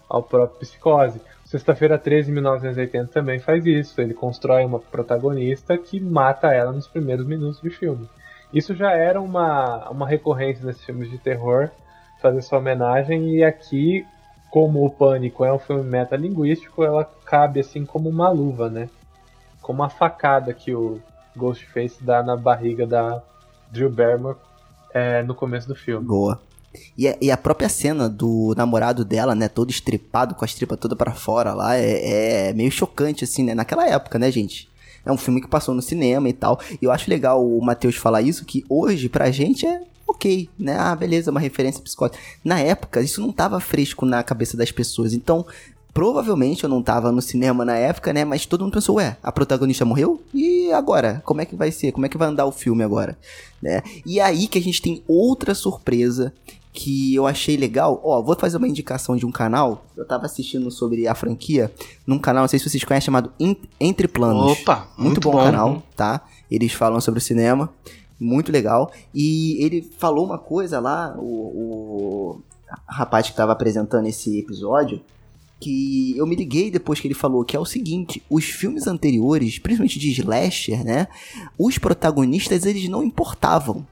[0.10, 1.22] ao próprio Psicose.
[1.46, 4.00] Sexta-feira 13, 1980 também faz isso.
[4.00, 8.08] Ele constrói uma protagonista que mata ela nos primeiros minutos do filme.
[8.54, 11.70] Isso já era uma, uma recorrência nesses filmes de terror,
[12.22, 14.06] fazer essa homenagem, e aqui,
[14.50, 18.90] como o Pânico é um filme metalinguístico, ela cabe assim como uma luva, né?
[19.66, 21.02] Como uma facada que o
[21.36, 23.20] Ghostface dá na barriga da
[23.72, 24.38] Drew Barrymore
[24.94, 26.06] é, no começo do filme.
[26.06, 26.40] Boa.
[26.96, 30.78] E a, e a, própria cena do namorado dela, né, todo estripado, com a estripa
[30.78, 34.70] toda para fora lá, é, é, meio chocante, assim, né, naquela época, né, gente?
[35.04, 36.60] É um filme que passou no cinema e tal.
[36.80, 40.78] E eu acho legal o Matheus falar isso, que hoje, pra gente, é ok, né?
[40.78, 42.22] Ah, beleza, uma referência psicótica.
[42.44, 45.14] Na época, isso não tava fresco na cabeça das pessoas.
[45.14, 45.44] Então,
[45.96, 48.26] provavelmente eu não tava no cinema na época, né?
[48.26, 50.22] Mas todo mundo pensou, ué, a protagonista morreu?
[50.34, 51.24] E agora?
[51.26, 51.94] Como é que vai ser?
[51.94, 53.18] Como é que vai andar o filme agora?
[53.62, 53.82] Né?
[54.06, 56.34] E aí que a gente tem outra surpresa
[56.74, 58.02] que eu achei legal.
[58.04, 59.86] Ó, vou fazer uma indicação de um canal.
[59.96, 61.72] Eu tava assistindo sobre a franquia
[62.06, 63.32] num canal, não sei se vocês conhecem, chamado
[63.80, 64.52] Entre Planos.
[64.52, 66.26] Opa, muito, muito bom, bom canal, tá?
[66.52, 67.74] Eles falam sobre o cinema,
[68.20, 68.92] muito legal.
[69.14, 72.42] E ele falou uma coisa lá, o, o
[72.86, 75.02] rapaz que tava apresentando esse episódio,
[75.60, 79.58] que eu me liguei depois que ele falou que é o seguinte, os filmes anteriores,
[79.58, 81.08] principalmente de slasher, né,
[81.58, 83.86] os protagonistas eles não importavam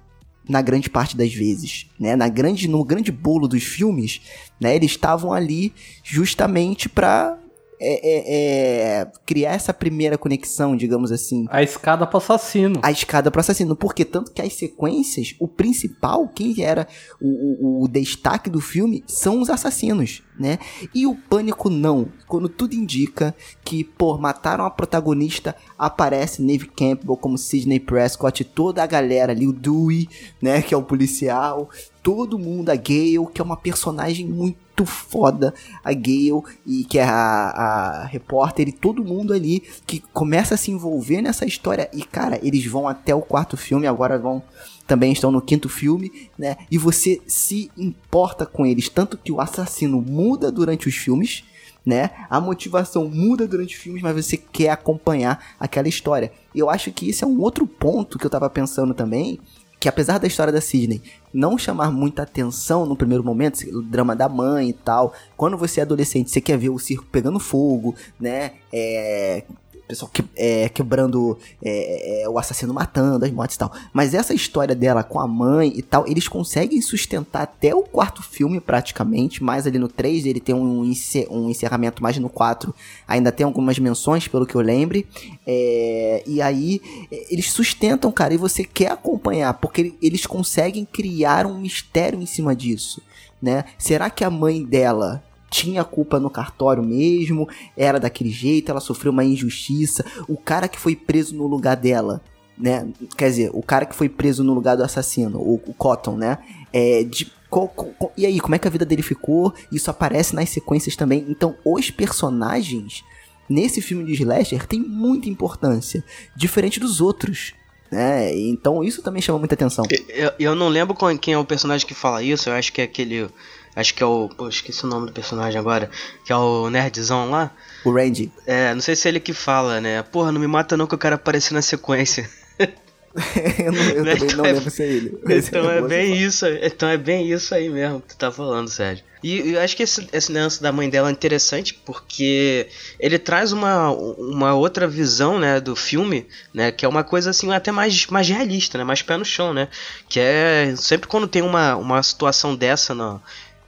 [0.48, 2.16] na grande parte das vezes, né?
[2.16, 4.22] Na grande, no grande bolo dos filmes,
[4.60, 4.76] né?
[4.76, 7.38] Eles estavam ali justamente para
[7.86, 11.46] é, é, é, criar essa primeira conexão, digamos assim.
[11.50, 12.80] A escada pro assassino.
[12.82, 13.76] A escada pro assassino.
[13.76, 16.88] Porque tanto que as sequências, o principal, quem era
[17.22, 20.58] o, o, o destaque do filme, são os assassinos, né?
[20.96, 22.08] E o pânico não.
[22.28, 28.82] Quando tudo indica que, pô, mataram a protagonista, aparece Neve Campbell como Sidney Prescott, toda
[28.82, 30.08] a galera ali, o Dewey,
[30.42, 31.70] né, que é o policial,
[32.02, 35.54] todo mundo, a Gale, que é uma personagem muito muito foda
[35.84, 40.58] a Gale e que é a, a repórter e todo mundo ali que começa a
[40.58, 44.44] se envolver nessa história e cara, eles vão até o quarto filme, agora vão
[44.86, 46.58] também estão no quinto filme, né?
[46.70, 51.46] E você se importa com eles, tanto que o assassino muda durante os filmes,
[51.86, 52.10] né?
[52.30, 56.34] A motivação muda durante os filmes, mas você quer acompanhar aquela história.
[56.54, 59.40] E eu acho que esse é um outro ponto que eu tava pensando também,
[59.84, 61.02] que apesar da história da Sidney
[61.34, 65.82] não chamar muita atenção no primeiro momento, o drama da mãe e tal, quando você
[65.82, 68.54] é adolescente, você quer ver o circo pegando fogo, né?
[68.72, 69.44] É,
[69.88, 73.72] pessoal que, é, quebrando é, é, o assassino matando as mortes e tal.
[73.92, 78.24] Mas essa história dela com a mãe e tal, eles conseguem sustentar até o quarto
[78.24, 82.74] filme praticamente, mais ali no 3, ele tem um, encer um encerramento mais no 4,
[83.08, 85.08] ainda tem algumas menções, pelo que eu lembre.
[85.46, 86.82] É, e aí
[87.30, 92.56] eles sustentam, cara, e você quer acompanhar, porque eles conseguem criar um mistério em cima
[92.56, 93.02] disso.
[93.42, 93.66] Né?
[93.78, 95.22] Será que a mãe dela
[95.54, 97.48] tinha culpa no cartório mesmo,
[97.78, 100.04] era daquele jeito, ela sofreu uma injustiça.
[100.28, 102.24] O cara que foi preso no lugar dela,
[102.58, 102.88] né?
[103.16, 106.40] Quer dizer, o cara que foi preso no lugar do assassino, o, o Cotton, né?
[106.74, 109.54] É, de, co, co, e aí, como é que a vida dele ficou?
[109.72, 111.24] Isso aparece nas sequências também.
[111.30, 113.04] Então, os personagens
[113.48, 116.04] nesse filme de slasher tem muita importância,
[116.36, 117.54] diferente dos outros.
[117.92, 118.36] Né?
[118.36, 119.86] Então isso também chama muita atenção.
[120.10, 122.86] Eu, eu não lembro quem é o personagem que fala isso, eu acho que é
[122.86, 123.30] aquele.
[123.76, 124.30] Acho que é o.
[124.30, 125.90] Pô, esqueci o nome do personagem agora.
[126.26, 127.52] Que é o nerdzão lá.
[127.84, 128.32] O Randy.
[128.46, 130.04] É, não sei se é ele que fala, né?
[130.04, 132.30] Porra, não me mata não que eu quero aparecer na sequência.
[132.60, 135.18] eu, não, eu também Então não é- lembro se é ele.
[135.28, 138.68] Então é Boa bem isso, então é bem isso aí mesmo que tu tá falando,
[138.70, 139.04] Sérgio.
[139.24, 142.68] E eu acho que esse, esse lance da mãe dela é interessante porque
[143.00, 147.50] ele traz uma, uma outra visão, né, do filme, né, que é uma coisa assim
[147.54, 149.70] até mais, mais realista, né, mais pé no chão, né,
[150.10, 153.22] que é sempre quando tem uma, uma situação dessa na,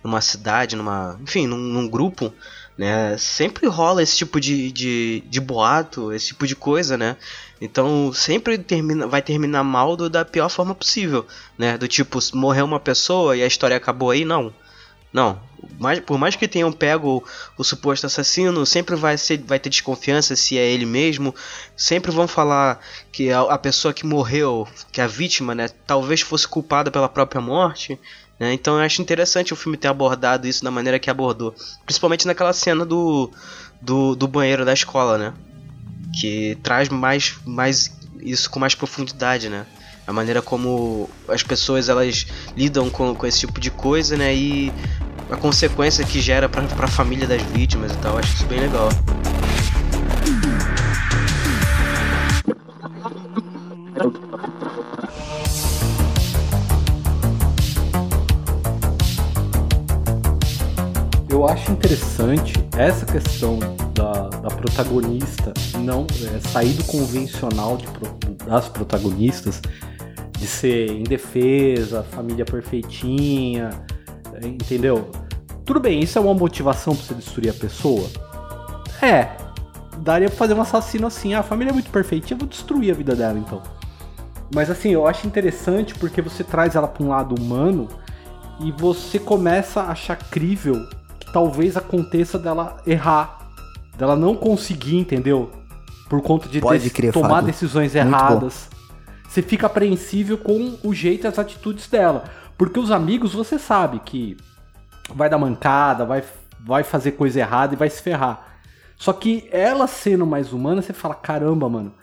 [0.05, 2.31] numa cidade, numa, enfim, num, num grupo,
[2.77, 7.17] né, sempre rola esse tipo de, de, de boato, esse tipo de coisa, né,
[7.59, 11.25] então sempre termina, vai terminar mal do, da pior forma possível,
[11.57, 11.77] né?
[11.77, 14.53] Do tipo, morreu uma pessoa e a história acabou aí, não.
[15.13, 15.39] Não.
[15.79, 17.23] Mais, por mais que tenham pego
[17.57, 21.33] o, o suposto assassino, sempre vai, ser, vai ter desconfiança se é ele mesmo.
[21.75, 22.81] Sempre vão falar
[23.13, 27.39] que a, a pessoa que morreu, que a vítima, né, talvez fosse culpada pela própria
[27.39, 27.97] morte.
[28.39, 28.53] Né?
[28.53, 31.55] Então eu acho interessante o filme ter abordado isso da maneira que abordou.
[31.86, 33.31] Principalmente naquela cena do,
[33.81, 35.33] do, do banheiro da escola, né?
[36.15, 39.65] que traz mais, mais isso com mais profundidade, né?
[40.07, 42.25] A maneira como as pessoas elas
[42.55, 44.33] lidam com, com esse tipo de coisa, né?
[44.33, 44.71] E
[45.29, 48.17] a consequência que gera pra, pra família das vítimas e tal.
[48.17, 48.89] Acho isso bem legal.
[61.36, 63.59] Eu acho interessante essa questão
[63.93, 67.86] da, da protagonista não é, sair do convencional de
[68.45, 69.61] das protagonistas
[70.31, 73.69] de ser indefesa, família perfeitinha,
[74.41, 75.11] é, entendeu?
[75.65, 78.07] Tudo bem, isso é uma motivação pra você destruir a pessoa?
[79.01, 79.27] É.
[79.97, 82.93] Daria pra fazer um assassino assim, ah, a família é muito perfeitinha, vou destruir a
[82.95, 83.61] vida dela então.
[84.53, 87.89] Mas assim, eu acho interessante porque você traz ela pra um lado humano
[88.61, 90.88] e você começa a achar crível
[91.36, 93.49] talvez aconteça dela errar,
[93.97, 95.51] dela não conseguir, entendeu?
[96.09, 97.47] Por conta de Pode crer, tomar Fábio.
[97.47, 98.69] decisões Muito erradas.
[99.27, 102.23] Você fica apreensível com o jeito e as atitudes dela.
[102.57, 104.38] Porque os amigos, você sabe que
[105.13, 106.23] vai dar mancada, vai,
[106.57, 108.55] vai fazer coisa errada e vai se ferrar.
[108.95, 111.93] Só que ela sendo mais humana, você fala, caramba, mano,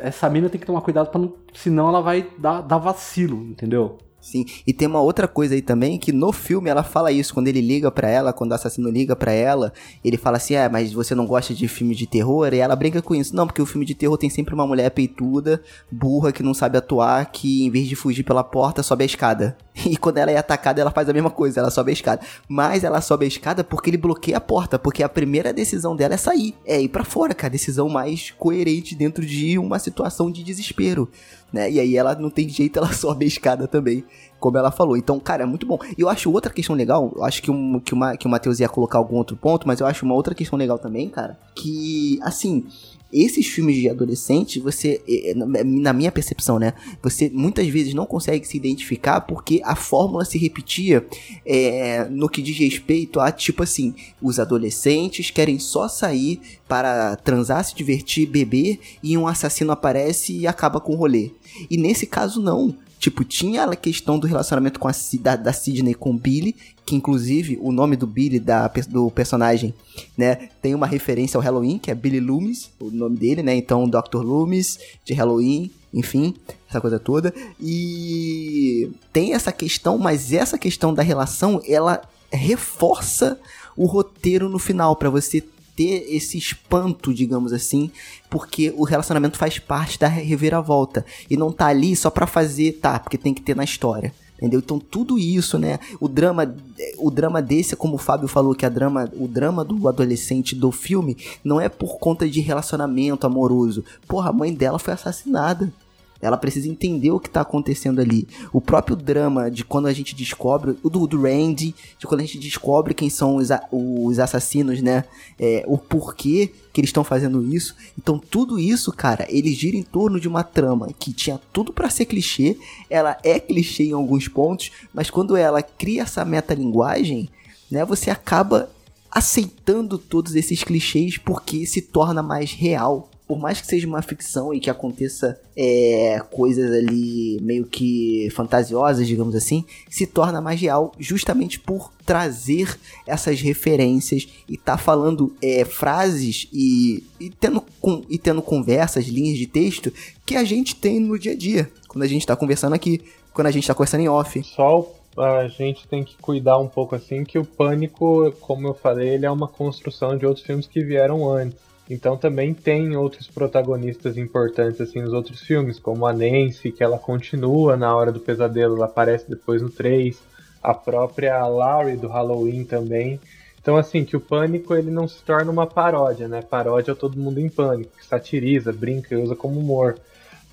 [0.00, 1.32] essa mina tem que tomar cuidado para não.
[1.54, 3.98] Senão ela vai dar, dar vacilo, entendeu?
[4.20, 7.48] Sim, e tem uma outra coisa aí também, que no filme ela fala isso, quando
[7.48, 9.72] ele liga pra ela, quando o assassino liga pra ela,
[10.04, 12.52] ele fala assim, ah, mas você não gosta de filme de terror?
[12.52, 14.90] E ela brinca com isso, não, porque o filme de terror tem sempre uma mulher
[14.90, 19.06] peituda, burra, que não sabe atuar, que em vez de fugir pela porta, sobe a
[19.06, 19.56] escada.
[19.90, 22.20] E quando ela é atacada, ela faz a mesma coisa, ela sobe a escada.
[22.46, 26.14] Mas ela sobe a escada porque ele bloqueia a porta, porque a primeira decisão dela
[26.14, 30.30] é sair, é ir pra fora, cara, a decisão mais coerente dentro de uma situação
[30.30, 31.08] de desespero,
[31.50, 31.70] né?
[31.70, 34.04] E aí ela não tem jeito, ela sobe a escada também
[34.40, 34.96] como ela falou.
[34.96, 35.78] Então, cara, é muito bom.
[35.96, 38.58] E eu acho outra questão legal, eu acho que, um, que, uma, que o Matheus
[38.58, 42.18] ia colocar algum outro ponto, mas eu acho uma outra questão legal também, cara, que,
[42.22, 42.64] assim,
[43.12, 48.06] esses filmes de adolescente, você, eh, na na minha percepção, né, você muitas vezes não
[48.06, 51.04] consegue se identificar porque a fórmula se repetia
[51.44, 57.64] eh, no que diz respeito a, tipo assim, os adolescentes querem só sair para transar,
[57.64, 61.32] se divertir, beber, e um assassino aparece e acaba com o rolê.
[61.68, 62.76] E nesse caso, não.
[63.00, 66.94] Tipo, tinha a questão do relacionamento com a, da, da Sidney com o Billy, que
[66.94, 69.72] inclusive o nome do Billy, da, do personagem,
[70.18, 73.88] né, tem uma referência ao Halloween, que é Billy Loomis, o nome dele, né, então
[73.88, 74.18] Dr.
[74.18, 76.34] Loomis, de Halloween, enfim,
[76.68, 77.32] essa coisa toda.
[77.58, 83.40] E tem essa questão, mas essa questão da relação, ela reforça
[83.74, 85.42] o roteiro no final, pra você
[85.80, 87.90] ter esse espanto, digamos assim,
[88.28, 92.98] porque o relacionamento faz parte da reviravolta e não tá ali só pra fazer, tá,
[92.98, 94.12] porque tem que ter na história.
[94.36, 94.58] Entendeu?
[94.58, 95.78] Então tudo isso, né?
[95.98, 96.54] O drama,
[96.98, 100.70] o drama desse, como o Fábio falou, que a drama, o drama do adolescente do
[100.70, 103.82] filme não é por conta de relacionamento amoroso.
[104.06, 105.72] Porra, a mãe dela foi assassinada.
[106.20, 108.28] Ela precisa entender o que tá acontecendo ali.
[108.52, 112.24] O próprio drama de quando a gente descobre, o do, do Randy, de quando a
[112.24, 115.04] gente descobre quem são os, os assassinos, né?
[115.38, 117.74] É, o porquê que eles estão fazendo isso.
[117.98, 121.90] Então tudo isso, cara, ele gira em torno de uma trama que tinha tudo pra
[121.90, 122.56] ser clichê.
[122.88, 127.28] Ela é clichê em alguns pontos, mas quando ela cria essa metalinguagem,
[127.70, 127.84] né?
[127.84, 128.68] Você acaba
[129.10, 133.10] aceitando todos esses clichês porque se torna mais real.
[133.30, 139.06] Por mais que seja uma ficção e que aconteça é, coisas ali meio que fantasiosas,
[139.06, 142.76] digamos assim, se torna mais real justamente por trazer
[143.06, 149.38] essas referências e tá falando é, frases e, e, tendo, com, e tendo conversas, linhas
[149.38, 149.92] de texto
[150.26, 153.00] que a gente tem no dia a dia, quando a gente tá conversando aqui,
[153.32, 154.42] quando a gente tá conversando em off.
[154.42, 159.10] Só a gente tem que cuidar um pouco assim que o Pânico, como eu falei,
[159.10, 161.69] ele é uma construção de outros filmes que vieram antes.
[161.90, 166.96] Então também tem outros protagonistas importantes assim nos outros filmes, como a Nancy, que ela
[166.96, 170.16] continua na hora do pesadelo, ela aparece depois no 3,
[170.62, 173.18] a própria Laurie do Halloween também.
[173.60, 176.42] Então assim, que o pânico ele não se torna uma paródia, né?
[176.42, 179.98] Paródia é todo mundo em pânico, que satiriza, brinca e usa como humor.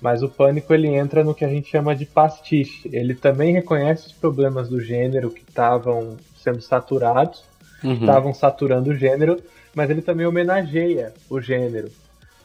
[0.00, 2.88] Mas o pânico ele entra no que a gente chama de pastiche.
[2.92, 7.44] Ele também reconhece os problemas do gênero que estavam sendo saturados,
[7.82, 8.34] estavam uhum.
[8.34, 9.40] saturando o gênero,
[9.74, 11.90] mas ele também homenageia o gênero.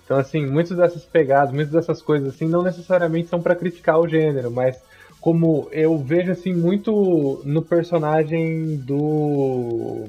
[0.05, 4.07] Então, assim, muitas dessas pegadas, muitas dessas coisas, assim, não necessariamente são para criticar o
[4.07, 4.77] gênero, mas
[5.21, 10.05] como eu vejo, assim, muito no personagem do.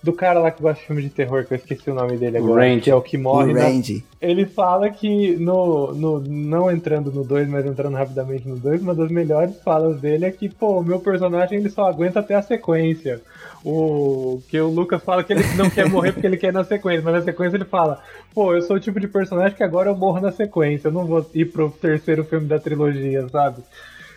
[0.00, 2.38] Do cara lá que gosta de filme de terror, que eu esqueci o nome dele
[2.38, 2.82] agora, Randy.
[2.82, 3.50] que é o que morre.
[3.50, 3.62] O né?
[3.62, 4.04] Randy.
[4.20, 8.94] Ele fala que, no, no, não entrando no 2, mas entrando rapidamente no 2, uma
[8.94, 12.42] das melhores falas dele é que, pô, o meu personagem ele só aguenta até a
[12.42, 13.20] sequência
[13.64, 16.64] o que o Lucas fala que ele não quer morrer porque ele quer ir na
[16.64, 18.02] sequência, mas na sequência ele fala:
[18.34, 21.06] pô, eu sou o tipo de personagem que agora eu morro na sequência, eu não
[21.06, 23.62] vou ir pro terceiro filme da trilogia, sabe?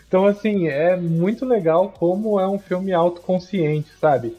[0.07, 4.35] Então, assim, é muito legal como é um filme autoconsciente, sabe?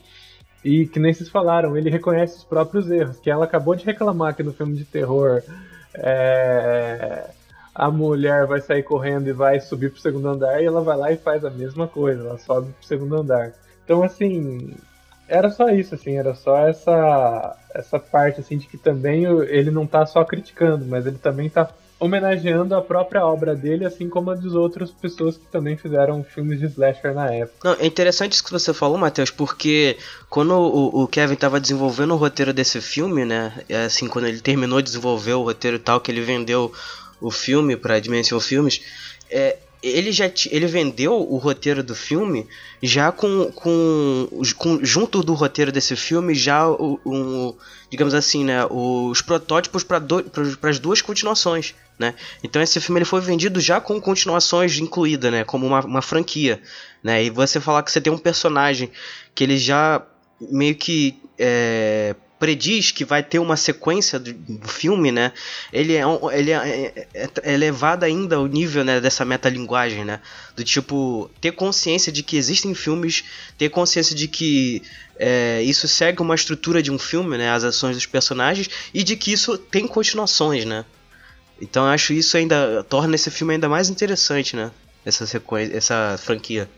[0.65, 4.35] E que nem vocês falaram, ele reconhece os próprios erros, que ela acabou de reclamar
[4.35, 5.43] que no filme de terror
[5.95, 7.31] é,
[7.75, 11.13] a mulher vai sair correndo e vai subir pro segundo andar e ela vai lá
[11.13, 13.53] e faz a mesma coisa, ela sobe pro segundo andar.
[13.85, 14.75] Então, assim,
[15.27, 19.87] era só isso, assim, era só essa essa parte assim de que também ele não
[19.87, 21.69] tá só criticando, mas ele também tá
[22.03, 26.59] homenageando a própria obra dele, assim como a das outras pessoas que também fizeram filmes
[26.59, 27.57] de slasher na época.
[27.63, 29.97] Não, é interessante isso que você falou, Matheus, porque
[30.29, 34.41] quando o, o Kevin estava desenvolvendo o roteiro desse filme, né, é assim, quando ele
[34.41, 36.73] terminou de desenvolver o roteiro e tal, que ele vendeu
[37.21, 38.83] o filme para Dimension Filmes,
[39.31, 42.47] é, ele já ele vendeu o roteiro do filme
[42.83, 47.57] já com, com, com junto do roteiro desse filme já o,
[47.91, 50.01] digamos assim né os protótipos para
[50.71, 52.15] as duas continuações né?
[52.43, 56.63] Então esse filme ele foi vendido já com continuações incluída né como uma, uma franquia
[57.03, 57.25] né?
[57.25, 58.91] E você falar que você tem um personagem
[59.35, 60.01] que ele já
[60.41, 65.31] meio que é, prediz que vai ter uma sequência do, filme, né?
[65.73, 70.19] Ele é, ele é, é, é, é elevado ainda ao nível né, dessa metalinguagem, né?
[70.57, 73.23] Do tipo, ter consciência de que existem filmes,
[73.57, 74.83] ter consciência de que
[75.17, 77.49] é, isso segue uma estrutura de um filme, né?
[77.49, 80.85] As ações dos personagens, e de que isso tem continuações, né?
[81.61, 84.73] Então eu acho isso ainda torna esse filme ainda mais interessante, né?
[85.07, 86.69] Essa sequência, essa franquia.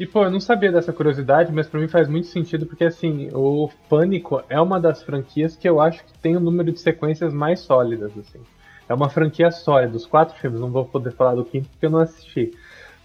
[0.00, 3.28] E pô, eu não sabia dessa curiosidade, mas para mim faz muito sentido porque assim,
[3.32, 6.80] o Pânico é uma das franquias que eu acho que tem o um número de
[6.80, 8.40] sequências mais sólidas assim.
[8.88, 11.90] É uma franquia sólida, os quatro filmes, não vou poder falar do quinto porque eu
[11.90, 12.52] não assisti.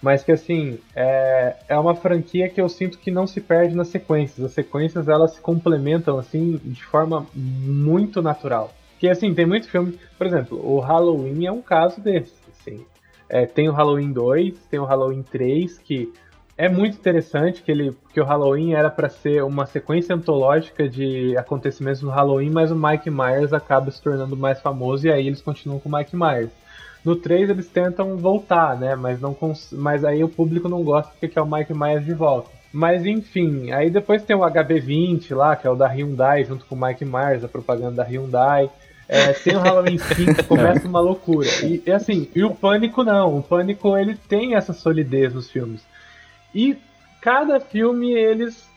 [0.02, 3.88] Mas que assim, é, é uma franquia que eu sinto que não se perde nas
[3.88, 4.46] sequências.
[4.46, 8.74] As sequências elas se complementam assim de forma muito natural.
[9.00, 12.86] Que assim, tem muito filme, por exemplo, o Halloween é um caso desse, assim.
[13.30, 16.12] É, tem o Halloween 2, tem o Halloween 3, que
[16.58, 21.38] é muito interessante que ele que o Halloween era para ser uma sequência antológica de
[21.38, 25.42] acontecimentos no Halloween, mas o Mike Myers acaba se tornando mais famoso e aí eles
[25.42, 26.50] continuam com o Mike Myers.
[27.06, 28.96] No 3 eles tentam voltar, né?
[28.96, 29.38] Mas não
[29.74, 32.50] mas aí o público não gosta porque quer o Mike Myers de volta.
[32.74, 36.76] Mas enfim, aí depois tem o HB20 lá, que é o da Hyundai, junto com
[36.76, 38.70] o Mike Myers, a propaganda da Hyundai.
[39.08, 41.48] É, tem o Halloween 5, começa uma loucura.
[41.64, 43.38] E, e assim, e o Pânico não.
[43.38, 45.82] O Pânico ele tem essa solidez nos filmes.
[46.58, 46.76] E
[47.22, 48.68] cada filme eles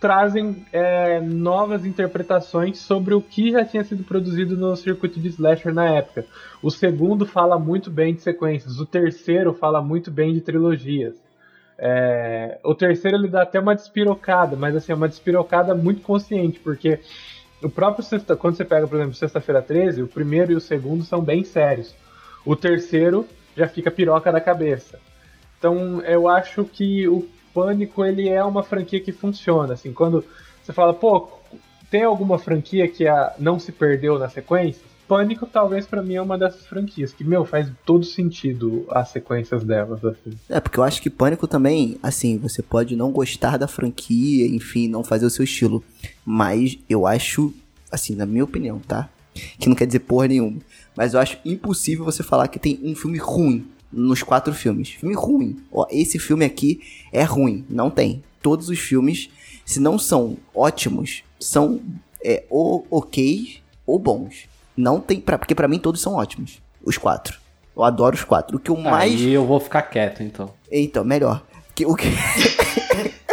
[0.00, 5.74] trazem é, novas interpretações sobre o que já tinha sido produzido no circuito de slasher
[5.74, 6.26] na época.
[6.62, 11.16] O segundo fala muito bem de sequências, o terceiro fala muito bem de trilogias.
[11.76, 16.60] É, o terceiro ele dá até uma despirocada, mas assim, é uma despirocada muito consciente,
[16.60, 17.00] porque
[17.60, 21.02] o próprio sexta, quando você pega, por exemplo, Sexta-feira 13, o primeiro e o segundo
[21.02, 21.92] são bem sérios.
[22.46, 23.26] O terceiro
[23.56, 25.00] já fica piroca da cabeça.
[25.64, 29.72] Então eu acho que o Pânico ele é uma franquia que funciona.
[29.72, 30.22] Assim, quando
[30.62, 31.26] você fala, pô,
[31.90, 34.82] tem alguma franquia que a, não se perdeu na sequência?
[35.08, 39.64] Pânico talvez pra mim é uma dessas franquias que, meu, faz todo sentido as sequências
[39.64, 40.34] delas, assim.
[40.50, 44.86] É, porque eu acho que Pânico também, assim, você pode não gostar da franquia, enfim,
[44.86, 45.82] não fazer o seu estilo.
[46.26, 47.54] Mas eu acho,
[47.90, 49.08] assim, na minha opinião, tá?
[49.58, 50.58] Que não quer dizer porra nenhuma.
[50.94, 54.90] Mas eu acho impossível você falar que tem um filme ruim nos quatro filmes.
[54.90, 55.56] Filme ruim.
[55.72, 56.80] Ó, esse filme aqui
[57.12, 57.64] é ruim.
[57.68, 58.22] Não tem.
[58.42, 59.30] Todos os filmes,
[59.64, 61.80] se não são ótimos, são
[62.24, 64.46] é, ou ok ou bons.
[64.76, 65.20] Não tem.
[65.20, 66.60] Pra, porque pra mim todos são ótimos.
[66.82, 67.38] Os quatro.
[67.76, 68.56] Eu adoro os quatro.
[68.56, 69.12] O que eu mais.
[69.12, 70.50] Aí eu vou ficar quieto, então.
[70.70, 71.44] Então, melhor.
[71.74, 72.06] Que, o que...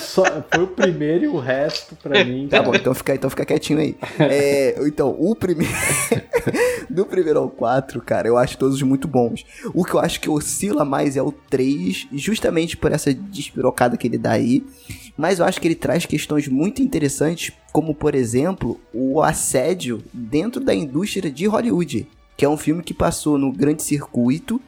[0.00, 2.48] Só, foi o primeiro e o resto, pra mim.
[2.48, 3.96] Tá bom, então fica, então fica quietinho aí.
[4.18, 5.72] É, então, o primeiro.
[6.88, 9.44] Do primeiro ao 4, cara, eu acho todos muito bons.
[9.72, 14.06] O que eu acho que oscila mais é o 3, justamente por essa despirocada que
[14.06, 14.64] ele dá aí.
[15.16, 20.60] Mas eu acho que ele traz questões muito interessantes, como por exemplo, o assédio dentro
[20.60, 24.60] da indústria de Hollywood, que é um filme que passou no grande circuito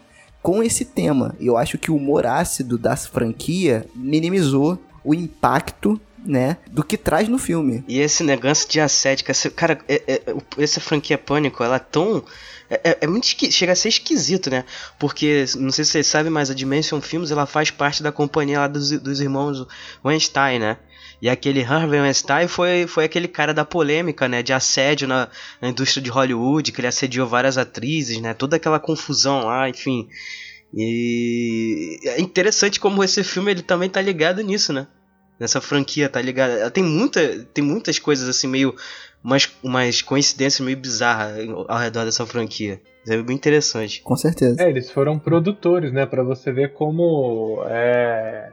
[0.42, 1.34] com esse tema.
[1.40, 7.28] Eu acho que o humor ácido da franquia minimizou o impacto, né, do que traz
[7.28, 7.84] no filme.
[7.88, 9.24] E esse negócio de assédio,
[9.56, 10.22] cara, é- é-
[10.58, 12.24] essa franquia Pânico, ela é tão.
[12.70, 14.64] É, é- é muito chega a ser esquisito, né?
[14.98, 18.60] Porque, não sei se vocês sabem, mas a Dimension Films ela faz parte da companhia
[18.60, 19.66] lá dos, dos irmãos
[20.04, 20.76] Weinstein, né?
[21.20, 24.42] E aquele Harvey Weinstein foi, foi aquele cara da polêmica, né?
[24.42, 25.28] De assédio na,
[25.60, 28.32] na indústria de Hollywood, que ele assediou várias atrizes, né?
[28.34, 30.08] Toda aquela confusão lá, enfim.
[30.74, 34.86] E é interessante como esse filme ele também tá ligado nisso, né?
[35.38, 36.52] Nessa franquia, tá ligado?
[36.52, 37.20] Ela tem, muita,
[37.52, 38.74] tem muitas coisas assim, meio.
[39.22, 42.80] Umas, umas coincidências meio bizarras ao redor dessa franquia.
[43.04, 44.02] Isso é bem interessante.
[44.02, 44.62] Com certeza.
[44.62, 46.06] É, eles foram produtores, né?
[46.06, 47.62] Pra você ver como.
[47.66, 48.50] É...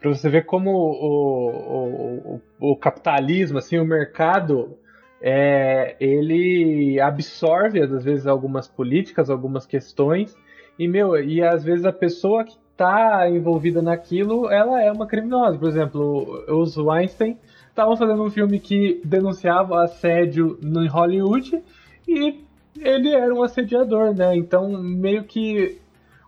[0.00, 4.76] Pra você ver como o, o, o, o capitalismo, assim, o mercado,
[5.22, 10.36] é, ele absorve, às vezes, algumas políticas, algumas questões,
[10.78, 15.58] e, meu, e às vezes a pessoa que tá envolvida naquilo, ela é uma criminosa.
[15.58, 21.62] Por exemplo, os Weinstein estavam fazendo um filme que denunciava assédio no Hollywood
[22.06, 22.40] e
[22.78, 24.36] ele era um assediador, né?
[24.36, 25.78] Então, meio que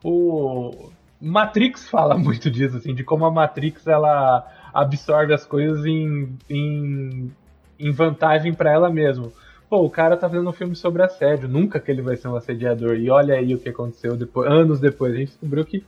[0.03, 0.91] o
[1.21, 7.33] Matrix fala muito disso, assim, de como a Matrix ela absorve as coisas em, em,
[7.79, 9.33] em vantagem para ela mesma.
[9.69, 12.37] Pô, o cara tá fazendo um filme sobre assédio, nunca que ele vai ser um
[12.37, 12.95] assediador.
[12.97, 15.85] E olha aí o que aconteceu depois, anos depois, a gente descobriu que,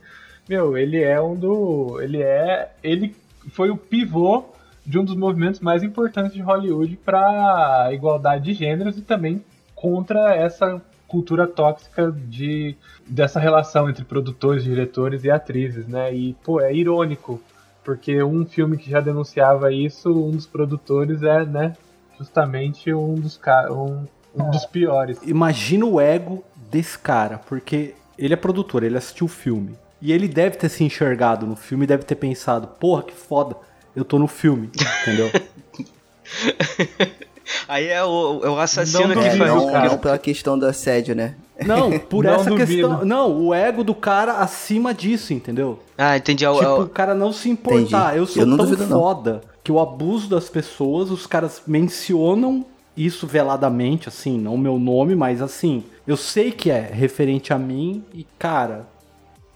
[0.49, 3.15] meu, ele é um do, ele é, ele
[3.51, 4.45] foi o pivô
[4.85, 10.35] de um dos movimentos mais importantes de Hollywood para igualdade de gêneros e também contra
[10.35, 12.75] essa cultura tóxica de
[13.07, 16.13] dessa relação entre produtores, diretores e atrizes, né?
[16.13, 17.41] E pô, é irônico,
[17.83, 21.73] porque um filme que já denunciava isso, um dos produtores é, né,
[22.19, 23.39] justamente um dos
[23.71, 24.05] um,
[24.35, 25.17] um dos piores.
[25.23, 29.75] Imagina o ego desse cara, porque ele é produtor, ele assistiu o filme.
[30.01, 33.55] E ele deve ter se enxergado no filme e deve ter pensado, porra, que foda,
[33.95, 34.69] eu tô no filme,
[35.01, 35.29] entendeu?
[37.67, 39.55] Aí é o, é o assassino Não que É, duvido, faz.
[39.55, 39.89] não, cara.
[39.89, 41.33] não pela questão do assédio, né?
[41.65, 42.87] Não, por Não essa duvido.
[42.89, 43.05] questão.
[43.05, 45.79] Não, o ego do cara acima disso, entendeu?
[45.97, 46.45] Ah, entendi.
[46.45, 47.79] É o- é Tipo, o- o cara não se importar.
[48.09, 48.17] Entendi.
[48.19, 48.99] Eu sou Eu não tão duvido, não.
[48.99, 54.77] foda que o abuso das pessoas, os caras mencionam isso veladamente, assim, não o meu
[54.77, 58.87] nome, mas assim, eu sei que é referente a mim e, cara,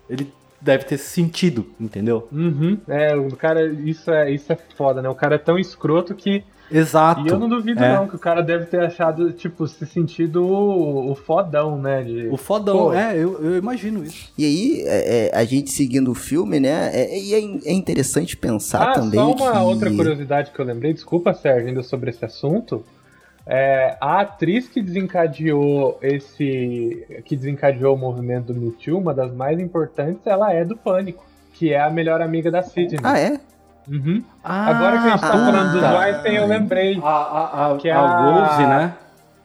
[0.10, 0.32] ele
[0.62, 2.28] deve ter sentido, entendeu?
[2.32, 2.78] Uhum.
[2.88, 5.10] É, o cara, isso é, isso é foda, né?
[5.10, 6.44] O cara é tão escroto que
[6.74, 7.22] Exato.
[7.26, 7.96] E eu não duvido, É.
[7.96, 12.02] não, que o cara deve ter achado, tipo, se sentido o, o fodão, né?
[12.04, 12.28] De...
[12.30, 12.94] O fodão, Pô.
[12.94, 14.32] é, eu, eu imagino isso.
[14.38, 16.90] E aí, é, é, a gente seguindo o filme, né?
[16.94, 19.58] É, e é, é interessante pensar Ah, também só uma que...
[19.60, 22.84] outra curiosidade que eu lembrei, desculpa, Sérgio, ainda sobre esse assunto.
[23.46, 27.06] É, a atriz que desencadeou esse.
[27.26, 31.26] que desencadeou o movimento do Me Too, uma das mais importantes, ela é do Pânico,
[31.54, 33.00] que é a melhor amiga da Sidney.
[33.04, 33.40] Ah, é?
[33.90, 34.24] Uhum.
[34.44, 36.00] Agora que a gente tá ah, falando dos tá.
[36.00, 37.00] Weinstein, eu lembrei.
[37.04, 38.94] A, a, a, Que a a- Rose, né?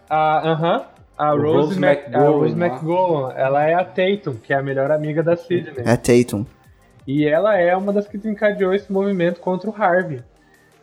[0.08, 0.82] A, aham,
[1.18, 2.66] a O Rose, Rose Mac, a McGowan, Rose lá.
[2.66, 5.82] McGowan, ela é a Tatum, que é a melhor amiga da Sidney.
[5.84, 6.46] É Tatum.
[7.06, 10.22] E ela é uma das que desencadeou esse movimento contra o Harvey.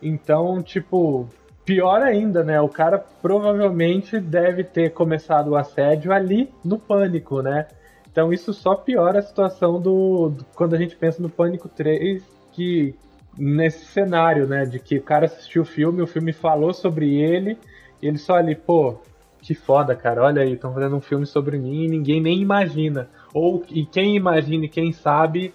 [0.01, 1.27] Então, tipo,
[1.63, 2.59] pior ainda, né?
[2.59, 7.67] O cara provavelmente deve ter começado o assédio ali no pânico, né?
[8.11, 12.23] Então isso só piora a situação do, do- quando a gente pensa no Pânico 3,
[12.53, 12.95] que
[13.37, 17.57] nesse cenário, né, de que o cara assistiu o filme, o filme falou sobre ele,
[18.01, 18.97] e ele só ali, pô,
[19.41, 23.07] que foda, cara, olha aí, estão fazendo um filme sobre mim e ninguém nem imagina.
[23.33, 25.53] Ou e quem imagina e quem sabe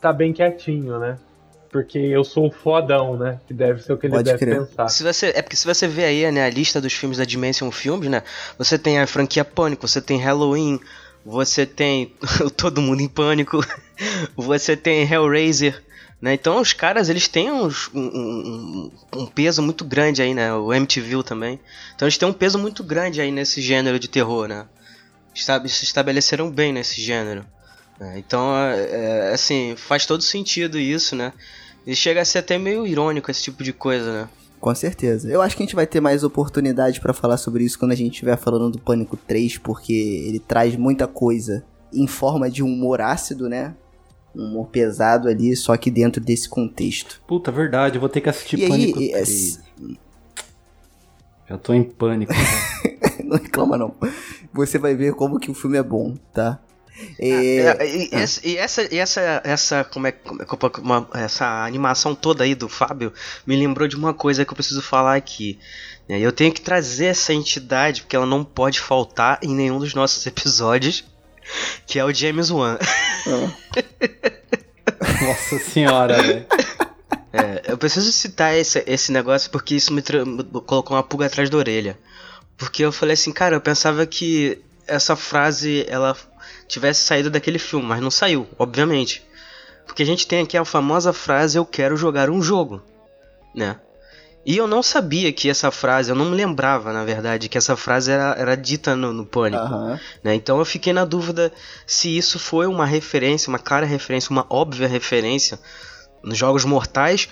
[0.00, 1.18] tá bem quietinho, né?
[1.72, 3.40] porque eu sou o fodão, né?
[3.48, 4.58] Que deve ser o que ele Pode deve crer.
[4.58, 4.88] pensar.
[4.88, 7.70] Se você, é porque se você vê aí né, a lista dos filmes da Dimension
[7.70, 8.22] Films, né?
[8.58, 10.78] Você tem a franquia Pânico, você tem Halloween,
[11.24, 12.14] você tem
[12.44, 13.64] o Todo Mundo em Pânico,
[14.36, 15.82] você tem Hellraiser,
[16.22, 16.32] né?
[16.32, 18.90] Então os caras, eles têm uns- um, um-
[19.22, 20.54] um peso muito grande aí, né?
[20.54, 21.60] O MTV também.
[21.94, 24.66] Então eles têm um peso muito grande aí nesse gênero de terror, né?
[25.36, 27.44] Esta- Se estabeleceram bem nesse gênero.
[28.00, 28.14] né?
[28.18, 31.32] Então, é, é, assim, faz todo sentido isso, né?
[31.86, 34.28] E chega a ser até meio irônico esse tipo de coisa, né?
[34.60, 35.28] Com certeza.
[35.28, 37.96] Eu acho que a gente vai ter mais oportunidade pra falar sobre isso quando a
[37.96, 42.66] gente estiver falando do Pânico 3, porque ele traz muita coisa em forma de um
[42.72, 43.74] humor ácido, né?
[44.34, 47.20] Um humor pesado ali, só que dentro desse contexto.
[47.26, 49.60] Puta, verdade, eu vou ter que assistir E aí, Pânico e- 3.
[51.48, 52.32] Já tô em pânico.
[53.24, 53.94] não reclama não.
[54.52, 56.58] Você vai ver como que o filme é bom, tá?
[57.18, 61.64] É, É, e, essa, e essa, e essa, essa, como é, como é uma- essa
[61.64, 63.12] animação toda aí do Fábio
[63.46, 65.58] me lembrou de uma coisa que eu preciso falar aqui.
[66.08, 70.24] Eu tenho que trazer essa entidade, porque ela não pode faltar em nenhum dos nossos
[70.26, 71.04] episódios,
[71.86, 72.78] que é o James Wan.
[75.22, 76.46] Nossa senhora, velho.
[77.32, 81.48] É, eu preciso citar esse, esse negócio porque isso me, me colocou uma pulga atrás
[81.48, 81.98] da orelha.
[82.56, 86.16] Porque eu falei assim, cara, eu pensava que essa frase ela
[86.68, 89.24] tivesse saído daquele filme, mas não saiu, obviamente.
[89.86, 92.82] Porque a gente tem aqui a famosa frase eu quero jogar um jogo,
[93.54, 93.78] né?
[94.44, 97.76] E eu não sabia que essa frase, eu não me lembrava, na verdade, que essa
[97.76, 99.62] frase era, era dita no, no Pânico.
[99.62, 100.00] aham.
[100.22, 100.34] né?
[100.34, 101.52] Então eu fiquei na dúvida
[101.86, 105.58] se isso foi uma referência, uma clara referência, uma óbvia referência
[106.24, 107.28] nos Jogos Mortais,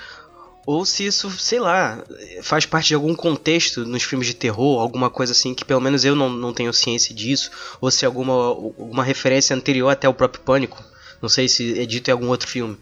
[0.67, 2.05] ou se isso, sei lá,
[2.43, 6.05] faz parte de algum contexto nos filmes de terror, alguma coisa assim que pelo menos
[6.05, 7.51] eu não, não tenho ciência disso,
[7.81, 10.83] ou se alguma, alguma referência anterior até o próprio Pânico.
[11.21, 12.79] Não sei se é dito em algum outro filme.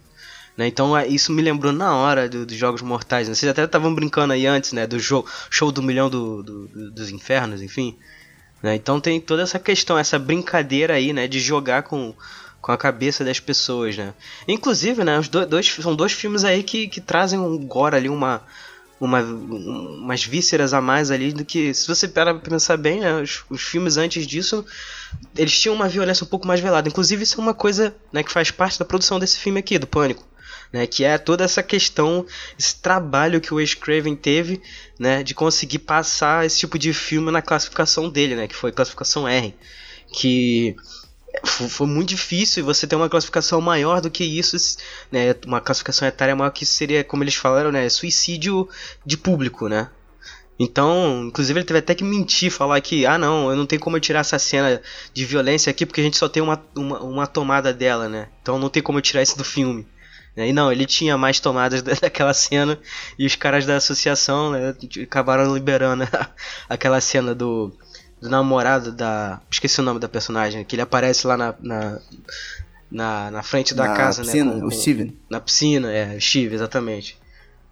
[0.58, 0.66] Né?
[0.66, 3.28] Então é, isso me lembrou na hora do- dos Jogos Mortais.
[3.28, 3.34] Né?
[3.34, 4.86] Vocês até estavam brincando aí antes, né?
[4.88, 7.96] Do show, show do milhão do- do- do- dos infernos, enfim.
[8.60, 8.74] né?
[8.74, 11.28] Então tem toda essa questão, essa brincadeira aí, né?
[11.28, 12.12] De jogar com,
[12.60, 14.12] com a cabeça das pessoas, né?
[14.48, 15.16] Inclusive, né?
[15.16, 18.42] Os do- dois, são dois filmes aí que, que trazem um gore ali, uma,
[19.00, 21.72] uma, um- umas vísceras a mais ali do que...
[21.72, 23.22] Se você parar pra pensar bem, né?
[23.22, 24.64] Os, os filmes antes disso,
[25.36, 26.88] eles tinham uma violência um pouco mais velada.
[26.88, 29.86] Inclusive, isso é uma coisa né, que faz parte da produção desse filme aqui, do
[29.86, 30.26] Pânico.
[30.72, 32.26] Né, que é toda essa questão,
[32.58, 34.60] esse trabalho que o Wes Craven teve,
[34.98, 39.26] né, de conseguir passar esse tipo de filme na classificação dele, né, que foi classificação
[39.26, 39.54] R,
[40.12, 40.76] que
[41.44, 44.56] fo- foi muito difícil você ter uma classificação maior do que isso,
[45.10, 48.68] né, uma classificação etária maior que seria, como eles falaram, né, suicídio
[49.06, 49.88] de público, né.
[50.58, 53.96] Então, inclusive ele teve até que mentir, falar que, ah não, eu não tenho como
[53.96, 54.82] eu tirar essa cena
[55.14, 58.28] de violência aqui porque a gente só tem uma, uma, uma tomada dela, né?
[58.42, 59.86] Então não tem como eu tirar isso do filme.
[60.38, 60.48] Né?
[60.48, 62.78] E não, ele tinha mais tomadas da- daquela cena
[63.18, 66.04] e os caras da associação né, acabaram liberando
[66.68, 67.72] aquela cena do,
[68.20, 69.40] do namorado da.
[69.50, 71.54] Esqueci o nome da personagem, que ele aparece lá na.
[71.60, 71.98] na,
[72.90, 74.64] na, na frente da Na casa, piscina, né?
[74.64, 75.16] o Steven.
[75.28, 77.18] Na piscina, é, o Steve, exatamente.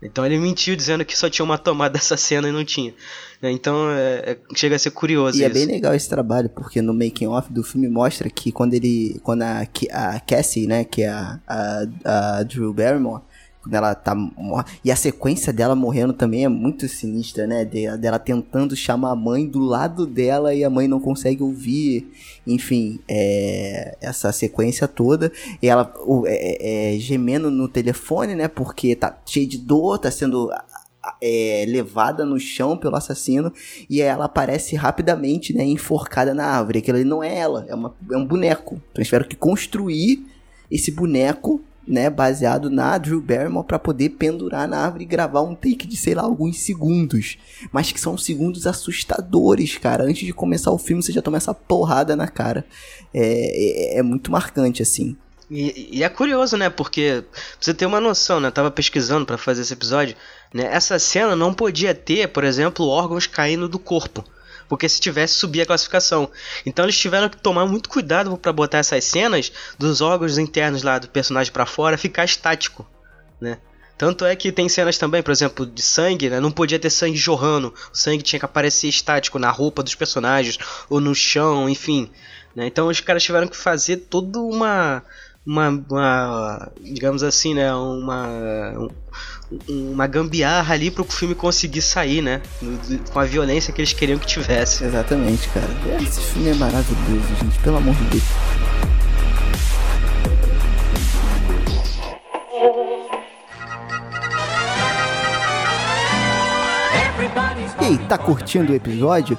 [0.02, 2.92] Então ele mentiu dizendo que só tinha uma tomada dessa cena e não tinha.
[3.40, 3.50] né?
[3.50, 5.54] Então é, é- chega a ser curioso E é isso.
[5.54, 9.18] bem legal esse trabalho, porque no making off do filme mostra que quando ele.
[9.22, 13.22] Quando a, a Cassie, né, que é a, a, a Drew Barrymore,
[13.70, 14.14] ela tá.
[14.84, 17.64] E a sequência dela morrendo também é muito sinistra, né?
[17.64, 22.10] de- Dela tentando chamar a mãe do lado dela e a mãe não consegue ouvir.
[22.46, 25.32] Enfim, é, essa sequência toda.
[25.62, 25.92] E ela
[26.26, 28.48] é- é- é gemendo no telefone, né?
[28.48, 30.50] Porque tá cheio de dor, tá sendo.
[31.22, 33.52] é, levada no chão pelo assassino
[33.88, 36.80] e ela aparece rapidamente, né, enforcada na árvore.
[36.80, 38.80] Aquilo ali não é ela, é, uma, é um boneco.
[38.90, 40.26] Então tiveram que construir
[40.68, 45.54] esse boneco, né, baseado na Drew Barrymore para poder pendurar na árvore e gravar um
[45.54, 47.38] take de, sei lá, alguns segundos.
[47.70, 50.04] Mas que são segundos assustadores, cara.
[50.04, 52.64] Antes de começar o filme, você já toma essa porrada na cara.
[53.14, 55.16] É, é, é muito marcante, assim.
[55.50, 56.68] E, e é curioso, né?
[56.68, 58.48] Porque pra você ter uma noção, né?
[58.48, 60.16] Eu tava pesquisando pra fazer esse episódio,
[60.52, 60.68] né?
[60.72, 64.24] Essa cena não podia ter, por exemplo, órgãos caindo do corpo.
[64.68, 66.30] Porque se tivesse, subia a classificação.
[66.64, 70.98] Então eles tiveram que tomar muito cuidado pra botar essas cenas dos órgãos internos lá
[70.98, 72.86] do personagem pra fora ficar estático,
[73.40, 73.58] né?
[73.98, 76.38] Tanto é que tem cenas também, por exemplo, de sangue, né?
[76.38, 77.72] Não podia ter sangue jorrando.
[77.92, 80.58] O sangue tinha que aparecer estático na roupa dos personagens
[80.90, 82.10] ou no chão, enfim.
[82.54, 82.66] né?
[82.66, 85.02] Então os caras tiveram que fazer toda uma,
[85.46, 88.26] uma, uma, digamos assim, né, uma
[88.78, 88.90] um-
[89.68, 92.42] uma gambiarra ali para o filme conseguir sair, né?
[93.12, 94.84] Com a violência que eles queriam que tivesse.
[94.84, 95.68] Exatamente, cara.
[96.02, 98.24] Esse filme é maravilhoso, gente, pelo amor de Deus.
[107.80, 109.38] E aí, tá curtindo o episódio?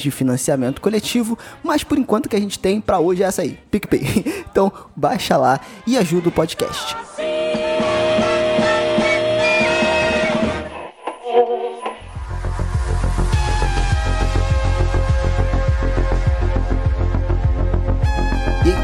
[0.00, 3.58] de financiamento coletivo, mas por enquanto que a gente tem para hoje é essa aí,
[3.70, 4.42] PicPay.
[4.52, 6.94] Então, baixa lá e ajuda o podcast.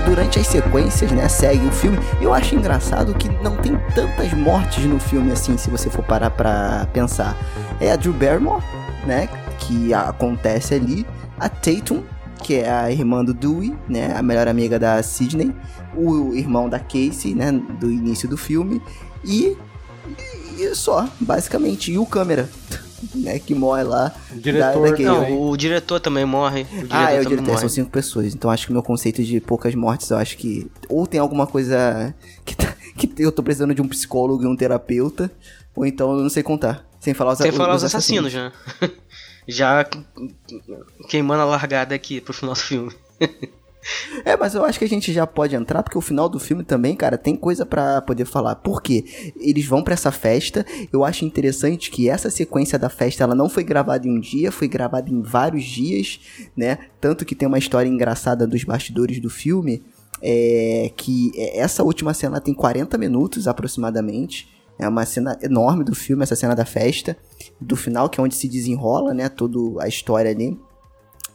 [0.08, 1.98] Durante as sequências, né, segue o filme.
[2.18, 6.30] Eu acho engraçado que não tem tantas mortes no filme assim, se você for parar
[6.30, 7.36] pra pensar.
[7.78, 8.62] É a Drew Barrymore,
[9.06, 9.28] né,
[9.58, 11.06] que acontece ali.
[11.38, 12.02] A Tatum,
[12.42, 15.54] que é a irmã do Dewey, né, a melhor amiga da Sidney.
[15.94, 18.80] O irmão da Casey, né, do início do filme.
[19.24, 19.56] E,
[20.58, 21.92] e só, basicamente.
[21.92, 22.48] E o câmera.
[23.14, 24.12] Né, que morre lá.
[24.34, 26.62] diretor da, Não, o diretor também morre.
[26.62, 27.60] O diretor ah, é o diretor, morre.
[27.60, 28.34] são cinco pessoas.
[28.34, 30.68] Então acho que o meu conceito de poucas mortes, eu acho que.
[30.88, 32.12] Ou tem alguma coisa
[32.44, 35.30] que, tá- que eu tô precisando de um psicólogo e um terapeuta,
[35.76, 36.84] ou então eu não sei contar.
[36.98, 38.50] Sem falar os, Sem falar os assassinos, já.
[39.48, 39.88] já
[41.08, 42.92] queimando a largada aqui pro do filme.
[44.24, 46.62] É, mas eu acho que a gente já pode entrar, porque o final do filme
[46.62, 48.56] também, cara, tem coisa pra poder falar.
[48.56, 49.32] Por quê?
[49.40, 50.66] Eles vão pra essa festa.
[50.92, 54.52] Eu acho interessante que essa sequência da festa, ela não foi gravada em um dia,
[54.52, 56.20] foi gravada em vários dias,
[56.54, 56.78] né?
[57.00, 59.82] Tanto que tem uma história engraçada dos bastidores do filme,
[60.20, 64.48] é que essa última cena tem 40 minutos aproximadamente.
[64.78, 67.16] É uma cena enorme do filme, essa cena da festa,
[67.60, 70.58] do final, que é onde se desenrola, né, toda a história ali.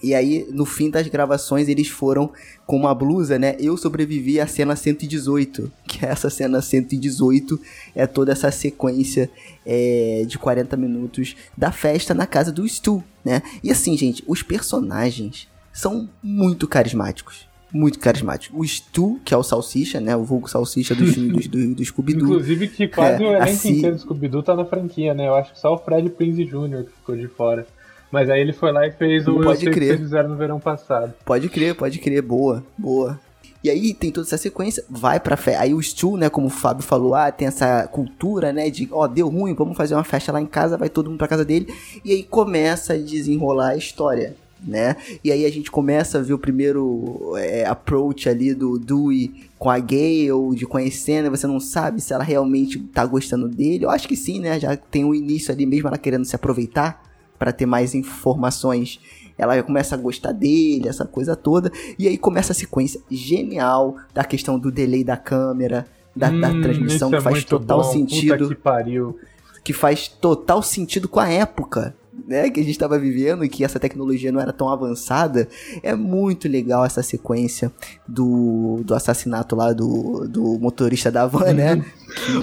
[0.03, 2.29] E aí, no fim das gravações, eles foram
[2.67, 3.55] com uma blusa, né?
[3.57, 7.57] Eu sobrevivi à cena 118, que é essa cena 118,
[7.95, 9.31] é toda essa sequência
[9.65, 13.41] é, de 40 minutos da festa na casa do Stu, né?
[13.63, 17.47] E assim, gente, os personagens são muito carismáticos.
[17.73, 18.55] Muito carismáticos.
[18.59, 20.15] O Stu, que é o Salsicha, né?
[20.15, 22.27] O vulgo Salsicha do filme do, do, do Scooby-Doo.
[22.27, 25.27] Inclusive que quase É, o elenco assim- inteiro do Scooby-Doo tá na franquia, né?
[25.27, 26.83] Eu acho que só o Fred Prinze Jr.
[26.83, 27.65] que ficou de fora.
[28.11, 29.87] Mas aí ele foi lá e fez o Pode o que crer.
[29.87, 31.13] vocês fizeram no verão passado.
[31.25, 33.19] Pode crer, pode crer, boa, boa.
[33.63, 35.61] E aí tem toda essa sequência, vai pra festa.
[35.61, 39.07] Aí o Stu, né, como o Fábio falou, ah, tem essa cultura, né, de, ó,
[39.07, 41.73] deu ruim, vamos fazer uma festa lá em casa, vai todo mundo pra casa dele.
[42.05, 44.35] E aí começa a desenrolar a história,
[44.65, 44.95] né?
[45.23, 49.69] E aí a gente começa a ver o primeiro é, approach ali do Dewey com
[49.69, 53.85] a Gale, de conhecendo, e você não sabe se ela realmente tá gostando dele.
[53.85, 54.59] Eu acho que sim, né?
[54.59, 57.01] Já tem um início ali mesmo, ela querendo se aproveitar
[57.39, 58.99] para ter mais informações.
[59.37, 61.71] Ela começa a gostar dele, essa coisa toda.
[61.97, 65.85] E aí começa a sequência genial da questão do delay da câmera,
[66.15, 67.83] da, da Hum, transmissão, isso que é faz total bom.
[67.83, 68.47] Puta sentido.
[68.49, 69.17] que pariu.
[69.63, 71.95] Que faz total sentido com a época.
[72.27, 75.47] Né, que a gente estava vivendo e que essa tecnologia não era tão avançada,
[75.81, 77.71] é muito legal essa sequência
[78.07, 81.83] do, do assassinato lá do, do motorista da van, né?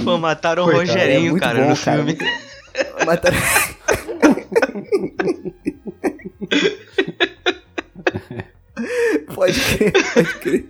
[0.05, 2.05] Pô, mataram o Rogerinho, é muito cara, bom, no cara.
[2.05, 2.19] filme.
[3.07, 3.39] Mataram-
[9.35, 10.65] pode crer, pode crer.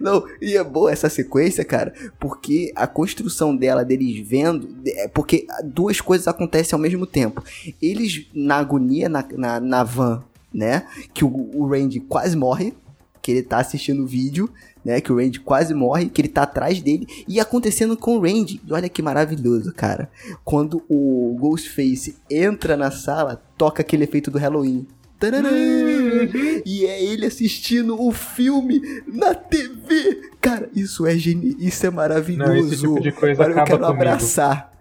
[0.00, 5.46] Não, e é boa essa sequência, cara, porque a construção dela, deles vendo, é porque
[5.64, 7.42] duas coisas acontecem ao mesmo tempo.
[7.80, 10.22] Eles, na agonia, na, na, na van,
[10.52, 12.74] né, que o, o Randy quase morre,
[13.22, 14.48] que ele tá assistindo o vídeo,
[14.84, 18.20] né, que o Randy quase morre, que ele tá atrás dele, e acontecendo com o
[18.20, 18.60] Randy.
[18.70, 20.08] Olha que maravilhoso, cara.
[20.44, 24.86] Quando o Ghostface entra na sala, toca aquele efeito do Halloween.
[25.18, 25.50] Tararã!
[26.64, 30.30] E é ele assistindo o filme na TV.
[30.40, 31.56] Cara, isso é geni...
[31.58, 32.52] isso é maravilhoso.
[32.52, 33.92] Não, esse tipo de coisa Agora eu quero comigo.
[33.92, 34.72] abraçar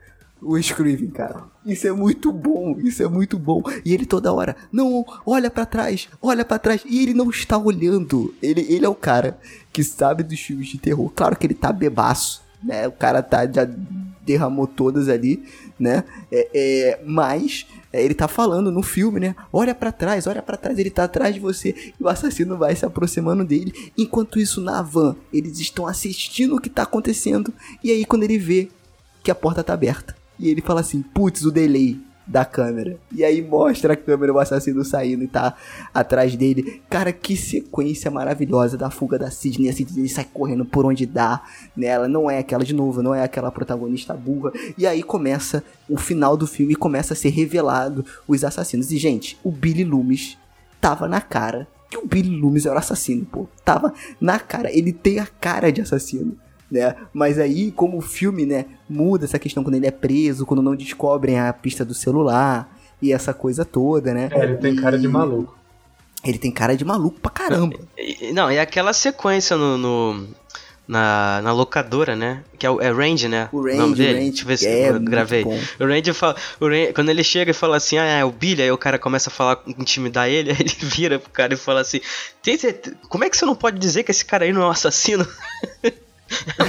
[0.41, 1.43] o Scriven, cara.
[1.65, 3.63] Isso é muito bom, isso é muito bom.
[3.83, 6.83] E ele toda hora, não, olha pra trás, olha pra trás.
[6.85, 8.33] E ele não está olhando.
[8.41, 9.39] Ele, ele é o cara
[9.73, 11.09] que sabe dos filmes de terror.
[11.15, 12.87] Claro que ele tá bebaço, né?
[12.87, 13.67] O cara tá, já
[14.23, 15.43] derramou todas ali,
[15.79, 16.03] né?
[16.31, 17.65] É, é, mas
[18.01, 19.35] ele tá falando no filme, né?
[19.51, 21.93] Olha pra trás, olha pra trás, ele tá atrás de você.
[21.99, 23.91] E o assassino vai se aproximando dele.
[23.97, 27.53] Enquanto isso, na van, eles estão assistindo o que tá acontecendo.
[27.83, 28.69] E aí, quando ele vê
[29.23, 30.15] que a porta tá aberta.
[30.37, 31.99] E ele fala assim, putz, o delay.
[32.25, 32.97] Da câmera.
[33.11, 35.55] E aí mostra a câmera, o assassino saindo e tá
[35.93, 36.81] atrás dele.
[36.89, 39.69] Cara, que sequência maravilhosa da fuga da Sidney.
[39.69, 41.43] A Sidney sai correndo por onde dá.
[41.75, 41.87] Né?
[41.87, 44.51] Ela não é aquela de novo, não é aquela protagonista burra.
[44.77, 48.91] E aí começa o final do filme começa a ser revelado os assassinos.
[48.91, 50.37] E, gente, o Billy Loomis
[50.81, 53.47] tava na cara que o Billy Loomis era o assassino, pô.
[53.63, 54.75] Tava na cara.
[54.75, 56.37] Ele tem a cara de assassino
[56.71, 56.95] né?
[57.13, 60.75] Mas aí, como o filme, né, muda essa questão quando ele é preso, quando não
[60.75, 64.29] descobrem a pista do celular e essa coisa toda, né?
[64.31, 65.57] É, ele tem E- cara de maluco.
[66.23, 67.77] Ele tem cara de maluco pra caramba.
[68.33, 69.77] Não, e aquela sequência no.
[69.77, 70.27] no-
[70.87, 72.43] na, na locadora, né?
[72.59, 73.49] Que é o é Range, né?
[73.51, 74.11] O Range, nome dele.
[74.11, 75.43] o Range, Deixa eu ver se é eu gravei.
[75.43, 76.35] O Range fala.
[76.59, 78.99] O Range- quando ele chega e fala assim, ah, é o Billy, aí o cara
[78.99, 81.99] começa a falar, intimidar ele, aí ele vira pro cara e fala assim:
[82.43, 84.65] "Tem certeza- como é que você não pode dizer que esse cara aí não é
[84.67, 85.27] um assassino?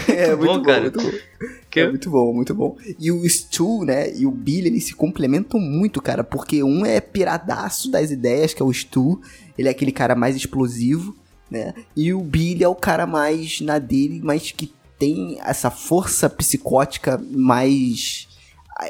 [0.08, 0.80] É Muito bom, bom, cara.
[0.82, 1.10] muito bom.
[1.70, 2.76] Que- É muito bom, muito bom.
[2.98, 7.00] E o Stu, né, e o Billy, eles se complementam muito, cara, porque um é
[7.00, 9.20] piradaço das ideias, que é o Stu,
[9.58, 11.14] ele é aquele cara mais explosivo,
[11.50, 16.28] né, e o Billy é o cara mais na dele, mas que tem essa força
[16.30, 18.28] psicótica mais...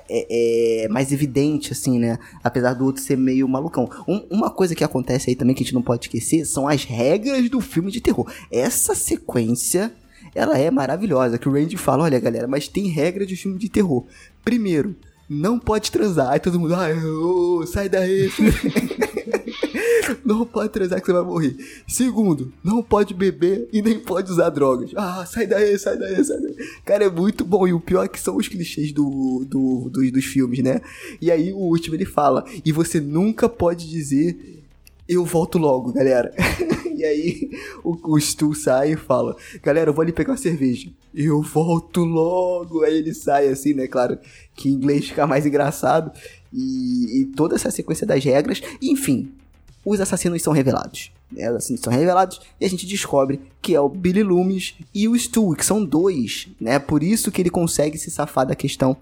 [0.08, 2.18] É, é, mais evidente, assim, né?
[2.42, 3.88] Apesar do outro ser meio malucão.
[4.08, 6.82] Um- uma coisa que acontece aí também que a gente não pode esquecer são as
[6.82, 8.28] regras do filme de terror.
[8.50, 9.92] Essa sequência
[10.36, 11.38] ela é maravilhosa.
[11.38, 14.04] Que o Randy fala: olha, galera, mas tem regra de filme de terror.
[14.44, 14.94] Primeiro,
[15.28, 16.30] não pode transar.
[16.32, 18.30] Aí todo mundo, ai, ô, sai daí.
[20.24, 21.56] não pode transar que você vai morrer.
[21.88, 24.90] Segundo, não pode beber e nem pode usar drogas.
[24.96, 26.54] Ah, sai daí, sai daí, sai daí.
[26.84, 27.66] Cara, é muito bom.
[27.66, 30.80] E o pior é que são os clichês do, do, dos- dos filmes, né?
[31.20, 34.62] E aí o último ele fala: e você nunca pode dizer.
[35.08, 36.32] Eu volto logo, galera.
[36.96, 37.50] e aí
[37.84, 40.90] o, o Stu sai e fala: Galera, eu vou ali pegar uma cerveja.
[41.14, 42.82] Eu volto logo.
[42.82, 43.86] Aí ele sai assim, né?
[43.86, 44.18] Claro
[44.54, 46.10] que em inglês fica mais engraçado.
[46.52, 48.60] E, e toda essa sequência das regras.
[48.80, 49.32] Enfim,
[49.84, 51.12] os assassinos são revelados.
[51.32, 55.18] Os assassinos são revelados e a gente descobre que é o Billy Loomis e o
[55.18, 56.78] Stu, que são dois, né?
[56.78, 58.96] Por isso que ele consegue se safar da questão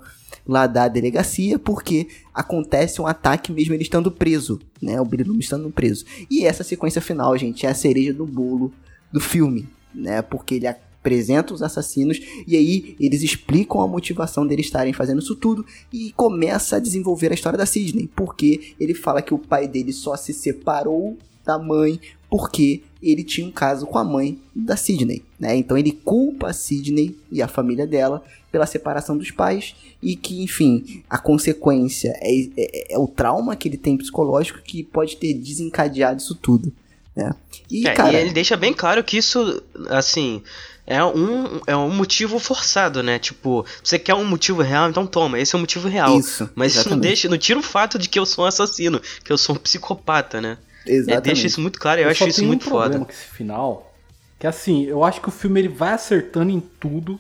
[0.47, 5.01] lá da delegacia, porque acontece um ataque mesmo ele estando preso, né?
[5.01, 6.05] O Billy Loomis estando preso.
[6.31, 8.73] E essa sequência final, gente, é a cereja do bolo
[9.13, 10.23] do filme, né?
[10.23, 15.37] Porque ele apresenta os assassinos e aí eles explicam a motivação deles estarem fazendo isso
[15.37, 19.69] tudo e começa a desenvolver a história da Sidney, porque ele fala que o pai
[19.69, 22.01] dele só se separou da mãe
[22.31, 25.55] porque ele tinha um caso com a mãe da Sidney, né?
[25.57, 30.43] Então ele culpa a Sidney e a família dela pela separação dos pais e que,
[30.43, 35.35] enfim, a consequência é, é- é o trauma que ele tem psicológico que pode ter
[35.35, 36.73] desencadeado isso tudo,
[37.15, 37.35] né?
[37.71, 40.43] E, É, cara, e ele deixa bem claro que isso, assim,
[40.87, 43.19] é um, é um motivo forçado, né?
[43.19, 46.19] Tipo, você quer um motivo real, então toma, esse é o motivo real.
[46.19, 47.01] Isso, Mas isso não exatamente.
[47.09, 49.59] deixa, não tira o fato de que eu sou um assassino, que eu sou um
[49.59, 50.59] psicopata, né?
[50.87, 51.25] É, Exatamente.
[51.25, 53.05] deixa isso muito claro, eu, acho só isso tenho muito um problema foda.
[53.05, 53.95] com esse final.
[54.39, 57.19] Que assim, eu acho que o filme ele vai acertando em tudo,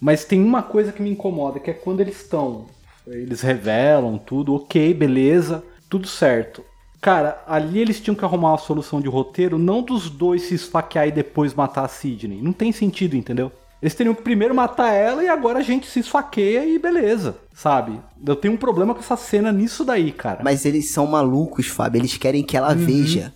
[0.00, 2.66] mas tem uma coisa que me incomoda, que é quando eles estão.
[3.06, 6.64] Eles revelam tudo, ok, beleza, tudo certo.
[7.00, 11.08] Cara, ali eles tinham que arrumar uma solução de roteiro, não dos dois se esfaquear
[11.08, 12.40] e depois matar a Sidney.
[12.40, 13.50] Não tem sentido, entendeu?
[13.82, 17.98] Eles teriam que primeiro matar ela e agora a gente se esfaqueia e beleza, sabe?
[18.24, 20.40] Eu tenho um problema com essa cena nisso daí, cara.
[20.44, 22.00] Mas eles são malucos, Fábio.
[22.00, 23.32] Eles querem que ela veja.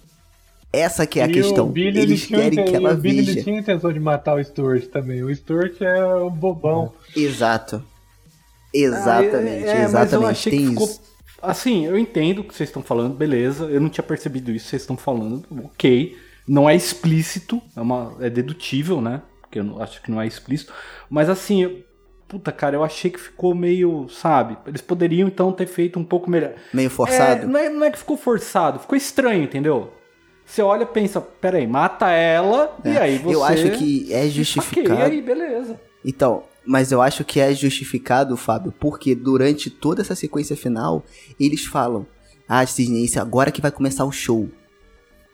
[0.72, 1.66] Essa que é a E questão.
[1.66, 3.42] O Billy, ele eles querem que ela o Billy veja.
[3.42, 5.22] tinha intenção de matar o Stuart também.
[5.24, 6.92] O Stuart é um bobão.
[7.16, 7.82] Exato.
[8.72, 10.30] Exatamente, Ah, é, é, Mas eu exatamente.
[10.30, 10.86] achei Tem que ficou.
[10.86, 11.00] isso.
[11.42, 13.64] Assim, eu entendo o que vocês estão falando, beleza.
[13.64, 16.16] Eu não tinha percebido isso que vocês estão falando, ok.
[16.46, 19.22] Não é explícito, é, uma, é dedutível, né?
[19.64, 20.72] Porque eu acho que não é explícito.
[21.10, 21.84] Mas assim, eu-
[22.28, 24.56] puta cara, eu achei que ficou meio, sabe?
[24.66, 26.54] Eles poderiam então ter feito um pouco melhor.
[26.72, 27.42] Meio forçado.
[27.42, 29.92] É, não, é, não é que ficou forçado, ficou estranho, entendeu?
[30.44, 33.34] Você olha e pensa, peraí, mata ela e É, aí você.
[33.34, 35.00] eu acho que é justificado.
[35.00, 35.80] E aí, beleza.
[36.04, 41.04] Então, mas eu acho que é justificado, Fábio, porque durante toda essa sequência final,
[41.38, 42.06] eles falam:
[42.48, 44.48] Ah, Sidney, é agora que vai começar o show.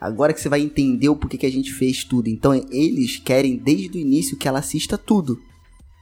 [0.03, 2.29] Agora que você vai entender o porquê que a gente fez tudo.
[2.29, 5.39] Então, eles querem desde o início que ela assista tudo.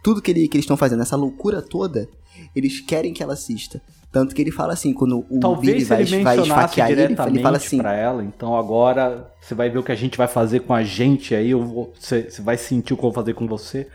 [0.03, 2.09] Tudo que, ele- que eles estão fazendo, essa loucura toda,
[2.57, 3.81] eles querem que ela assista.
[4.11, 7.15] Tanto que ele fala assim, quando o Billy Talvez se vai, ele vai esfaquear ele,
[7.31, 10.27] ele fala assim: pra ela, então agora você vai ver o que a gente vai
[10.27, 13.13] fazer com a gente, aí eu vou, você, você vai sentir o que eu vou
[13.13, 13.87] fazer com você.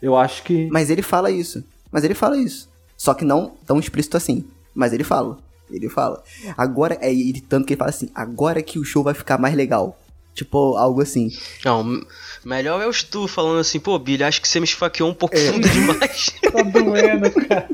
[0.00, 0.68] Eu acho que.
[0.70, 1.64] Mas ele fala isso.
[1.90, 2.68] Mas ele fala isso.
[2.96, 4.44] Só que não tão explícito assim.
[4.74, 5.38] Mas ele fala.
[5.74, 6.22] Ele fala.
[6.56, 9.54] Agora, é ele tanto que ele fala assim: agora que o show vai ficar mais
[9.54, 9.98] legal.
[10.34, 11.30] Tipo, algo assim.
[11.64, 12.00] Não,
[12.44, 15.36] melhor é o Stu falando assim, pô, Billy, acho que você me esfaqueou um pouco
[15.36, 15.52] É.
[15.52, 16.34] fundo demais.
[16.52, 17.68] Tá doendo, cara.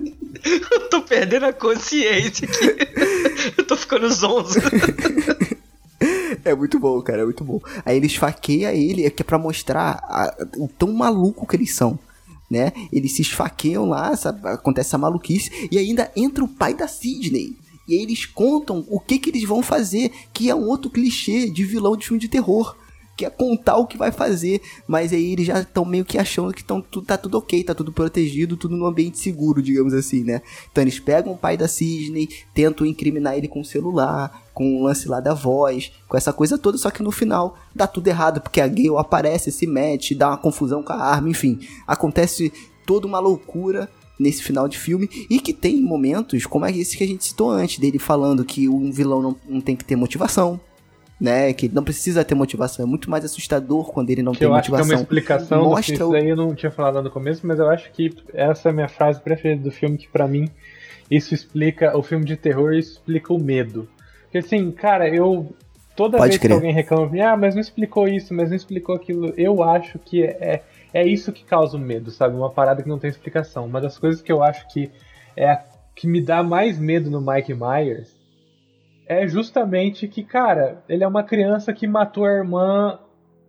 [0.45, 3.55] Eu tô perdendo a consciência aqui.
[3.57, 4.59] Eu tô ficando zonzo.
[6.45, 7.61] É muito bom, cara, é muito bom.
[7.85, 11.75] Aí ele esfaqueia ele, é que é pra mostrar a- o tão maluco que eles
[11.75, 11.99] são.
[12.51, 12.73] Né?
[12.93, 14.47] Eles se esfaqueiam lá, sabe?
[14.49, 17.57] acontece essa maluquice, e ainda entra o pai da Sidney.
[17.91, 21.51] E aí eles contam o que, que eles vão fazer, que é um outro clichê
[21.51, 22.77] de vilão de filme de terror.
[23.17, 26.55] Que é contar o que vai fazer, mas aí eles já estão meio que achando
[26.55, 30.41] que tão, tá tudo ok, tá tudo protegido, tudo num ambiente seguro, digamos assim, né?
[30.71, 34.85] Então eles pegam o pai da Sidney, tentam incriminar ele com o celular, com o
[34.85, 38.41] lance lá da voz, com essa coisa toda, só que no final dá tudo errado,
[38.41, 41.59] porque a Gale aparece, se mete, dá uma confusão com a arma, enfim.
[41.87, 42.51] Acontece
[42.87, 43.91] toda uma loucura
[44.21, 47.51] nesse final de filme e que tem momentos como é esse que a gente citou
[47.51, 50.61] antes, dele falando que um vilão não, não tem que ter motivação.
[51.21, 54.39] Né, que ele não precisa ter motivação, é muito mais assustador quando ele não Que
[54.39, 54.97] tem eu acho que é motivação.
[54.97, 57.59] uma explicação do Mostra isso o- daí eu não tinha falado lá no começo, mas
[57.59, 60.49] eu acho que essa é a minha frase preferida do filme, que pra mim
[61.11, 63.87] isso explica o filme de terror isso explica o medo.
[64.23, 65.53] Porque assim, cara, eu
[65.95, 66.49] toda Pode vez crer.
[66.49, 70.23] que alguém reclama, ah, mas não explicou isso, mas não explicou aquilo, eu acho que
[70.23, 72.37] é é isso que causa o medo, sabe?
[72.37, 73.67] Uma parada que não tem explicação.
[73.67, 74.91] Uma das coisas que eu acho que
[75.37, 75.65] é a
[76.01, 78.19] que me dá mais medo no Mike Myers
[79.07, 82.99] é justamente que, cara, ele é uma criança que matou a irmã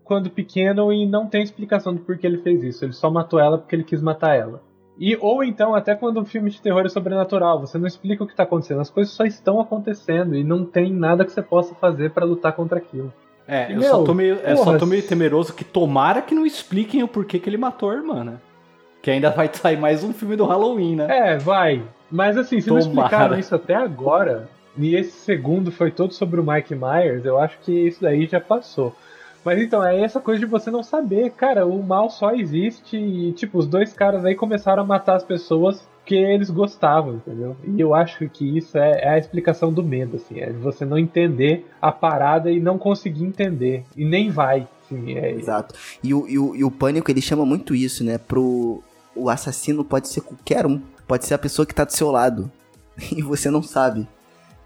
[0.04, 2.84] quando pequeno e não tem explicação do porquê ele fez isso.
[2.84, 4.62] Ele só matou ela porque ele quis matar ela.
[5.00, 8.28] E ou então, até quando um filme de terror é sobrenatural, você não explica o
[8.28, 11.74] que tá acontecendo, as coisas só estão acontecendo e não tem nada que você possa
[11.76, 13.14] fazer pra lutar contra aquilo.
[13.52, 16.34] É, E, eu meu, só tô meio, só porra, tô meio temeroso que tomara que
[16.34, 18.38] não expliquem o porquê que ele matou a irmã, né?
[19.02, 21.34] Que ainda vai sair mais um filme do Halloween, né?
[21.34, 21.84] É, vai.
[22.10, 23.08] Mas assim, se não Tomara.
[23.08, 27.58] explicaram isso até agora, e esse segundo foi todo sobre o Mike Myers, eu acho
[27.62, 28.96] que isso daí já passou.
[29.44, 33.34] Mas então, é essa coisa de você não saber, cara, o mal só existe e,
[33.34, 37.56] tipo, os dois caras aí começaram a matar as pessoas que eles gostavam, entendeu?
[37.66, 40.98] E eu acho que isso é, é a explicação do medo, assim, é você não
[40.98, 43.86] entender a parada e não conseguir entender.
[43.96, 45.76] E nem vai, assim, é Exato.
[46.04, 48.18] E o, e, o, e o pânico, ele chama muito isso, né?
[48.18, 48.84] Pro.
[49.14, 50.82] O assassino pode ser qualquer um.
[51.08, 52.52] Pode ser a pessoa que tá do seu lado.
[53.12, 54.08] E você não sabe.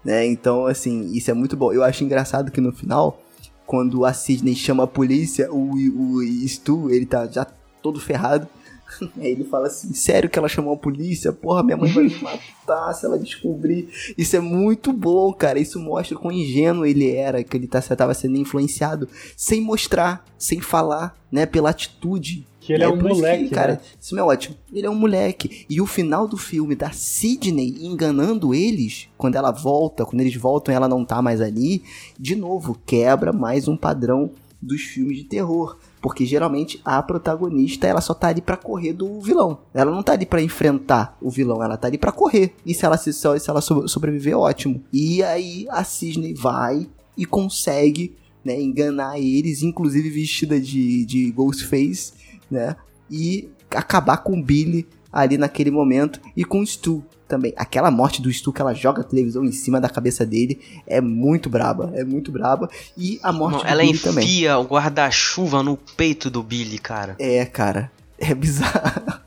[0.04, 0.26] Né?
[0.26, 1.72] Então, assim, isso é muito bom.
[1.72, 3.20] Eu acho engraçado que no final,
[3.66, 7.46] quando a Sidney chama a polícia, o, o Stu, ele tá já
[7.82, 8.46] todo ferrado.
[9.18, 11.32] Aí ele fala assim, sério que ela chamou a polícia?
[11.32, 13.88] Porra, minha mãe vai me matar se ela descobrir.
[14.16, 15.58] Isso é muito bom, cara.
[15.58, 20.60] Isso mostra quão ingênuo ele era, que ele tá, tava sendo influenciado sem mostrar, sem
[20.60, 21.46] falar, né?
[21.46, 22.46] Pela atitude.
[22.60, 23.80] Que ele é um por isso moleque, cara, né?
[24.00, 24.56] isso é ótimo.
[24.72, 25.64] Ele é um moleque.
[25.70, 30.74] E o final do filme da Sidney enganando eles, quando ela volta, quando eles voltam
[30.74, 31.84] e ela não tá mais ali,
[32.18, 35.78] de novo, quebra mais um padrão dos filmes de terror.
[36.06, 39.58] Porque geralmente a protagonista ela só tá ali pra correr do vilão.
[39.74, 42.54] Ela não tá ali pra enfrentar o vilão, ela tá ali pra correr.
[42.64, 44.84] E se ela, se, se ela so- sobreviver, ótimo.
[44.92, 46.88] E aí a Sidney vai
[47.18, 48.14] e consegue
[48.44, 52.12] né, enganar eles, inclusive vestida de, de Ghostface,
[52.48, 52.76] né?
[53.10, 57.52] E acabar com o Billy ali naquele momento e com o Stu também.
[57.56, 61.00] Aquela morte do Stu que ela joga a televisão em cima da cabeça dele é
[61.00, 62.68] muito braba, é muito braba.
[62.96, 64.24] E a morte Não, do ela Billy também.
[64.24, 67.16] enfia o guarda-chuva no peito do Billy, cara.
[67.18, 67.90] É, cara.
[68.18, 69.26] É bizarro.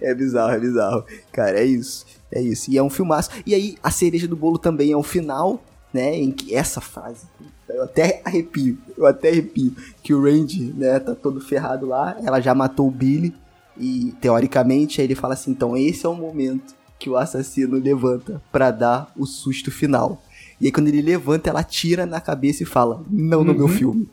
[0.00, 1.04] É bizarro, é bizarro.
[1.30, 2.04] Cara, é isso.
[2.30, 2.68] É isso.
[2.70, 3.30] E é um filmaço.
[3.46, 6.16] E aí, a cereja do bolo também é o final, né?
[6.16, 7.26] Em que essa frase.
[7.68, 8.78] Eu até arrepio.
[8.96, 9.76] Eu até arrepio.
[10.02, 12.16] Que o Randy, né, tá todo ferrado lá.
[12.24, 13.32] Ela já matou o Billy.
[13.78, 18.40] E, teoricamente, aí ele fala assim: então, esse é o momento que o assassino levanta
[18.52, 20.22] pra dar o susto final.
[20.60, 23.68] E aí, quando ele levanta, ela tira na cabeça e fala: não no meu Uhum.
[23.72, 24.08] filme.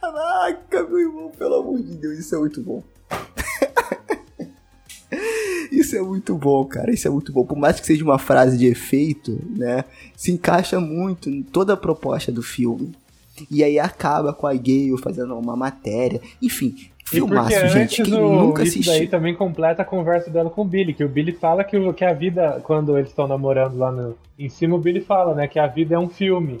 [0.00, 2.82] Caraca, meu irmão, pelo amor de Deus, isso é muito bom.
[5.70, 6.92] Isso é muito bom, cara.
[6.92, 7.44] Isso é muito bom.
[7.44, 9.84] Por mais que seja uma frase de efeito, né?
[10.16, 12.92] Se encaixa muito em toda a proposta do filme.
[13.50, 16.20] E aí acaba com a Gale fazendo uma matéria.
[16.42, 16.74] Enfim,
[17.08, 17.82] filmaço, porque gente.
[18.02, 19.10] antes Quem o- nunca isso daí assistiu.
[19.10, 22.04] também completa a conversa dela com o Billy, que o Billy fala que, o- que
[22.04, 25.58] a vida, quando eles estão namorando lá no, em cima, o Billy fala, né, que
[25.58, 26.60] a vida é um filme,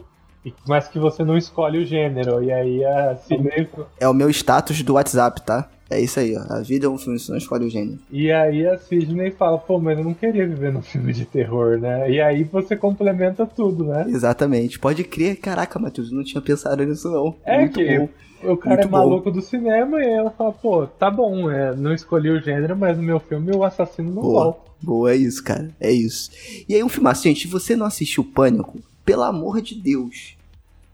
[0.66, 3.68] mas que você não escolhe o gênero, e aí a Sidney,
[4.00, 5.68] É o meu status do WhatsApp, tá?
[5.90, 6.42] É isso aí, ó.
[6.52, 7.98] A vida é um filme, você não escolhe o gênero.
[8.10, 11.78] e aí a Sidney fala, pô, mas eu não queria viver num filme de terror,
[11.78, 14.04] né, e aí você complementa tudo, né.
[14.08, 14.78] Exatamente.
[14.78, 15.36] Pode crer.
[15.36, 17.34] Caraca, Matheus, eu não tinha pensado nisso, não.
[17.44, 18.08] É muito que bom.
[18.52, 18.98] o cara Muito é bom.
[18.98, 22.96] maluco do cinema e ela fala, pô, tá bom, é, não escolhi o gênero, mas
[22.98, 24.44] no meu filme o assassino não Boa.
[24.44, 24.68] volta.
[24.80, 25.70] Boa, é isso, cara.
[25.80, 26.30] É isso.
[26.68, 27.24] E aí, um filmaço.
[27.24, 30.36] Gente, se você não assistiu Pânico, pelo amor de Deus,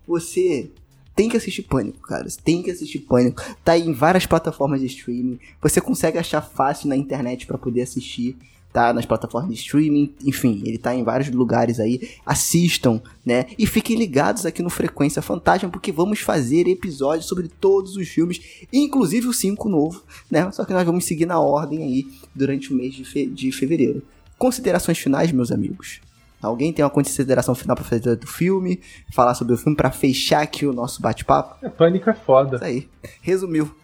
[0.06, 0.70] você
[1.14, 2.28] tem que assistir Pânico, cara.
[2.28, 3.42] Você tem que assistir Pânico.
[3.64, 5.38] Tá em várias plataformas de streaming.
[5.62, 8.36] Você consegue achar fácil na internet pra poder assistir.
[8.72, 8.92] tá?
[8.92, 12.10] Nas plataformas de streaming, enfim, ele tá em vários lugares aí.
[12.26, 13.46] Assistam, né?
[13.56, 18.40] E fiquem ligados aqui no Frequência Fantasma, porque vamos fazer episódios sobre todos os filmes,
[18.72, 20.50] inclusive o 5 novo, né?
[20.50, 24.02] Só que nós vamos seguir na ordem aí durante o mês de, fe de fevereiro.
[24.36, 26.00] Considerações finais, meus amigos.
[26.46, 28.80] Alguém tem uma consideração final pra fazer do filme?
[29.12, 31.64] Falar sobre o filme pra fechar aqui o nosso bate-papo?
[31.64, 32.56] É, Pânico é foda.
[32.56, 32.88] Isso aí.
[33.22, 33.74] Resumiu.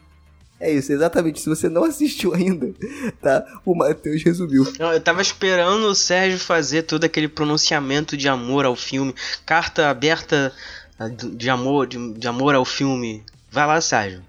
[0.61, 1.41] É isso, exatamente.
[1.41, 2.70] Se você não assistiu ainda,
[3.20, 3.45] tá?
[3.65, 4.70] O Matheus resumiu.
[4.78, 9.15] Não, eu tava esperando o Sérgio fazer todo aquele pronunciamento de amor ao filme.
[9.47, 10.53] Carta aberta
[10.99, 13.24] ah, de amor, de, de amor ao filme.
[13.51, 14.23] Vai lá, Sérgio.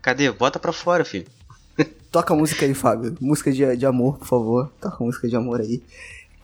[0.00, 0.30] Cadê?
[0.30, 1.26] Bota pra fora, filho.
[2.12, 3.16] Toca a música aí, Fábio.
[3.20, 4.72] Música de, de amor, por favor.
[4.80, 5.82] Toca a música de amor aí.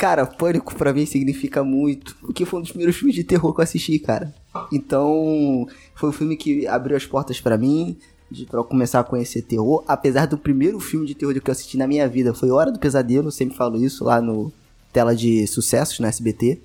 [0.01, 3.61] Cara, Pânico pra mim significa muito, porque foi um dos primeiros filmes de terror que
[3.61, 4.35] eu assisti, cara.
[4.73, 7.99] Então, foi um filme que abriu as portas pra mim,
[8.51, 9.85] eu começar a conhecer terror.
[9.87, 12.79] Apesar do primeiro filme de terror que eu assisti na minha vida foi Hora do
[12.79, 14.51] Pesadelo, sempre falo isso lá no
[14.93, 16.61] tela de sucessos no SBT.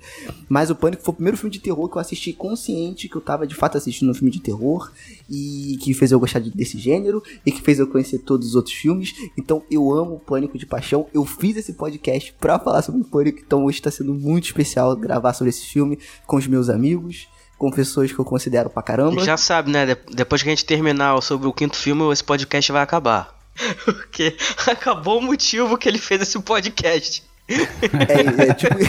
[0.48, 3.20] Mas o Pânico foi o primeiro filme de terror que eu assisti consciente que eu
[3.20, 4.90] tava de fato assistindo um filme de terror
[5.30, 8.54] e que fez eu gostar de- desse gênero e que fez eu conhecer todos os
[8.54, 9.14] outros filmes.
[9.36, 11.06] Então eu amo o Pânico de paixão.
[11.14, 14.94] Eu fiz esse podcast pra falar sobre o Pânico, então hoje tá sendo muito especial
[14.96, 17.28] gravar sobre esse filme com os meus amigos,
[17.58, 19.24] com pessoas que eu considero pra caramba.
[19.24, 19.86] Já sabe, né?
[19.86, 23.34] de- Depois que a gente terminar sobre o quinto filme, esse podcast vai acabar.
[23.84, 24.36] Porque
[24.66, 27.22] acabou o motivo que ele fez esse podcast.
[27.48, 28.76] É, é tipo.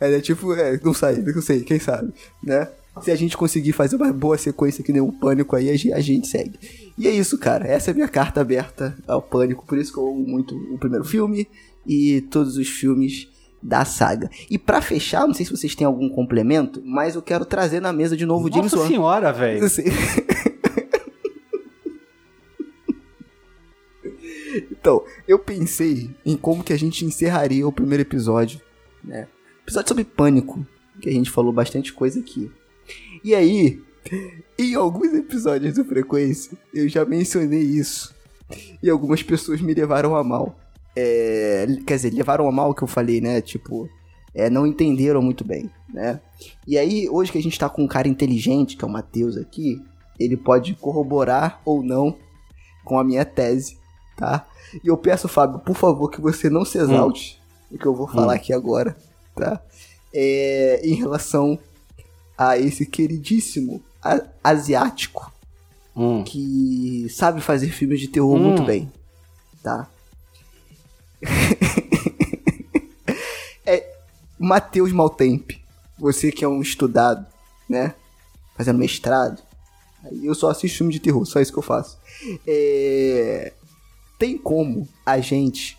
[0.00, 2.12] é, é tipo, é, não sei, não sei, quem sabe,
[2.42, 2.68] né?
[3.02, 5.92] Se a gente conseguir fazer uma boa sequência que nem o Pânico aí, a gen-
[5.92, 6.58] a gente segue.
[6.96, 7.66] E é isso, cara.
[7.66, 9.66] Essa é a minha carta aberta ao Pânico.
[9.66, 11.46] Por isso que eu amo muito o primeiro filme
[11.86, 13.28] e todos os filmes
[13.62, 14.30] da saga.
[14.48, 17.92] E pra fechar, não sei se vocês têm algum complemento, mas eu quero trazer na
[17.92, 18.88] mesa de novo o James Nossa Wan.
[18.88, 19.60] senhora, velho.
[24.70, 28.60] Então, eu pensei em como que a gente encerraria o primeiro episódio,
[29.02, 29.28] né?
[29.62, 30.66] Episódio sobre pânico,
[31.00, 32.50] que a gente falou bastante coisa aqui.
[33.24, 33.82] E aí,
[34.58, 38.14] em alguns episódios do Frequência, eu já mencionei isso.
[38.82, 40.56] E algumas pessoas me levaram a mal.
[40.94, 43.40] É, quer dizer, levaram a mal o que eu falei, né?
[43.40, 43.88] Tipo,
[44.34, 46.20] é, não entenderam muito bem, né?
[46.66, 49.36] E aí, hoje que a gente tá com um cara inteligente, que é o Matheus
[49.36, 49.82] aqui,
[50.18, 52.16] ele pode corroborar ou não
[52.84, 53.76] com a minha tese,
[54.16, 54.46] tá?
[54.82, 57.40] E eu peço, Fábio, por favor, que você não se exalte
[57.70, 58.36] o que eu vou falar Hum.
[58.36, 58.96] aqui agora,
[59.34, 59.60] tá?
[60.14, 61.58] É, em relação
[62.38, 65.32] a esse queridíssimo a- asiático
[65.94, 66.22] Hum.
[66.24, 68.42] que sabe fazer filmes de terror Hum.
[68.44, 68.90] muito bem,
[69.62, 69.88] tá?
[73.64, 73.92] é
[74.38, 75.62] Matheus Maltempe,
[75.98, 77.26] você que é um estudado,
[77.68, 77.94] né?
[78.56, 79.42] Fazendo mestrado.
[80.04, 81.98] Aí Eu só assisto filme de terror, só isso que eu faço.
[82.46, 83.52] É,
[84.18, 85.76] Tem como a gente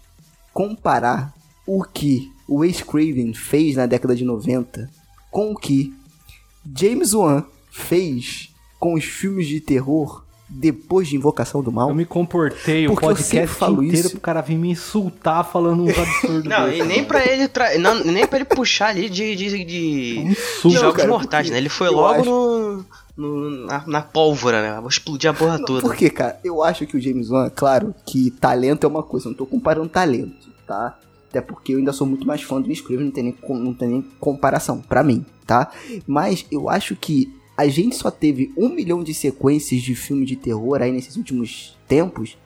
[0.53, 1.33] comparar
[1.65, 4.89] o que o Wes Craven fez na década de 90
[5.31, 5.93] com o que
[6.75, 8.49] James Wan fez
[8.79, 11.89] com os filmes de terror depois de Invocação do Mal?
[11.89, 14.11] Eu me comportei o Porque eu sempre podcast falo inteiro isso.
[14.11, 16.45] pro cara vir me insultar falando uns absurdos.
[16.49, 17.77] Não, e nem pra ele tra...
[17.77, 20.73] não, nem pra ele puxar ali de, de, de, de insulto.
[20.75, 21.57] Não, jogos cara, mortais, né?
[21.57, 22.85] Ele foi logo acho- no,
[23.17, 24.79] no- na, na pólvora, né?
[24.79, 25.81] Vou explodir a porra toda.
[25.81, 26.39] Por quê, cara?
[26.43, 29.45] Eu acho que o James Wan, claro, que talento é uma coisa, eu não tô
[29.45, 30.97] comparando talento, tá?
[31.29, 33.73] Até porque eu ainda sou muito mais fã do Wes Craven, não tem nem, não
[33.73, 35.71] tem nem comparação, pra mim, tá?
[36.05, 40.35] Mas eu acho que a gente só teve um milhão de sequências de filme de
[40.35, 42.37] terror aí nesses últimos tempos,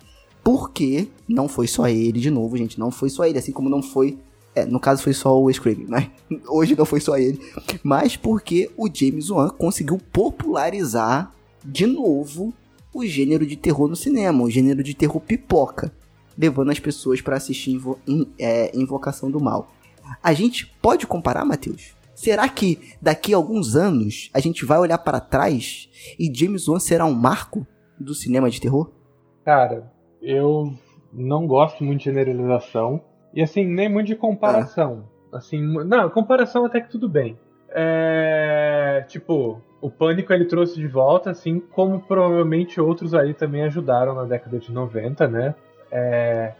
[0.43, 3.81] porque não foi só ele, de novo, gente, não foi só ele, assim como não
[3.83, 4.17] foi...
[4.55, 6.07] É, no caso foi só o Wes Craven, mas
[6.47, 7.39] hoje não foi só ele.
[7.83, 11.31] Mas porque o James Wan conseguiu popularizar
[11.63, 12.53] de novo
[12.93, 15.91] o gênero de terror no cinema, o gênero de terror pipoca,
[16.37, 19.71] levando as pessoas pra assistir Invo- in- é, Invocação do Mal.
[20.21, 21.93] A gente pode comparar, Matheus?
[22.13, 25.89] Será que daqui a alguns anos a gente vai olhar para trás
[26.19, 27.65] e James Wan será um marco
[27.99, 28.91] do cinema de terror?
[29.45, 29.91] Cara,
[30.21, 30.73] eu
[31.13, 33.01] não gosto muito de generalização.
[33.33, 35.05] E assim, nem muito de comparação.
[35.31, 37.37] Assim, não, comparação até que tudo bem.
[37.69, 39.05] É.
[39.07, 44.23] Tipo, o Pânico ele trouxe de volta, assim como provavelmente outros aí também ajudaram na
[44.23, 45.55] década de 90, né?
[45.91, 46.53] É,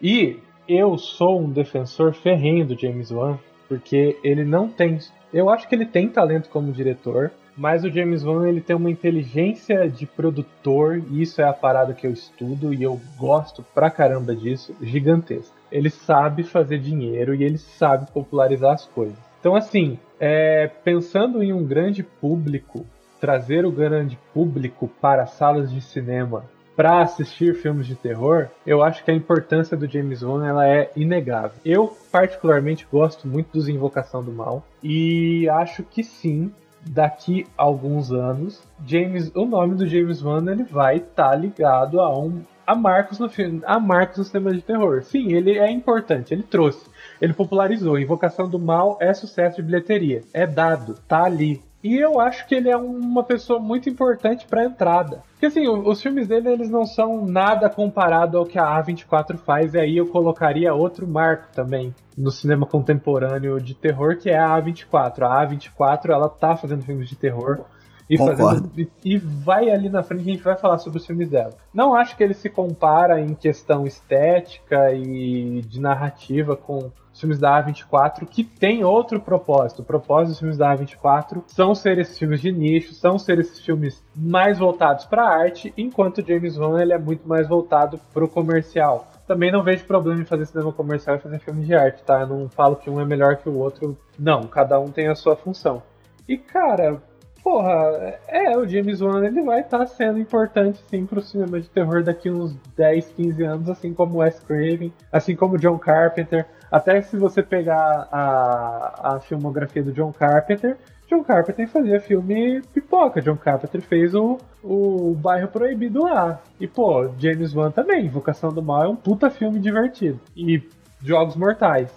[0.00, 0.38] E
[0.68, 3.38] eu sou um defensor ferrenho do James Wan,
[3.68, 4.98] porque ele não tem.
[5.32, 8.90] Eu acho que ele tem talento como diretor, mas o James Wan ele tem uma
[8.90, 13.90] inteligência de produtor, e isso é a parada que eu estudo e eu gosto pra
[13.90, 15.57] caramba disso, gigantesca.
[15.70, 19.18] Ele sabe fazer dinheiro e ele sabe popularizar as coisas.
[19.40, 22.84] Então, assim, é, pensando em um grande público,
[23.20, 26.44] trazer o grande público para salas de cinema
[26.78, 30.92] para assistir filmes de terror, eu acho que a importância do James Wan ela é
[30.94, 31.58] inegável.
[31.64, 36.52] Eu particularmente gosto muito dos Invocação do Mal e acho que sim,
[36.88, 42.00] daqui a alguns anos, James, o nome do James Wan ele vai estar tá ligado
[42.00, 45.02] a um a marcos no filme, a marcos no cinema de terror.
[45.02, 46.86] Sim, ele é importante, ele trouxe,
[47.18, 47.98] ele popularizou.
[47.98, 51.62] Invocação do Mal é sucesso de bilheteria, é dado, tá ali.
[51.82, 55.22] E eu acho que ele é uma pessoa muito importante para entrada.
[55.30, 59.72] Porque assim, os filmes dele eles não são nada comparado ao que a A24 faz,
[59.72, 64.60] e aí eu colocaria outro marco também no cinema contemporâneo de terror, que é a
[64.60, 65.22] A24.
[65.22, 67.64] A A24, ela tá fazendo filmes de terror
[68.08, 68.70] e, fazendo,
[69.04, 71.54] e, vai ali na frente a gente vai falar sobre os filmes dela.
[71.72, 77.38] Não acho que ele se compara em questão estética e de narrativa com os filmes
[77.38, 79.82] da A24, que tem outro propósito.
[79.82, 83.60] O propósito dos filmes da A24 são ser esses filmes de nicho, são ser esses
[83.60, 88.24] filmes mais voltados para a arte, enquanto James Wan ele é muito mais voltado para
[88.24, 89.08] o comercial.
[89.26, 92.20] Também não vejo problema em fazer cinema comercial e fazer filme de arte, tá?
[92.20, 93.98] Eu não falo que um é melhor que o outro.
[94.18, 95.82] Não, cada um tem a sua função.
[96.26, 97.02] E cara,
[97.42, 101.68] porra, é, o James Wan ele vai estar tá sendo importante sim pro cinema de
[101.68, 106.46] terror daqui uns 10, 15 anos, assim como Wes Craven, assim como John Carpenter.
[106.70, 110.76] Até se você pegar a, a filmografia do John Carpenter,
[111.08, 113.22] John Carpenter fazia filme pipoca.
[113.22, 116.42] John Carpenter fez o, o Bairro Proibido lá.
[116.60, 118.04] E, pô, James Wan também.
[118.04, 120.20] Invocação do Mal é um puta filme divertido.
[120.36, 120.62] E
[121.02, 121.90] Jogos Mortais.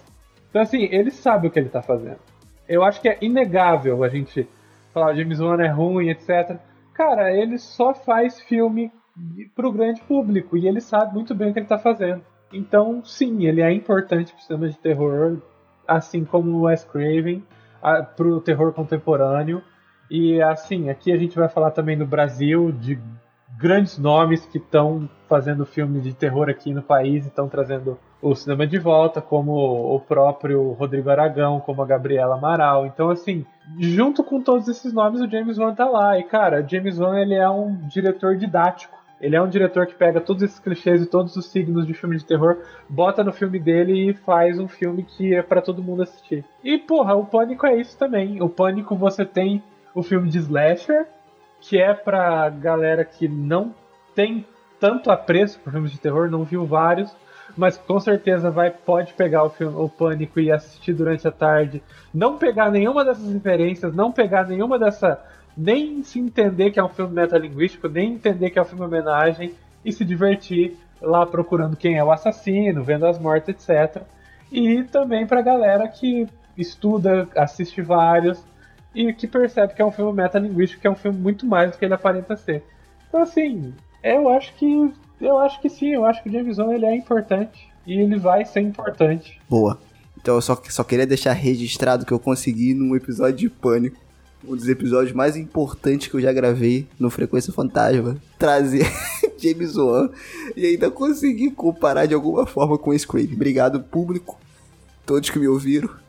[0.48, 2.16] Então, assim, ele sabe o que ele tá fazendo.
[2.66, 4.48] Eu acho que é inegável a gente
[4.92, 6.58] falar James Wan é ruim, etc.
[6.94, 8.92] Cara, ele só faz filme
[9.54, 12.22] pro grande público e ele sabe muito bem o que ele tá fazendo.
[12.52, 15.38] Então, sim, ele é importante pro cinema de terror,
[15.86, 17.42] assim como o Wes Craven,
[17.82, 19.62] a, pro terror contemporâneo.
[20.10, 22.98] E assim, aqui a gente vai falar também no Brasil de
[23.58, 28.36] grandes nomes que estão fazendo filme de terror aqui no país e estão trazendo o
[28.36, 32.86] cinema de volta, como o próprio Rodrigo Aragão, como a Gabriela Amaral.
[32.86, 33.44] Então, assim,
[33.78, 36.16] junto com todos esses nomes, o James Wan tá lá.
[36.16, 38.96] E, cara, James Wan, ele é um diretor didático.
[39.20, 42.16] Ele é um diretor que pega todos esses clichês e todos os signos de filme
[42.16, 42.58] de terror,
[42.88, 46.44] bota no filme dele e faz um filme que é para todo mundo assistir.
[46.62, 48.42] E, porra, o Pânico é isso também.
[48.42, 49.62] O Pânico você tem
[49.94, 51.06] o filme de slasher,
[51.60, 53.72] que é pra galera que não
[54.14, 54.44] tem
[54.80, 57.14] tanto apreço por filmes de terror, não viu vários,
[57.56, 61.82] mas com certeza vai pode pegar o filme o Pânico e assistir durante a tarde,
[62.12, 65.20] não pegar nenhuma dessas referências, não pegar nenhuma dessa
[65.56, 69.54] nem se entender que é um filme metalinguístico, nem entender que é um filme homenagem
[69.84, 74.02] e se divertir lá procurando quem é o assassino, vendo as mortes, etc.
[74.50, 76.26] E também pra galera que
[76.56, 78.42] estuda, assiste vários
[78.94, 81.78] e que percebe que é um filme metalinguístico, que é um filme muito mais do
[81.78, 82.64] que ele aparenta ser.
[83.08, 84.92] Então assim, eu acho que
[85.22, 88.18] eu acho que sim, eu acho que o James Wan ele é importante e ele
[88.18, 89.40] vai ser importante.
[89.48, 89.78] Boa.
[90.20, 93.96] Então eu só, só queria deixar registrado que eu consegui num episódio de Pânico,
[94.46, 98.86] um dos episódios mais importantes que eu já gravei no Frequência Fantasma, trazer
[99.38, 100.10] James Wan
[100.56, 103.32] e ainda consegui comparar de alguma forma com o Scream.
[103.32, 104.38] Obrigado, público,
[105.06, 106.01] todos que me ouviram.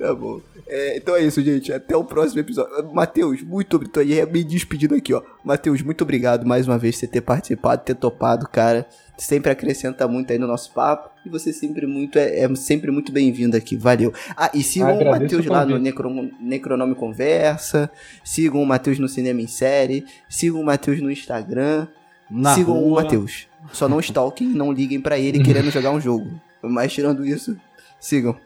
[0.00, 0.40] Tá bom.
[0.66, 1.72] É, então é isso, gente.
[1.72, 2.92] Até o próximo episódio.
[2.92, 4.26] Matheus, muito obrigado.
[4.26, 5.22] Tô me despedindo aqui, ó.
[5.44, 8.86] Matheus, muito obrigado mais uma vez por ter participado, ter topado, cara.
[9.18, 11.10] Sempre acrescenta muito aí no nosso papo.
[11.26, 13.76] E você sempre muito é, é sempre muito bem-vindo aqui.
[13.76, 14.12] Valeu.
[14.34, 16.10] Ah, e sigam o Matheus lá no Necro,
[16.40, 17.90] Necronome Conversa.
[18.24, 20.06] Sigam o Matheus no Cinema em Série.
[20.28, 21.86] Sigam o Matheus no Instagram.
[22.30, 23.00] Na sigam rua.
[23.00, 23.48] o Matheus.
[23.72, 26.30] Só não stalkem, não liguem para ele querendo jogar um jogo.
[26.62, 27.56] Mas tirando isso,
[27.98, 28.36] sigam.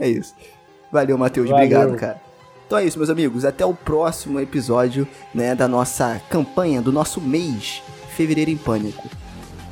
[0.00, 0.34] É isso.
[0.90, 1.50] Valeu, Matheus.
[1.50, 2.20] Obrigado, cara.
[2.66, 3.44] Então é isso, meus amigos.
[3.44, 7.82] Até o próximo episódio né, da nossa campanha, do nosso mês
[8.14, 9.08] Fevereiro em Pânico.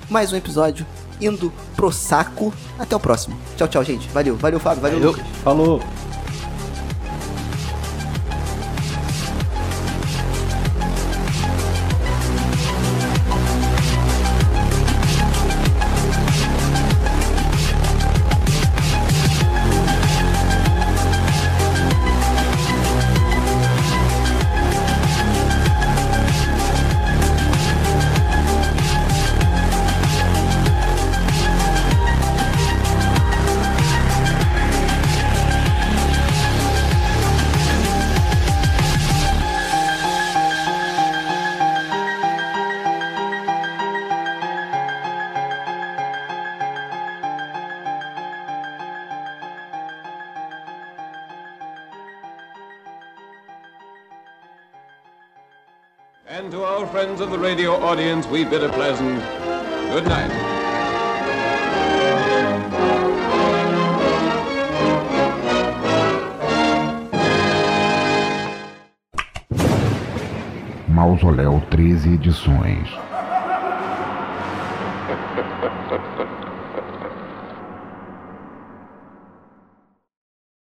[0.08, 0.86] Mais um episódio
[1.20, 2.52] indo pro saco.
[2.78, 3.36] Até o próximo.
[3.56, 4.08] Tchau, tchau, gente.
[4.08, 4.80] Valeu, valeu, Fábio.
[4.80, 5.12] Valeu, valeu.
[5.12, 5.26] Lucas.
[5.42, 6.05] Falou.
[57.56, 59.18] Radio audience, we bid a pleasant
[59.90, 60.30] good night.
[70.86, 72.90] Mausoléu 13 edições.